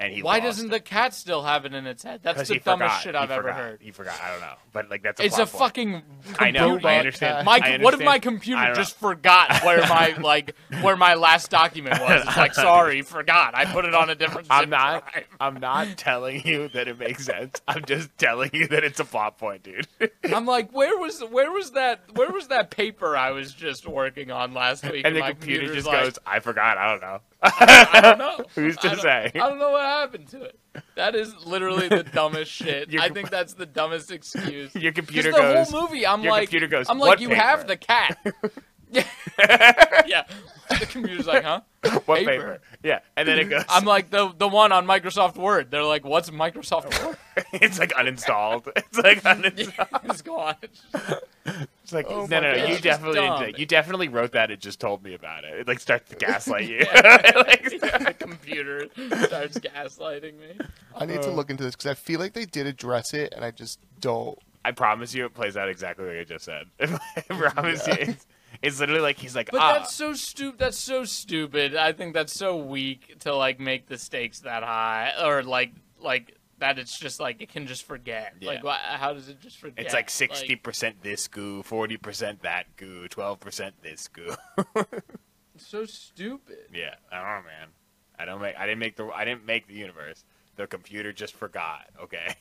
And 0.00 0.14
he 0.14 0.22
Why 0.22 0.40
doesn't 0.40 0.70
the 0.70 0.80
cat 0.80 1.12
still 1.12 1.42
have 1.42 1.66
it 1.66 1.74
in 1.74 1.86
its 1.86 2.02
head? 2.02 2.20
That's 2.22 2.48
the 2.48 2.54
he 2.54 2.60
dumbest 2.60 2.90
forgot. 2.90 3.02
shit 3.02 3.14
I've 3.14 3.30
ever 3.30 3.42
forgot. 3.42 3.56
heard. 3.58 3.82
He 3.82 3.90
forgot. 3.90 4.18
I 4.24 4.30
don't 4.30 4.40
know, 4.40 4.54
but 4.72 4.88
like 4.88 5.02
that's 5.02 5.20
a 5.20 5.24
It's 5.26 5.34
a 5.36 5.44
point. 5.44 5.50
fucking. 5.50 6.02
I 6.38 6.50
know. 6.52 6.80
I 6.82 6.96
understand. 6.96 7.38
Uh, 7.40 7.42
my, 7.44 7.60
I 7.62 7.76
what 7.82 7.92
if 7.92 8.00
my 8.00 8.18
computer 8.18 8.58
I 8.62 8.66
don't 8.68 8.76
know. 8.76 8.80
just 8.80 8.98
forgot 8.98 9.60
where 9.62 9.80
my 9.88 10.14
like 10.18 10.54
where 10.80 10.96
my 10.96 11.14
last 11.14 11.50
document 11.50 12.00
was? 12.00 12.22
It's 12.26 12.34
like 12.36 12.54
sorry, 12.54 13.02
forgot. 13.02 13.54
I 13.54 13.66
put 13.66 13.84
it 13.84 13.94
on 13.94 14.08
a 14.08 14.14
different. 14.14 14.46
I'm 14.48 14.70
not. 14.70 15.04
drive. 15.12 15.26
I'm 15.38 15.60
not 15.60 15.98
telling 15.98 16.46
you 16.46 16.68
that 16.68 16.88
it 16.88 16.98
makes 16.98 17.26
sense. 17.26 17.60
I'm 17.68 17.84
just 17.84 18.08
telling 18.16 18.48
you 18.54 18.68
that 18.68 18.82
it's 18.84 19.00
a 19.00 19.04
plot 19.04 19.36
point, 19.36 19.62
dude. 19.64 19.86
I'm 20.34 20.46
like, 20.46 20.70
where 20.72 20.96
was 20.98 21.20
where 21.24 21.52
was 21.52 21.72
that 21.72 22.00
where 22.16 22.30
was 22.30 22.48
that 22.48 22.70
paper 22.70 23.18
I 23.18 23.32
was 23.32 23.52
just 23.52 23.86
working 23.86 24.30
on 24.30 24.54
last 24.54 24.82
week? 24.90 25.04
and 25.04 25.14
the 25.14 25.20
my 25.20 25.32
computer 25.32 25.74
just 25.74 25.86
like, 25.86 26.04
goes, 26.04 26.18
"I 26.26 26.40
forgot. 26.40 26.78
I 26.78 26.90
don't 26.90 27.02
know." 27.02 27.20
I 27.42 28.00
don't 28.02 28.18
know. 28.18 28.44
Who's 28.54 28.76
to 28.78 28.90
I 28.90 28.96
say? 28.96 29.32
I 29.34 29.38
don't 29.48 29.58
know 29.58 29.70
what 29.70 29.82
happened 29.82 30.28
to 30.28 30.42
it. 30.42 30.58
That 30.94 31.14
is 31.14 31.34
literally 31.46 31.88
the 31.88 32.02
dumbest 32.02 32.50
shit. 32.50 32.90
Your 32.90 33.02
I 33.02 33.08
think 33.08 33.30
that's 33.30 33.54
the 33.54 33.66
dumbest 33.66 34.10
excuse. 34.10 34.74
Your 34.76 34.92
computer 34.92 35.30
the 35.32 35.38
goes. 35.38 35.70
whole 35.70 35.82
movie, 35.82 36.06
I'm 36.06 36.22
like, 36.22 36.52
I'm 36.88 36.98
like, 36.98 37.20
you 37.20 37.28
paper?" 37.28 37.40
have 37.40 37.66
the 37.66 37.76
cat. 37.76 38.18
yeah, 38.90 39.04
yeah. 40.06 40.24
The 40.78 40.86
computer's 40.86 41.26
like, 41.26 41.44
huh? 41.44 41.60
What 42.06 42.18
paper. 42.18 42.30
paper? 42.30 42.60
Yeah, 42.82 43.00
and 43.16 43.26
then 43.26 43.38
it 43.38 43.44
goes. 43.50 43.64
I'm 43.68 43.84
like 43.84 44.10
the 44.10 44.32
the 44.36 44.48
one 44.48 44.72
on 44.72 44.86
Microsoft 44.86 45.36
Word. 45.36 45.70
They're 45.70 45.84
like, 45.84 46.04
"What's 46.04 46.30
Microsoft 46.30 47.04
Word?" 47.06 47.16
it's 47.54 47.78
like 47.78 47.92
uninstalled. 47.92 48.70
It's 48.76 48.98
like 48.98 49.22
uninstalled. 49.22 50.06
Just 50.06 50.24
go 50.24 50.38
on. 50.38 50.56
It's 51.82 51.92
like 51.92 52.06
Oh 52.08 52.26
no, 52.26 52.40
no, 52.40 52.52
no. 52.52 52.56
God. 52.56 52.68
You 52.68 52.74
It's 52.74 52.82
just 52.82 53.02
definitely, 53.02 53.54
you 53.58 53.66
definitely 53.66 54.08
wrote 54.08 54.32
that. 54.32 54.50
It 54.50 54.60
just 54.60 54.78
told 54.78 55.02
me 55.02 55.14
about 55.14 55.44
it. 55.44 55.60
It 55.60 55.68
like 55.68 55.80
starts 55.80 56.10
to 56.10 56.16
gaslight 56.16 56.68
you. 56.68 56.80
Like, 57.40 57.62
the 57.62 58.14
computer 58.18 58.86
starts 59.24 59.58
gaslighting 59.58 60.38
me. 60.38 60.58
I 60.94 61.06
need 61.06 61.22
to 61.22 61.30
uh. 61.30 61.32
look 61.32 61.50
into 61.50 61.64
this 61.64 61.74
because 61.74 61.90
I 61.90 61.94
feel 61.94 62.20
like 62.20 62.34
they 62.34 62.44
did 62.44 62.66
address 62.66 63.14
it, 63.14 63.32
and 63.34 63.44
I 63.44 63.50
just 63.50 63.80
don't. 64.00 64.38
I 64.64 64.72
promise 64.72 65.14
you, 65.14 65.24
it 65.24 65.34
plays 65.34 65.56
out 65.56 65.68
exactly 65.68 66.06
like 66.06 66.18
I 66.18 66.24
just 66.24 66.44
said. 66.44 66.66
I 66.80 67.22
promise 67.22 67.86
you. 67.86 68.14
It's, 68.62 68.78
literally 68.80 69.00
like 69.00 69.18
he's 69.18 69.34
like, 69.34 69.50
But 69.50 69.60
ah, 69.60 69.72
that's 69.78 69.94
so 69.94 70.12
stupid. 70.12 70.58
That's 70.58 70.78
so 70.78 71.04
stupid. 71.04 71.74
I 71.74 71.92
think 71.92 72.12
that's 72.14 72.32
so 72.32 72.56
weak 72.56 73.16
to 73.20 73.34
like 73.34 73.58
make 73.58 73.88
the 73.88 73.96
stakes 73.96 74.40
that 74.40 74.62
high, 74.62 75.12
or 75.22 75.42
like 75.42 75.72
like 75.98 76.36
that. 76.58 76.78
It's 76.78 76.98
just 76.98 77.20
like 77.20 77.40
it 77.40 77.48
can 77.48 77.66
just 77.66 77.84
forget. 77.84 78.34
Yeah. 78.40 78.50
Like 78.50 78.64
why, 78.64 78.78
how 78.78 79.14
does 79.14 79.28
it 79.28 79.40
just 79.40 79.58
forget? 79.58 79.84
it's 79.84 79.94
like 79.94 80.10
sixty 80.10 80.56
percent 80.56 81.02
this 81.02 81.26
goo, 81.26 81.62
forty 81.62 81.96
percent 81.96 82.42
that 82.42 82.76
goo, 82.76 83.08
twelve 83.08 83.40
percent 83.40 83.74
this 83.82 84.08
goo. 84.08 84.34
It's 85.54 85.66
so 85.66 85.84
stupid. 85.84 86.68
yeah, 86.74 86.94
I 87.12 87.16
don't 87.16 87.44
know, 87.44 87.50
man. 87.50 87.68
I 88.18 88.24
don't 88.26 88.40
make. 88.40 88.56
I 88.58 88.66
didn't 88.66 88.78
make 88.78 88.96
the. 88.96 89.06
I 89.14 89.24
didn't 89.24 89.46
make 89.46 89.66
the 89.66 89.74
universe. 89.74 90.24
The 90.56 90.66
computer 90.66 91.12
just 91.12 91.34
forgot. 91.34 91.86
Okay. 92.02 92.34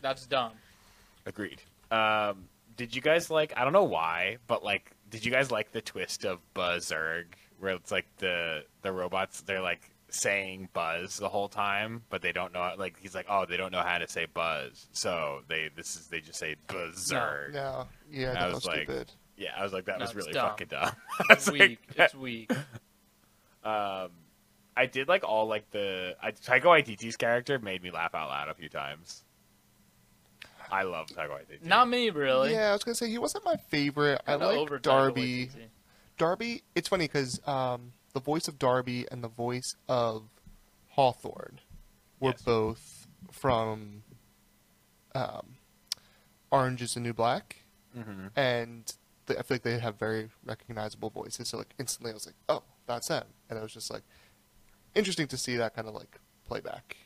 That's 0.00 0.26
dumb. 0.26 0.52
Agreed. 1.26 1.60
Um, 1.90 2.48
did 2.76 2.94
you 2.94 3.02
guys 3.02 3.30
like? 3.30 3.52
I 3.56 3.64
don't 3.64 3.72
know 3.72 3.84
why, 3.84 4.38
but 4.46 4.64
like, 4.64 4.90
did 5.10 5.24
you 5.24 5.30
guys 5.32 5.50
like 5.50 5.72
the 5.72 5.80
twist 5.82 6.24
of 6.24 6.38
Buzzerg, 6.54 7.24
where 7.58 7.74
it's 7.74 7.90
like 7.90 8.06
the 8.18 8.64
the 8.82 8.92
robots 8.92 9.42
they're 9.42 9.60
like 9.62 9.90
saying 10.08 10.68
Buzz 10.74 11.16
the 11.16 11.28
whole 11.28 11.48
time, 11.48 12.02
but 12.10 12.20
they 12.22 12.32
don't 12.32 12.52
know. 12.52 12.72
Like 12.76 12.98
he's 13.00 13.14
like, 13.14 13.26
oh, 13.28 13.46
they 13.46 13.56
don't 13.56 13.72
know 13.72 13.80
how 13.82 13.98
to 13.98 14.08
say 14.08 14.26
Buzz, 14.32 14.86
so 14.92 15.40
they 15.48 15.70
this 15.74 15.96
is 15.96 16.06
they 16.08 16.20
just 16.20 16.38
say 16.38 16.56
Buzzerg. 16.68 17.52
No, 17.54 17.86
yeah, 18.10 18.30
I 18.30 18.34
that 18.34 18.46
was 18.46 18.54
was 18.56 18.66
like- 18.66 18.84
stupid. 18.84 19.12
Yeah, 19.34 19.50
I 19.58 19.64
was 19.64 19.72
like, 19.72 19.86
that 19.86 19.98
No, 19.98 20.04
was 20.04 20.14
really 20.14 20.32
dumb. 20.32 20.50
fucking 20.50 20.68
dumb. 20.68 20.92
I 21.18 21.24
was 21.34 21.38
It's 21.38 21.46
like, 21.48 21.58
weak. 21.60 21.78
It's 21.96 22.14
weak. 22.14 22.52
um, 23.64 24.10
I 24.76 24.86
did 24.90 25.08
like 25.08 25.24
all 25.24 25.46
like 25.46 25.70
the 25.70 26.14
I, 26.22 26.32
Taika 26.32 26.62
Waititi's 26.64 27.16
character 27.16 27.58
made 27.58 27.82
me 27.82 27.90
laugh 27.90 28.14
out 28.14 28.28
loud 28.28 28.48
a 28.48 28.54
few 28.54 28.68
times. 28.68 29.24
I 30.72 30.82
love 30.84 31.06
Taika 31.08 31.28
Waititi. 31.28 31.64
Not 31.64 31.88
me, 31.88 32.08
really. 32.10 32.52
Yeah, 32.52 32.70
I 32.70 32.72
was 32.72 32.82
gonna 32.82 32.94
say 32.94 33.08
he 33.10 33.18
wasn't 33.18 33.44
my 33.44 33.56
favorite. 33.56 34.20
I 34.26 34.32
Kinda 34.32 34.46
over 34.46 34.74
like 34.76 34.82
Darby. 34.82 35.50
Darby. 36.16 36.62
It's 36.74 36.88
funny 36.88 37.04
because 37.04 37.46
um, 37.46 37.92
the 38.14 38.20
voice 38.20 38.48
of 38.48 38.58
Darby 38.58 39.06
and 39.12 39.22
the 39.22 39.28
voice 39.28 39.76
of 39.88 40.24
Hawthorne 40.88 41.60
were 42.20 42.30
Yes. 42.30 42.42
both 42.42 43.06
from 43.30 44.02
um, 45.14 45.56
Orange 46.50 46.80
Is 46.82 46.94
the 46.94 47.00
New 47.00 47.12
Black, 47.12 47.56
hmm 47.94 48.28
and 48.34 48.94
they, 49.26 49.36
I 49.36 49.42
feel 49.42 49.56
like 49.56 49.62
they 49.62 49.78
have 49.78 49.98
very 49.98 50.30
recognizable 50.44 51.10
voices. 51.10 51.48
So 51.48 51.58
like 51.58 51.74
instantly, 51.78 52.10
I 52.12 52.14
was 52.14 52.26
like, 52.26 52.34
"Oh, 52.48 52.62
that's 52.86 53.08
them," 53.08 53.26
and 53.50 53.58
it 53.58 53.62
was 53.62 53.72
just 53.74 53.90
like 53.90 54.02
interesting 54.94 55.26
to 55.28 55.36
see 55.36 55.56
that 55.56 55.74
kind 55.74 55.86
of 55.88 55.94
like 55.94 56.18
playback. 56.46 56.96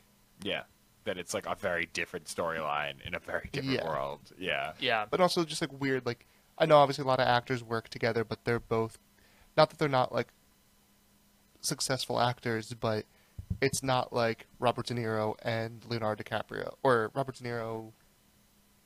Yeah, 0.42 0.62
that 1.06 1.16
it's 1.18 1.32
like 1.34 1.46
a 1.46 1.54
very 1.54 1.86
different 1.86 2.26
storyline 2.26 3.00
in 3.06 3.14
a 3.14 3.18
very 3.18 3.48
different 3.50 3.78
Yeah. 3.80 3.88
world. 3.88 4.32
Yeah, 4.38 4.74
Yeah. 4.78 5.06
but 5.10 5.20
also 5.20 5.44
just 5.44 5.60
like 5.62 5.72
weird. 5.72 6.04
Like 6.04 6.26
I 6.58 6.66
know 6.66 6.76
obviously 6.78 7.02
a 7.04 7.06
lot 7.06 7.18
of 7.20 7.26
actors 7.26 7.64
work 7.64 7.88
together, 7.88 8.22
but 8.24 8.44
they're 8.44 8.60
both 8.60 8.98
not 9.56 9.70
that 9.70 9.78
they're 9.78 9.88
not 9.88 10.12
like 10.12 10.28
successful 11.60 12.20
actors, 12.20 12.74
but 12.74 13.06
it's 13.60 13.82
not 13.82 14.12
like 14.12 14.46
Robert 14.58 14.86
De 14.86 14.94
Niro 14.94 15.34
and 15.42 15.84
Leonardo 15.88 16.22
DiCaprio 16.22 16.74
or 16.82 17.10
Robert 17.14 17.36
De 17.36 17.44
Niro. 17.44 17.92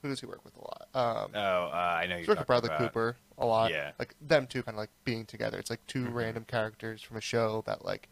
Who 0.03 0.09
does 0.09 0.21
he 0.21 0.27
work 0.27 0.43
with 0.45 0.57
a 0.57 0.61
lot? 0.61 0.89
Um, 0.95 1.31
Oh, 1.35 1.65
uh, 1.67 1.71
I 2.01 2.07
know 2.07 2.17
he's 2.17 2.27
you're 2.27 2.33
with 2.33 2.39
talking 2.39 2.47
Bradley 2.47 2.69
about. 2.69 2.79
Cooper 2.79 3.17
a 3.37 3.45
lot. 3.45 3.71
Yeah. 3.71 3.93
like 3.99 4.15
them 4.21 4.47
two 4.47 4.63
kind 4.63 4.75
of 4.75 4.79
like 4.79 4.91
being 5.05 5.27
together. 5.27 5.59
It's 5.59 5.69
like 5.71 5.87
2 5.87 6.07
Mhm. 6.07 6.15
random 6.15 6.45
characters 6.47 7.03
from 7.03 7.17
a 7.17 7.21
show 7.21 7.63
that 7.67 7.85
like. 7.85 8.09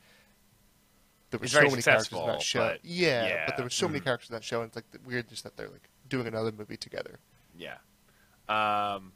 There 1.30 1.38
were 1.38 1.44
It's 1.44 1.52
so 1.52 1.58
very 1.60 1.70
many 1.70 1.82
characters 1.82 2.06
in 2.06 2.16
successful, 2.18 2.26
that 2.26 2.42
show. 2.42 2.58
but- 2.60 2.84
yeah, 2.84 3.26
yeah, 3.26 3.46
but 3.46 3.56
there 3.56 3.64
were 3.64 3.70
so 3.70 3.86
many 3.86 4.00
mhm. 4.00 4.04
characters 4.04 4.30
in 4.30 4.34
that 4.34 4.44
show, 4.44 4.60
and 4.62 4.68
it's 4.68 4.76
like 4.76 4.90
the 4.92 4.98
weird 5.06 5.28
just 5.28 5.44
that 5.44 5.56
they're 5.56 5.68
like 5.68 5.88
doing 6.08 6.26
another 6.26 6.52
movie 6.52 6.76
together. 6.76 7.18
Yeah, 7.56 7.76
um, 8.48 9.12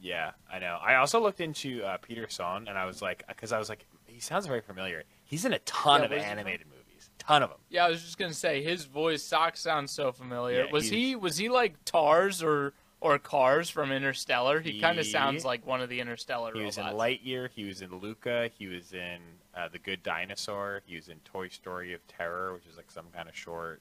yeah, 0.00 0.32
I 0.50 0.58
know. 0.58 0.78
I 0.82 0.94
also 0.96 1.20
looked 1.20 1.40
into 1.40 1.82
uh, 1.84 1.98
Peter 1.98 2.26
Sohn, 2.28 2.68
and 2.68 2.78
I 2.78 2.86
was 2.86 3.02
like, 3.02 3.24
because 3.28 3.52
I 3.52 3.58
was 3.58 3.68
like, 3.68 3.84
he 4.06 4.20
sounds 4.20 4.46
very 4.46 4.60
familiar. 4.62 5.04
He's 5.24 5.44
in 5.44 5.52
a 5.52 5.58
ton 5.60 6.00
Yeah, 6.00 6.04
of 6.06 6.10
where's 6.10 6.24
he 6.24 6.28
animated 6.30 6.66
movies, 6.68 7.10
ton 7.18 7.42
of 7.42 7.50
them. 7.50 7.58
Yeah, 7.68 7.84
I 7.86 7.90
was 7.90 8.02
just 8.02 8.16
gonna 8.18 8.32
say 8.32 8.62
his 8.62 8.84
voice 8.86 9.22
Sox 9.22 9.60
sounds 9.60 9.90
so 9.92 10.12
familiar. 10.12 10.64
Yeah, 10.64 10.72
was 10.72 10.84
he's- 10.84 10.94
he 10.94 11.16
was 11.16 11.36
he 11.36 11.48
like 11.48 11.74
Tars 11.84 12.42
or 12.42 12.72
or 13.02 13.18
Cars 13.18 13.70
from 13.70 13.92
Interstellar? 13.92 14.60
He, 14.60 14.78
kind 14.80 14.98
of 14.98 15.06
sounds 15.06 15.42
like 15.44 15.66
one 15.66 15.80
of 15.80 15.88
the 15.88 16.00
Interstellar 16.00 16.52
He 16.54 16.62
was 16.64 16.76
in 16.76 16.84
robots. 16.84 17.00
Lightyear. 17.02 17.48
He 17.50 17.64
was 17.64 17.80
in 17.80 17.94
Luca. 17.98 18.50
He 18.58 18.66
was 18.66 18.92
in 18.92 19.18
uh, 19.54 19.68
The 19.68 19.78
Good 19.78 20.02
Dinosaur. 20.02 20.82
He 20.86 20.96
was 20.96 21.08
in 21.08 21.18
Toy 21.20 21.48
Story 21.48 21.92
of 21.94 22.06
Terror, 22.06 22.52
which 22.54 22.66
is 22.66 22.76
like 22.76 22.90
some 22.90 23.06
kind 23.14 23.28
of 23.28 23.36
short. 23.36 23.80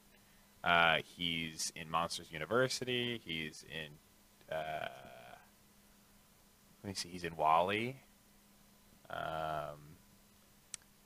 Uh, 0.64 0.98
he's 1.06 1.72
in 1.76 1.90
Monsters 1.90 2.32
University. 2.32 3.22
He's 3.24 3.64
in. 3.70 4.56
Uh, 4.56 4.88
let 6.84 6.88
me 6.90 6.94
see. 6.94 7.10
He's 7.10 7.24
in 7.24 7.36
WALL-E. 7.36 7.96
Um, 9.10 9.98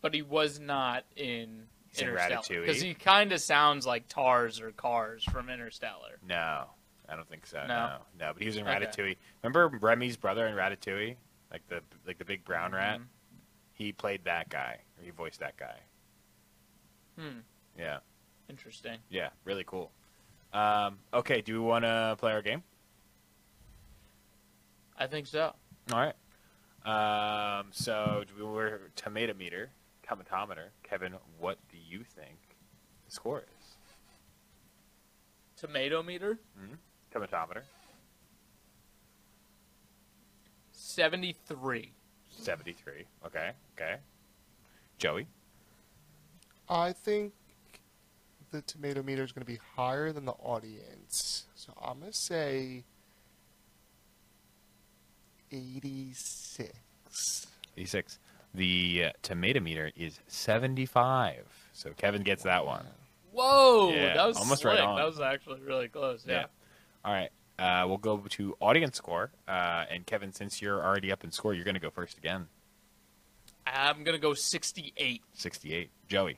but 0.02 0.14
he 0.14 0.22
was 0.22 0.60
not 0.60 1.06
in 1.16 1.68
He's 1.92 2.02
Interstellar 2.02 2.62
because 2.62 2.82
he 2.82 2.94
kind 2.94 3.32
of 3.32 3.40
sounds 3.40 3.86
like 3.86 4.08
Tars 4.08 4.60
or 4.60 4.72
Cars 4.72 5.24
from 5.24 5.50
Interstellar. 5.50 6.20
no, 6.28 6.66
I 7.08 7.16
don't 7.16 7.28
think 7.30 7.46
so. 7.46 7.60
No, 7.60 7.68
No? 7.68 7.98
no. 8.20 8.32
But 8.34 8.42
he 8.42 8.48
was 8.48 8.58
in 8.58 8.68
Okay. 8.68 8.86
Ratatouille. 8.86 9.18
Remember 9.44 9.68
Remy's 9.80 10.18
brother 10.18 10.46
in 10.48 10.56
Ratatouille, 10.56 11.16
like 11.52 11.66
the 11.70 11.82
like 12.06 12.18
the 12.18 12.26
big 12.26 12.44
brown 12.44 12.74
rat. 12.74 13.00
Mhm. 13.00 13.04
He 13.74 13.92
played 13.92 14.24
that 14.26 14.50
guy. 14.50 14.78
Or 14.98 15.04
he 15.04 15.12
voiced 15.12 15.40
that 15.40 15.58
guy. 15.58 15.80
Hmm. 17.18 17.40
Yeah. 17.78 18.00
Interesting. 18.50 18.98
Yeah, 19.10 19.30
really 19.46 19.64
cool. 19.66 19.92
Um, 20.54 21.00
okay, 21.14 21.42
do 21.42 21.54
we 21.54 21.60
want 21.60 21.86
to 21.86 22.16
play 22.20 22.32
our 22.32 22.42
game? 22.42 22.64
I 24.98 25.08
think 25.08 25.28
so. 25.28 25.54
All 25.92 26.00
right. 26.00 26.16
Um, 26.86 27.68
so 27.72 28.24
do 28.28 28.46
we 28.46 28.52
we're 28.52 28.80
tomato 28.96 29.34
meter, 29.34 29.70
tomatometer. 30.08 30.68
Kevin, 30.84 31.16
what 31.40 31.58
do 31.72 31.78
you 31.78 32.04
think 32.04 32.38
the 33.06 33.12
score 33.12 33.40
is? 33.40 33.78
Tomato 35.56 36.04
meter 36.04 36.38
Tomatometer, 37.14 37.62
seventy 40.72 41.38
three. 42.36 42.46
seventy-three. 42.46 43.06
Okay, 43.26 43.52
okay. 43.78 43.98
Joey, 44.98 45.28
I 46.70 46.92
think 46.94 47.34
the 48.52 48.62
tomato 48.62 49.02
meter 49.04 49.24
is 49.24 49.32
going 49.32 49.46
to 49.46 49.52
be 49.52 49.60
higher 49.76 50.12
than 50.12 50.26
the 50.26 50.34
audience. 50.34 51.46
So 51.56 51.74
I'm 51.82 52.00
going 52.00 52.12
to 52.12 52.18
say 52.18 52.84
86. 55.52 57.48
eighty-six. 57.78 58.20
The 58.56 59.06
uh, 59.06 59.12
tomato 59.24 59.60
meter 59.60 59.92
is 59.96 60.20
seventy-five. 60.28 61.46
So 61.74 61.92
Kevin 61.98 62.22
gets 62.22 62.44
that 62.44 62.66
one. 62.66 62.86
Whoa, 63.32 63.90
Yeah, 63.92 64.14
that 64.14 64.28
was 64.28 64.38
almost 64.38 64.64
right 64.64 64.80
on. 64.80 64.96
That 64.96 65.06
was 65.08 65.20
actually 65.20 65.62
really 65.62 65.88
close. 65.88 66.24
Yeah. 66.28 66.46
All 67.04 67.12
right. 67.12 67.32
Uh, 67.60 67.86
we'll 67.88 67.98
go 67.98 68.18
to 68.18 68.56
audience 68.60 68.98
score. 68.98 69.32
Uh, 69.48 69.86
and 69.92 70.06
Kevin, 70.06 70.34
since 70.34 70.62
you're 70.62 70.84
already 70.84 71.12
up 71.12 71.24
in 71.24 71.32
score, 71.32 71.54
you're 71.54 71.64
going 71.66 71.76
to 71.76 71.80
go 71.80 71.90
first 71.92 72.18
again. 72.18 72.48
I'm 73.66 74.04
gonna 74.04 74.18
go 74.18 74.34
sixty 74.34 74.92
eight. 74.98 75.22
68. 75.34 75.90
Joey. 76.08 76.38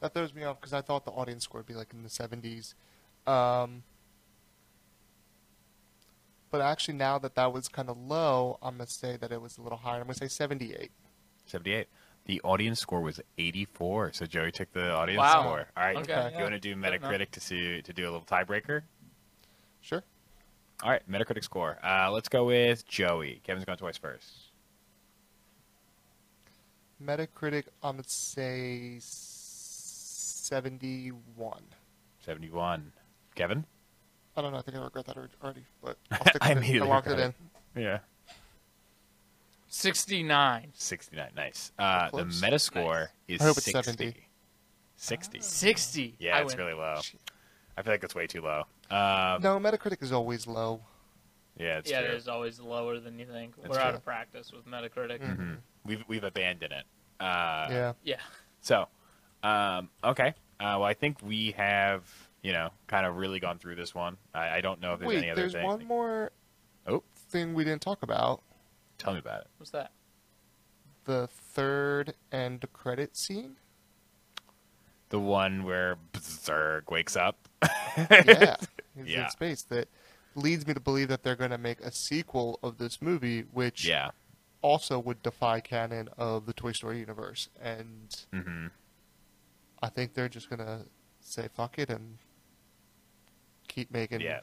That 0.00 0.12
throws 0.14 0.34
me 0.34 0.42
off 0.42 0.60
because 0.60 0.72
I 0.72 0.80
thought 0.80 1.04
the 1.04 1.12
audience 1.12 1.44
score 1.44 1.60
would 1.60 1.66
be 1.68 1.74
like 1.74 1.92
in 1.92 2.02
the 2.02 2.08
70s. 2.08 2.74
Um, 3.24 3.84
but 6.50 6.60
actually, 6.60 6.94
now 6.94 7.18
that 7.20 7.36
that 7.36 7.52
was 7.52 7.68
kind 7.68 7.88
of 7.88 7.96
low, 7.96 8.58
I'm 8.60 8.76
going 8.78 8.86
to 8.88 8.92
say 8.92 9.16
that 9.16 9.30
it 9.30 9.40
was 9.40 9.58
a 9.58 9.62
little 9.62 9.78
higher. 9.78 10.00
I'm 10.00 10.06
going 10.06 10.14
to 10.14 10.18
say 10.18 10.26
78. 10.28 10.90
78. 11.46 11.86
The 12.26 12.40
audience 12.42 12.80
score 12.80 13.00
was 13.00 13.20
84. 13.38 14.12
So 14.14 14.26
Joey 14.26 14.50
took 14.50 14.72
the 14.72 14.90
audience 14.90 15.20
Wow. 15.20 15.40
score. 15.42 15.66
All 15.76 15.84
right. 15.84 15.96
Okay, 15.98 16.12
You 16.14 16.30
yeah. 16.36 16.42
want 16.42 16.54
to 16.54 16.58
do 16.60 16.74
Metacritic 16.74 17.30
to 17.30 17.40
see 17.40 17.80
to 17.82 17.92
do 17.92 18.02
a 18.02 18.10
little 18.10 18.22
tiebreaker? 18.26 18.82
Sure. 19.82 20.02
All 20.82 20.90
right. 20.90 21.02
Metacritic 21.10 21.44
score. 21.44 21.78
Uh, 21.84 22.10
let's 22.10 22.28
go 22.28 22.46
with 22.46 22.86
Joey. 22.88 23.40
Kevin's 23.44 23.64
going 23.66 23.76
twice 23.78 23.98
first. 23.98 24.30
Metacritic, 27.04 27.64
I'm 27.82 27.96
going 27.96 28.04
to 28.04 28.10
say 28.10 28.96
71. 29.00 31.60
71. 32.24 32.92
Kevin? 33.34 33.64
I 34.36 34.42
don't 34.42 34.52
know. 34.52 34.58
I 34.58 34.62
think 34.62 34.76
I 34.76 34.80
regret 34.84 35.06
that 35.06 35.16
already, 35.42 35.64
but 35.82 35.96
I'll 36.12 36.20
stick 36.20 36.36
I 36.40 36.52
immediately 36.52 36.88
I 36.88 36.92
locked 36.94 37.08
it 37.08 37.10
regret 37.10 37.34
in. 37.74 37.82
Yeah. 37.82 37.98
69. 39.68 40.68
69. 40.74 41.30
Nice. 41.36 41.72
Uh, 41.78 42.06
the 42.06 42.10
Close. 42.10 42.40
Metascore 42.40 43.00
Nice. 43.00 43.08
is 43.28 43.40
I 43.40 43.44
hope 43.44 43.56
it's 43.56 43.64
60. 43.66 43.82
70. 43.92 44.14
60. 44.96 45.40
60. 45.40 46.14
Yeah, 46.18 46.38
I 46.38 46.42
it's 46.42 46.56
win. 46.56 46.66
really 46.66 46.78
low. 46.78 46.96
Shit. 47.02 47.20
I 47.76 47.82
feel 47.82 47.92
like 47.92 48.04
it's 48.04 48.14
way 48.14 48.26
too 48.26 48.42
low. 48.42 48.60
Um, 48.90 49.40
No, 49.42 49.58
Metacritic 49.58 50.02
is 50.02 50.12
always 50.12 50.46
low. 50.46 50.80
Yeah, 51.58 51.78
it's 51.78 51.90
yeah, 51.90 52.00
true. 52.02 52.10
it 52.10 52.14
is 52.16 52.28
always 52.28 52.60
lower 52.60 52.98
than 52.98 53.18
you 53.18 53.26
think. 53.26 53.54
That's 53.56 53.68
We're 53.68 53.80
out 53.82 53.94
of 53.94 54.04
practice 54.04 54.52
with 54.52 54.66
Metacritic. 54.66 55.20
Mm. 55.20 55.36
Mhm. 55.38 55.56
We've 55.84 56.04
we've 56.08 56.24
abandoned 56.24 56.72
it. 56.72 56.84
Uh, 57.20 57.66
yeah. 57.70 57.92
Yeah. 58.04 58.20
So, 58.60 58.86
um, 59.42 59.88
okay. 60.02 60.28
Uh, 60.60 60.78
well, 60.78 60.84
I 60.84 60.94
think 60.94 61.18
we 61.22 61.52
have, 61.52 62.04
you 62.42 62.52
know, 62.52 62.70
kind 62.86 63.04
of 63.06 63.16
really 63.16 63.40
gone 63.40 63.58
through 63.58 63.74
this 63.74 63.94
one. 63.94 64.16
I, 64.34 64.56
I 64.58 64.60
don't 64.60 64.80
know 64.80 64.92
if 64.94 65.00
there's 65.00 65.08
Wait, 65.08 65.18
any 65.18 65.30
other 65.30 65.42
there's 65.42 65.52
thing. 65.54 65.64
one 65.64 65.84
more 65.86 66.30
Oh. 66.86 67.02
thing 67.16 67.52
we 67.54 67.64
didn't 67.64 67.82
talk 67.82 68.02
about. 68.02 68.42
Tell 68.98 69.12
me 69.12 69.18
about 69.18 69.42
it. 69.42 69.48
What's 69.58 69.70
that? 69.72 69.90
The 71.04 71.26
third 71.26 72.14
end 72.30 72.64
credit 72.72 73.16
scene. 73.16 73.56
The 75.08 75.18
one 75.20 75.64
where 75.64 75.96
Zurg 76.14 76.90
wakes 76.90 77.16
up. 77.16 77.36
yeah, 78.10 78.56
he's 78.96 79.06
Yeah. 79.06 79.24
in 79.24 79.30
space. 79.30 79.62
That 79.62 79.88
leads 80.34 80.66
me 80.66 80.74
to 80.74 80.80
believe 80.80 81.08
that 81.08 81.22
they're 81.22 81.36
going 81.36 81.50
to 81.50 81.58
make 81.58 81.80
a 81.80 81.92
sequel 81.92 82.58
of 82.62 82.78
this 82.78 83.00
movie, 83.02 83.42
which 83.52 83.86
yeah. 83.86 84.10
also 84.62 84.98
would 84.98 85.22
defy 85.22 85.60
canon 85.60 86.08
of 86.16 86.46
the 86.46 86.52
Toy 86.52 86.72
Story 86.72 86.98
universe. 87.00 87.48
And 87.60 88.14
hmm 88.32 88.66
I 89.82 89.88
think 89.88 90.14
they're 90.14 90.28
just 90.28 90.48
going 90.48 90.60
to 90.60 90.86
say 91.20 91.48
fuck 91.52 91.78
it 91.78 91.90
and 91.90 92.18
keep 93.68 93.90
making 93.92 94.20
Yeah. 94.20 94.40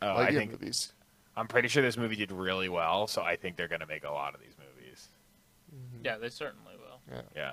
Oh, 0.00 0.06
Lightyear 0.06 0.18
I 0.28 0.32
think 0.34 0.50
movies. 0.52 0.92
I'm 1.36 1.46
pretty 1.46 1.68
sure 1.68 1.82
this 1.82 1.96
movie 1.96 2.16
did 2.16 2.32
really 2.32 2.68
well, 2.68 3.06
so 3.06 3.22
I 3.22 3.36
think 3.36 3.56
they're 3.56 3.68
gonna 3.68 3.86
make 3.86 4.04
a 4.04 4.10
lot 4.10 4.34
of 4.34 4.40
these 4.40 4.54
movies. 4.58 5.08
Mhm. 5.72 6.04
Yeah, 6.04 6.16
they 6.18 6.30
certainly 6.30 6.74
will. 6.76 7.00
Yeah. 7.12 7.22
Yeah. 7.36 7.52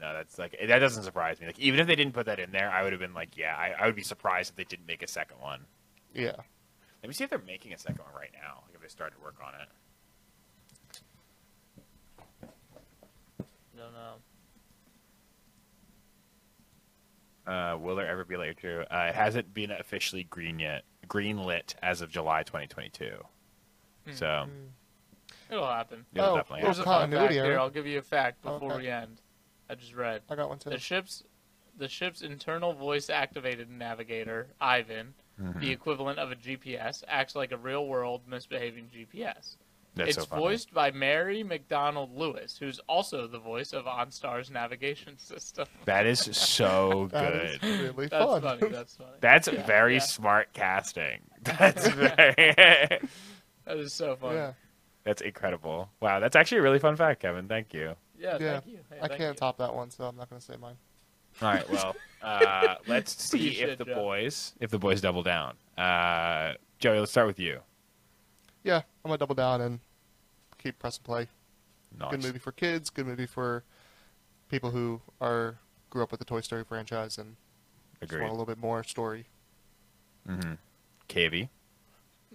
No, 0.00 0.14
that's 0.14 0.38
like 0.38 0.56
that 0.66 0.78
doesn't 0.78 1.02
surprise 1.02 1.40
me. 1.40 1.46
Like 1.46 1.58
even 1.58 1.78
if 1.80 1.86
they 1.86 1.94
didn't 1.96 2.14
put 2.14 2.26
that 2.26 2.38
in 2.38 2.52
there, 2.52 2.70
I 2.70 2.82
would 2.82 2.92
have 2.92 3.00
been 3.00 3.12
like, 3.14 3.36
yeah, 3.36 3.54
I, 3.56 3.74
I 3.82 3.86
would 3.86 3.94
be 3.96 4.02
surprised 4.02 4.50
if 4.50 4.56
they 4.56 4.64
didn't 4.64 4.86
make 4.86 5.02
a 5.02 5.06
second 5.08 5.36
one. 5.40 5.60
Yeah. 6.14 6.32
Let 7.02 7.08
me 7.08 7.12
see 7.12 7.24
if 7.24 7.30
they're 7.30 7.38
making 7.38 7.72
a 7.74 7.78
second 7.78 7.98
one 7.98 8.14
right 8.14 8.30
now. 8.32 8.62
Like 8.66 8.74
if 8.76 8.80
they 8.80 8.88
started 8.88 9.16
to 9.16 9.22
work 9.22 9.36
on 9.46 9.52
it. 9.60 9.68
Don't 13.76 13.92
know. 13.92 14.14
Uh, 17.52 17.76
will 17.78 17.96
there 17.96 18.06
ever 18.08 18.24
be 18.24 18.36
Lightyear 18.36 18.56
two? 18.60 18.84
Uh, 18.90 19.06
it 19.08 19.14
hasn't 19.14 19.52
been 19.52 19.70
officially 19.70 20.24
green 20.24 20.58
yet, 20.58 20.84
green 21.08 21.38
lit 21.44 21.74
as 21.82 22.00
of 22.00 22.10
July 22.10 22.42
2022. 22.42 23.10
Hmm. 24.06 24.12
So 24.12 24.26
Mm. 24.26 24.48
It'll 25.50 25.66
happen. 25.66 26.06
it'll 26.14 26.30
Oh, 26.30 26.36
definitely 26.36 26.60
Here's 26.62 26.76
happen. 26.76 26.92
a 26.92 26.94
fun 26.94 27.10
fact. 27.10 27.18
continuity 27.20 27.48
Here. 27.50 27.58
I'll 27.58 27.70
give 27.70 27.86
you 27.86 27.98
a 27.98 28.02
fact 28.02 28.40
before 28.42 28.72
okay. 28.74 28.82
we 28.82 28.88
end. 28.88 29.20
I 29.70 29.74
just 29.76 29.94
read. 29.94 30.22
I 30.28 30.34
got 30.34 30.48
one 30.48 30.58
too. 30.58 30.70
The 30.70 30.78
ship's 30.78 31.22
the 31.78 31.88
ship's 31.88 32.20
internal 32.22 32.72
voice 32.74 33.08
activated 33.08 33.70
navigator, 33.70 34.48
Ivan, 34.60 35.14
Mhm. 35.40 35.60
the 35.60 35.70
equivalent 35.70 36.18
of 36.18 36.30
a 36.30 36.34
GPS, 36.36 37.02
acts 37.08 37.34
like 37.34 37.52
a 37.52 37.56
real 37.56 37.86
world 37.86 38.22
misbehaving 38.28 38.90
GPS. 38.92 39.56
That's 39.94 40.10
it's 40.10 40.18
so 40.18 40.24
funny. 40.26 40.42
voiced 40.42 40.74
by 40.74 40.90
Mary 40.90 41.42
McDonald 41.42 42.14
Lewis, 42.16 42.56
who's 42.58 42.78
also 42.80 43.26
the 43.26 43.38
voice 43.38 43.72
of 43.72 43.86
OnStar's 43.86 44.50
navigation 44.50 45.16
system. 45.18 45.66
That 45.86 46.06
is 46.06 46.20
so 46.20 47.08
good. 47.10 47.10
That 47.12 47.34
is 47.44 47.58
good. 47.58 47.80
really 47.96 48.06
That's 48.08 48.24
fun. 48.24 48.42
funny. 48.42 48.68
That's 48.72 48.96
funny. 48.96 49.10
That's 49.20 49.48
Yeah, 49.48 49.66
very 49.66 49.94
yeah. 49.94 50.00
smart 50.00 50.52
casting. 50.52 51.20
That's 51.42 51.88
very. 51.88 52.34
That 53.64 53.76
is 53.78 53.92
so 53.92 54.16
funny. 54.16 54.36
yeah. 54.36 54.52
that's 55.04 55.22
incredible. 55.22 55.88
Wow, 56.00 56.20
that's 56.20 56.36
actually 56.36 56.58
a 56.58 56.62
really 56.62 56.78
fun 56.78 56.96
fact, 56.96 57.20
Kevin. 57.22 57.48
Thank 57.48 57.72
you. 57.72 57.94
Yeah, 58.20 58.36
Yeah. 58.40 58.52
thank 58.60 58.66
you. 58.66 58.78
Hey, 58.90 58.96
I 59.02 59.08
thank 59.08 59.18
can't 59.20 59.34
you. 59.34 59.38
top 59.38 59.58
that 59.58 59.74
one, 59.74 59.90
so 59.90 60.04
I'm 60.04 60.16
not 60.16 60.28
going 60.28 60.38
to 60.40 60.44
say 60.44 60.56
mine. 60.60 60.76
All 61.40 61.48
right. 61.52 61.68
Well, 61.70 61.96
uh, 62.22 62.74
let's 62.86 63.32
You 63.32 63.38
see 63.52 63.60
if 63.60 63.78
the 63.78 63.84
Joe. 63.84 63.94
boys 63.94 64.52
if 64.60 64.70
the 64.70 64.78
boys 64.78 65.00
double 65.00 65.22
down. 65.22 65.56
Uh, 65.78 66.54
Joey, 66.78 66.98
let's 66.98 67.10
start 67.12 67.26
with 67.26 67.38
you. 67.38 67.60
Yeah, 68.62 68.76
I'm 69.04 69.08
going 69.08 69.14
to 69.16 69.18
double 69.22 69.34
down 69.34 69.60
and 69.62 69.80
keep 70.58 70.78
pressing 70.78 71.02
play. 71.02 71.28
Nice. 71.98 72.10
Good 72.10 72.22
movie 72.22 72.38
for 72.38 72.52
kids, 72.52 72.90
good 72.90 73.06
movie 73.06 73.26
for 73.26 73.64
people 74.48 74.70
who 74.70 75.00
are 75.20 75.58
grew 75.88 76.02
up 76.02 76.10
with 76.10 76.20
the 76.20 76.26
Toy 76.26 76.40
Story 76.40 76.62
franchise 76.64 77.16
and 77.18 77.36
just 78.00 78.12
want 78.12 78.24
a 78.28 78.30
little 78.32 78.46
bit 78.46 78.58
more 78.58 78.84
story. 78.84 79.26
Mm-hmm. 80.28 80.52
KV. 81.08 81.48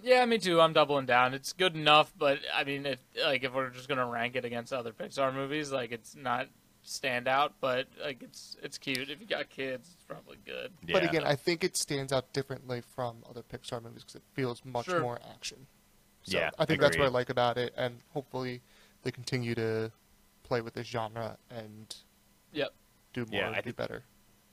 Yeah, 0.02 0.24
me 0.26 0.38
too. 0.38 0.60
I'm 0.60 0.72
doubling 0.72 1.06
down. 1.06 1.32
It's 1.34 1.52
good 1.52 1.74
enough, 1.74 2.12
but 2.18 2.38
I 2.54 2.64
mean, 2.64 2.84
if 2.86 2.98
like 3.24 3.44
if 3.44 3.52
we're 3.54 3.70
just 3.70 3.88
gonna 3.88 4.06
rank 4.06 4.36
it 4.36 4.44
against 4.44 4.72
other 4.72 4.92
Pixar 4.92 5.32
movies, 5.34 5.72
like 5.72 5.90
it's 5.92 6.14
not 6.14 6.48
standout, 6.84 7.52
but 7.60 7.86
like 8.02 8.22
it's 8.22 8.56
it's 8.62 8.76
cute. 8.78 9.08
If 9.10 9.20
you 9.20 9.26
got 9.26 9.48
kids, 9.48 9.88
it's 9.94 10.04
probably 10.04 10.36
good. 10.44 10.72
But 10.92 11.02
again, 11.02 11.24
I 11.24 11.34
think 11.34 11.64
it 11.64 11.76
stands 11.76 12.12
out 12.12 12.32
differently 12.32 12.82
from 12.94 13.16
other 13.28 13.42
Pixar 13.42 13.82
movies 13.82 14.02
because 14.02 14.16
it 14.16 14.22
feels 14.34 14.62
much 14.64 14.84
Sure. 14.86 15.00
more 15.00 15.18
action. 15.34 15.66
So 16.22 16.36
Yeah, 16.38 16.50
I 16.58 16.64
think 16.66 16.80
that's 16.80 16.96
what 16.98 17.06
I 17.06 17.10
like 17.10 17.30
about 17.30 17.56
it, 17.56 17.72
and 17.76 18.00
hopefully 18.12 18.60
they 19.02 19.10
continue 19.12 19.54
to 19.54 19.90
play 20.42 20.60
with 20.60 20.74
this 20.74 20.86
genre 20.86 21.38
and 21.50 21.94
Yep. 22.52 22.72
do 23.12 23.24
more, 23.26 23.40
Yeah, 23.40 23.50
I 23.50 23.54
do 23.56 23.62
think- 23.62 23.76
better. 23.76 24.04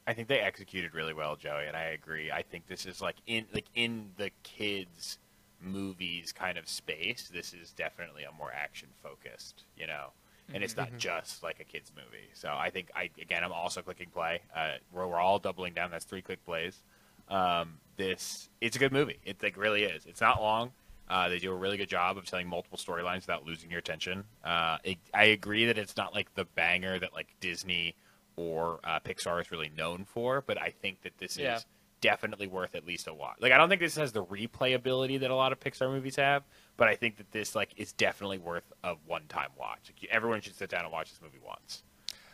I 0.06 0.14
think 0.14 0.28
they 0.28 0.40
executed 0.40 0.94
really 0.94 1.14
well, 1.14 1.36
Joey, 1.36 1.66
and 1.66 1.78
I 1.78 1.84
agree. 1.86 2.30
I 2.32 2.42
think 2.44 2.68
this 2.68 2.86
is 2.86 3.02
like 3.02 3.16
in 3.26 3.48
like 3.54 3.66
in 3.74 4.12
the 4.18 4.32
kids 4.44 5.18
movies 5.64 6.32
kind 6.32 6.58
of 6.58 6.68
space. 6.68 7.30
This 7.34 7.54
is 7.54 7.72
definitely 7.72 8.24
a 8.24 8.32
more 8.32 8.52
action 8.54 8.90
focused, 9.02 9.64
you 9.78 9.88
know, 9.88 10.10
and 10.54 10.64
it's 10.64 10.78
not 10.78 10.90
Mhm. 10.92 10.98
just 10.98 11.44
like 11.44 11.60
a 11.60 11.64
kids 11.64 11.92
movie. 11.96 12.30
So 12.34 12.50
I 12.54 12.70
think 12.70 12.92
I 12.96 13.10
again 13.22 13.44
I'm 13.44 13.54
also 13.54 13.82
clicking 13.82 14.10
play. 14.10 14.42
Uh, 14.56 14.74
we're, 14.92 15.08
we're 15.08 15.20
all 15.20 15.40
doubling 15.40 15.74
down. 15.74 15.92
That's 15.92 16.06
three 16.06 16.22
click 16.22 16.44
plays. 16.46 16.84
Um, 17.30 17.80
this 17.98 18.50
it's 18.62 18.76
a 18.76 18.80
good 18.80 18.92
movie. 18.92 19.20
It 19.24 19.42
like 19.42 19.58
really 19.58 19.84
is. 19.84 20.06
It's 20.06 20.22
not 20.22 20.42
long. 20.42 20.72
Uh, 21.10 21.30
they 21.30 21.38
do 21.40 21.52
a 21.52 21.56
really 21.56 21.78
good 21.78 21.90
job 21.90 22.18
of 22.18 22.26
telling 22.26 22.48
multiple 22.48 22.78
storylines 22.78 23.22
without 23.22 23.46
losing 23.46 23.70
your 23.70 23.80
attention. 23.80 24.24
Uh, 24.44 24.78
it, 24.84 24.98
I 25.14 25.26
agree 25.26 25.66
that 25.66 25.78
it's 25.78 25.98
not 25.98 26.14
like 26.14 26.34
the 26.34 26.46
banger 26.46 26.98
that 27.00 27.14
like 27.14 27.36
Disney 27.42 27.96
or 28.36 28.80
uh, 28.84 29.00
Pixar 29.02 29.42
is 29.42 29.52
really 29.52 29.70
known 29.70 30.06
for, 30.06 30.42
but 30.42 30.58
I 30.60 30.70
think 30.82 31.02
that 31.02 31.18
this 31.18 31.38
Yeah. 31.38 31.58
is 31.58 31.66
definitely 32.04 32.48
worth 32.48 32.76
at 32.76 32.86
least 32.86 33.08
a 33.08 33.14
watch. 33.14 33.38
Like 33.40 33.54
I 33.54 33.58
don't 33.58 33.70
think 33.70 33.80
this 33.82 33.96
has 33.96 34.12
the 34.12 34.26
replayability 34.26 35.22
that 35.22 35.32
a 35.32 35.36
lot 35.36 35.54
of 35.54 35.60
Pixar 35.62 35.90
movies 35.90 36.18
have, 36.18 36.44
but 36.76 36.90
I 36.90 36.96
think 36.96 37.16
that 37.18 37.32
this 37.32 37.56
like 37.56 37.70
is 37.78 37.94
definitely 37.94 38.38
worth 38.38 38.72
a 38.84 38.96
one-time 39.08 39.52
watch. 39.58 39.80
Like, 39.88 40.12
everyone 40.12 40.42
should 40.42 40.56
sit 40.56 40.70
down 40.70 40.84
and 40.84 40.92
watch 40.92 41.10
this 41.12 41.22
movie 41.22 41.40
once. 41.44 41.84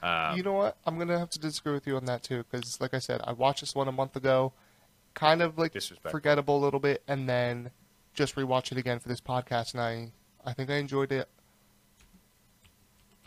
Um, 0.01 0.35
you 0.35 0.43
know 0.43 0.53
what? 0.53 0.77
I'm 0.87 0.97
gonna 0.97 1.19
have 1.19 1.29
to 1.31 1.39
disagree 1.39 1.73
with 1.73 1.85
you 1.85 1.95
on 1.97 2.05
that 2.05 2.23
too, 2.23 2.43
because 2.49 2.81
like 2.81 2.93
I 2.95 2.99
said, 2.99 3.21
I 3.23 3.31
watched 3.33 3.59
this 3.61 3.75
one 3.75 3.87
a 3.87 3.91
month 3.91 4.15
ago, 4.15 4.53
kind 5.13 5.41
of 5.43 5.57
like 5.59 5.75
forgettable 6.09 6.57
a 6.57 6.63
little 6.63 6.79
bit, 6.79 7.03
and 7.07 7.29
then 7.29 7.69
just 8.15 8.35
rewatched 8.35 8.71
it 8.71 8.77
again 8.79 8.97
for 8.99 9.07
this 9.07 9.21
podcast, 9.21 9.73
and 9.73 9.81
I 9.81 10.11
I 10.43 10.53
think 10.53 10.69
I 10.71 10.75
enjoyed 10.77 11.11
it. 11.11 11.29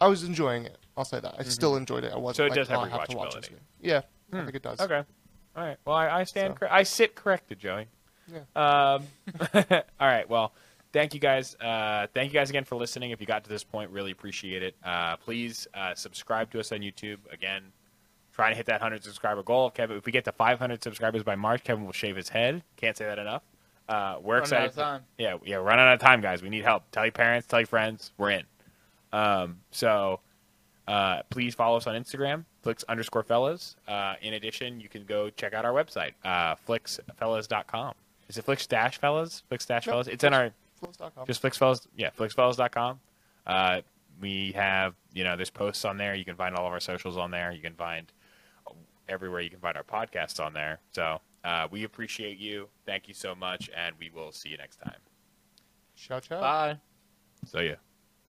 I 0.01 0.09
was 0.09 0.24
enjoying 0.24 0.64
it. 0.64 0.78
I'll 0.97 1.05
say 1.05 1.20
that. 1.20 1.36
I 1.38 1.45
still 1.45 1.76
enjoyed 1.76 2.03
it. 2.05 2.12
I 2.12 2.16
wasn't 2.18 2.36
So 2.38 2.45
it 2.47 2.49
like, 2.51 2.57
does 2.57 2.68
have 2.68 2.80
"Oh, 2.80 2.84
have 2.84 3.09
to 3.09 3.16
watch 3.16 3.34
this 3.34 3.45
rewatchability. 3.45 3.49
again." 3.49 3.61
Yeah, 3.80 4.01
I 4.32 4.36
Hmm. 4.36 4.45
think 4.47 4.57
it 4.57 4.62
does. 4.62 4.80
Okay. 4.80 5.05
All 5.57 5.64
right. 5.64 5.76
Well, 5.84 5.96
I, 5.96 6.20
I 6.20 6.24
stand. 6.24 6.55
So- 6.55 6.59
Cor- 6.61 6.72
I 6.72 6.82
sit 6.82 7.14
corrected, 7.14 7.59
Joey. 7.59 7.86
Yeah. 8.32 8.38
Um, 8.57 9.05
all 10.00 10.07
right. 10.09 10.28
Well, 10.28 10.53
thank 10.92 11.12
you 11.14 11.20
guys. 11.20 11.55
Uh, 11.57 12.07
thank 12.14 12.32
you 12.32 12.38
guys 12.38 12.50
again 12.50 12.64
for 12.64 12.76
listening. 12.76 13.11
If 13.11 13.20
you 13.20 13.26
got 13.26 13.44
to 13.44 13.50
this 13.50 13.64
point, 13.64 13.90
really 13.90 14.11
appreciate 14.12 14.62
it. 14.62 14.74
Uh, 14.84 15.16
please 15.16 15.66
uh, 15.74 15.94
subscribe 15.94 16.50
to 16.53 16.61
us 16.61 16.72
on 16.72 16.78
YouTube. 16.78 17.18
Again, 17.30 17.64
trying 18.32 18.53
to 18.53 18.57
hit 18.57 18.66
that 18.66 18.80
100 18.80 19.05
subscriber 19.05 19.42
goal. 19.42 19.70
Kevin, 19.70 19.96
if 19.98 20.07
we 20.07 20.12
get 20.12 20.24
to 20.24 20.32
500 20.32 20.82
subscribers 20.82 21.22
by 21.22 21.34
March, 21.34 21.64
Kevin 21.64 21.84
will 21.84 21.92
shave 21.92 22.16
his 22.16 22.28
head. 22.30 22.62
Can't 22.76 22.96
say 22.96 23.05
that 23.05 23.18
enough. 23.18 23.42
Uh, 23.88 24.16
we're 24.22 24.34
Run 24.36 24.42
excited. 24.44 24.64
out 24.64 24.68
of 24.70 24.74
time. 24.76 25.03
Yeah, 25.18 25.36
yeah, 25.44 25.59
we're 25.59 25.64
running 25.64 25.84
out 25.84 25.94
of 25.94 26.00
time, 26.00 26.20
guys. 26.22 26.42
We 26.42 26.48
need 26.48 26.62
help. 26.64 26.84
Tell 26.92 27.05
your 27.05 27.12
parents, 27.12 27.46
tell 27.48 27.61
your 27.61 27.66
friends. 27.66 28.12
We're 28.16 28.30
in. 28.30 28.44
Um, 29.12 29.59
so 29.72 30.20
uh, 30.88 31.22
please 31.28 31.55
follow 31.55 31.76
us 31.76 31.86
on 31.86 32.00
Instagram, 32.00 32.44
flix 32.63 32.85
underscore 32.89 33.23
fellas. 33.23 33.77
Uh, 33.87 34.15
in 34.23 34.35
addition, 34.35 34.81
you 34.81 34.89
can 34.89 35.05
go 35.05 35.31
check 35.31 35.53
out 35.53 35.65
our 35.65 35.73
website, 35.73 36.13
uh, 36.25 36.55
flixfellas.com. 36.69 37.95
Is 38.29 38.39
it 38.39 38.45
flix 38.45 38.67
dash 38.67 38.99
fellas? 38.99 39.43
Flix 39.49 39.67
dash 39.67 39.87
Nope, 39.87 39.93
fellas? 39.95 40.07
It's 40.09 40.25
in 40.25 40.33
our 40.33 40.51
Flows.com. 40.81 41.27
just 41.27 41.43
flixfellas. 41.43 41.87
Yeah, 41.97 42.11
flixfellas.com. 42.11 43.01
Uh, 43.47 43.81
we 44.21 44.53
have, 44.53 44.95
you 45.13 45.25
know, 45.25 45.37
there's 45.37 45.51
posts 45.51 45.85
on 45.85 45.97
there. 45.97 46.15
You 46.15 46.25
can 46.25 46.37
find 46.37 46.55
all 46.55 46.67
of 46.67 46.73
our 46.73 46.81
socials 46.81 47.17
on 47.17 47.31
there. 47.31 47.53
You 47.53 47.61
can 47.61 47.75
find 47.75 48.11
everywhere 49.09 49.41
you 49.41 49.51
can 49.51 49.59
find 49.59 49.77
our 49.77 49.83
podcasts 49.83 50.45
on 50.45 50.53
there. 50.55 50.79
So 50.93 51.21
uh, 51.45 51.69
we 51.71 51.85
appreciate 51.85 52.39
you. 52.39 52.69
Thank 52.87 53.09
you 53.09 53.15
so 53.15 53.35
much, 53.35 53.69
and 53.77 53.95
we 53.99 54.11
will 54.15 54.33
see 54.33 54.49
you 54.49 54.57
next 54.57 54.77
time. 54.77 54.99
Ciao, 55.97 56.21
ciao. 56.21 56.41
Bye. 56.41 56.77
So 57.47 57.61
yeah. 57.61 57.75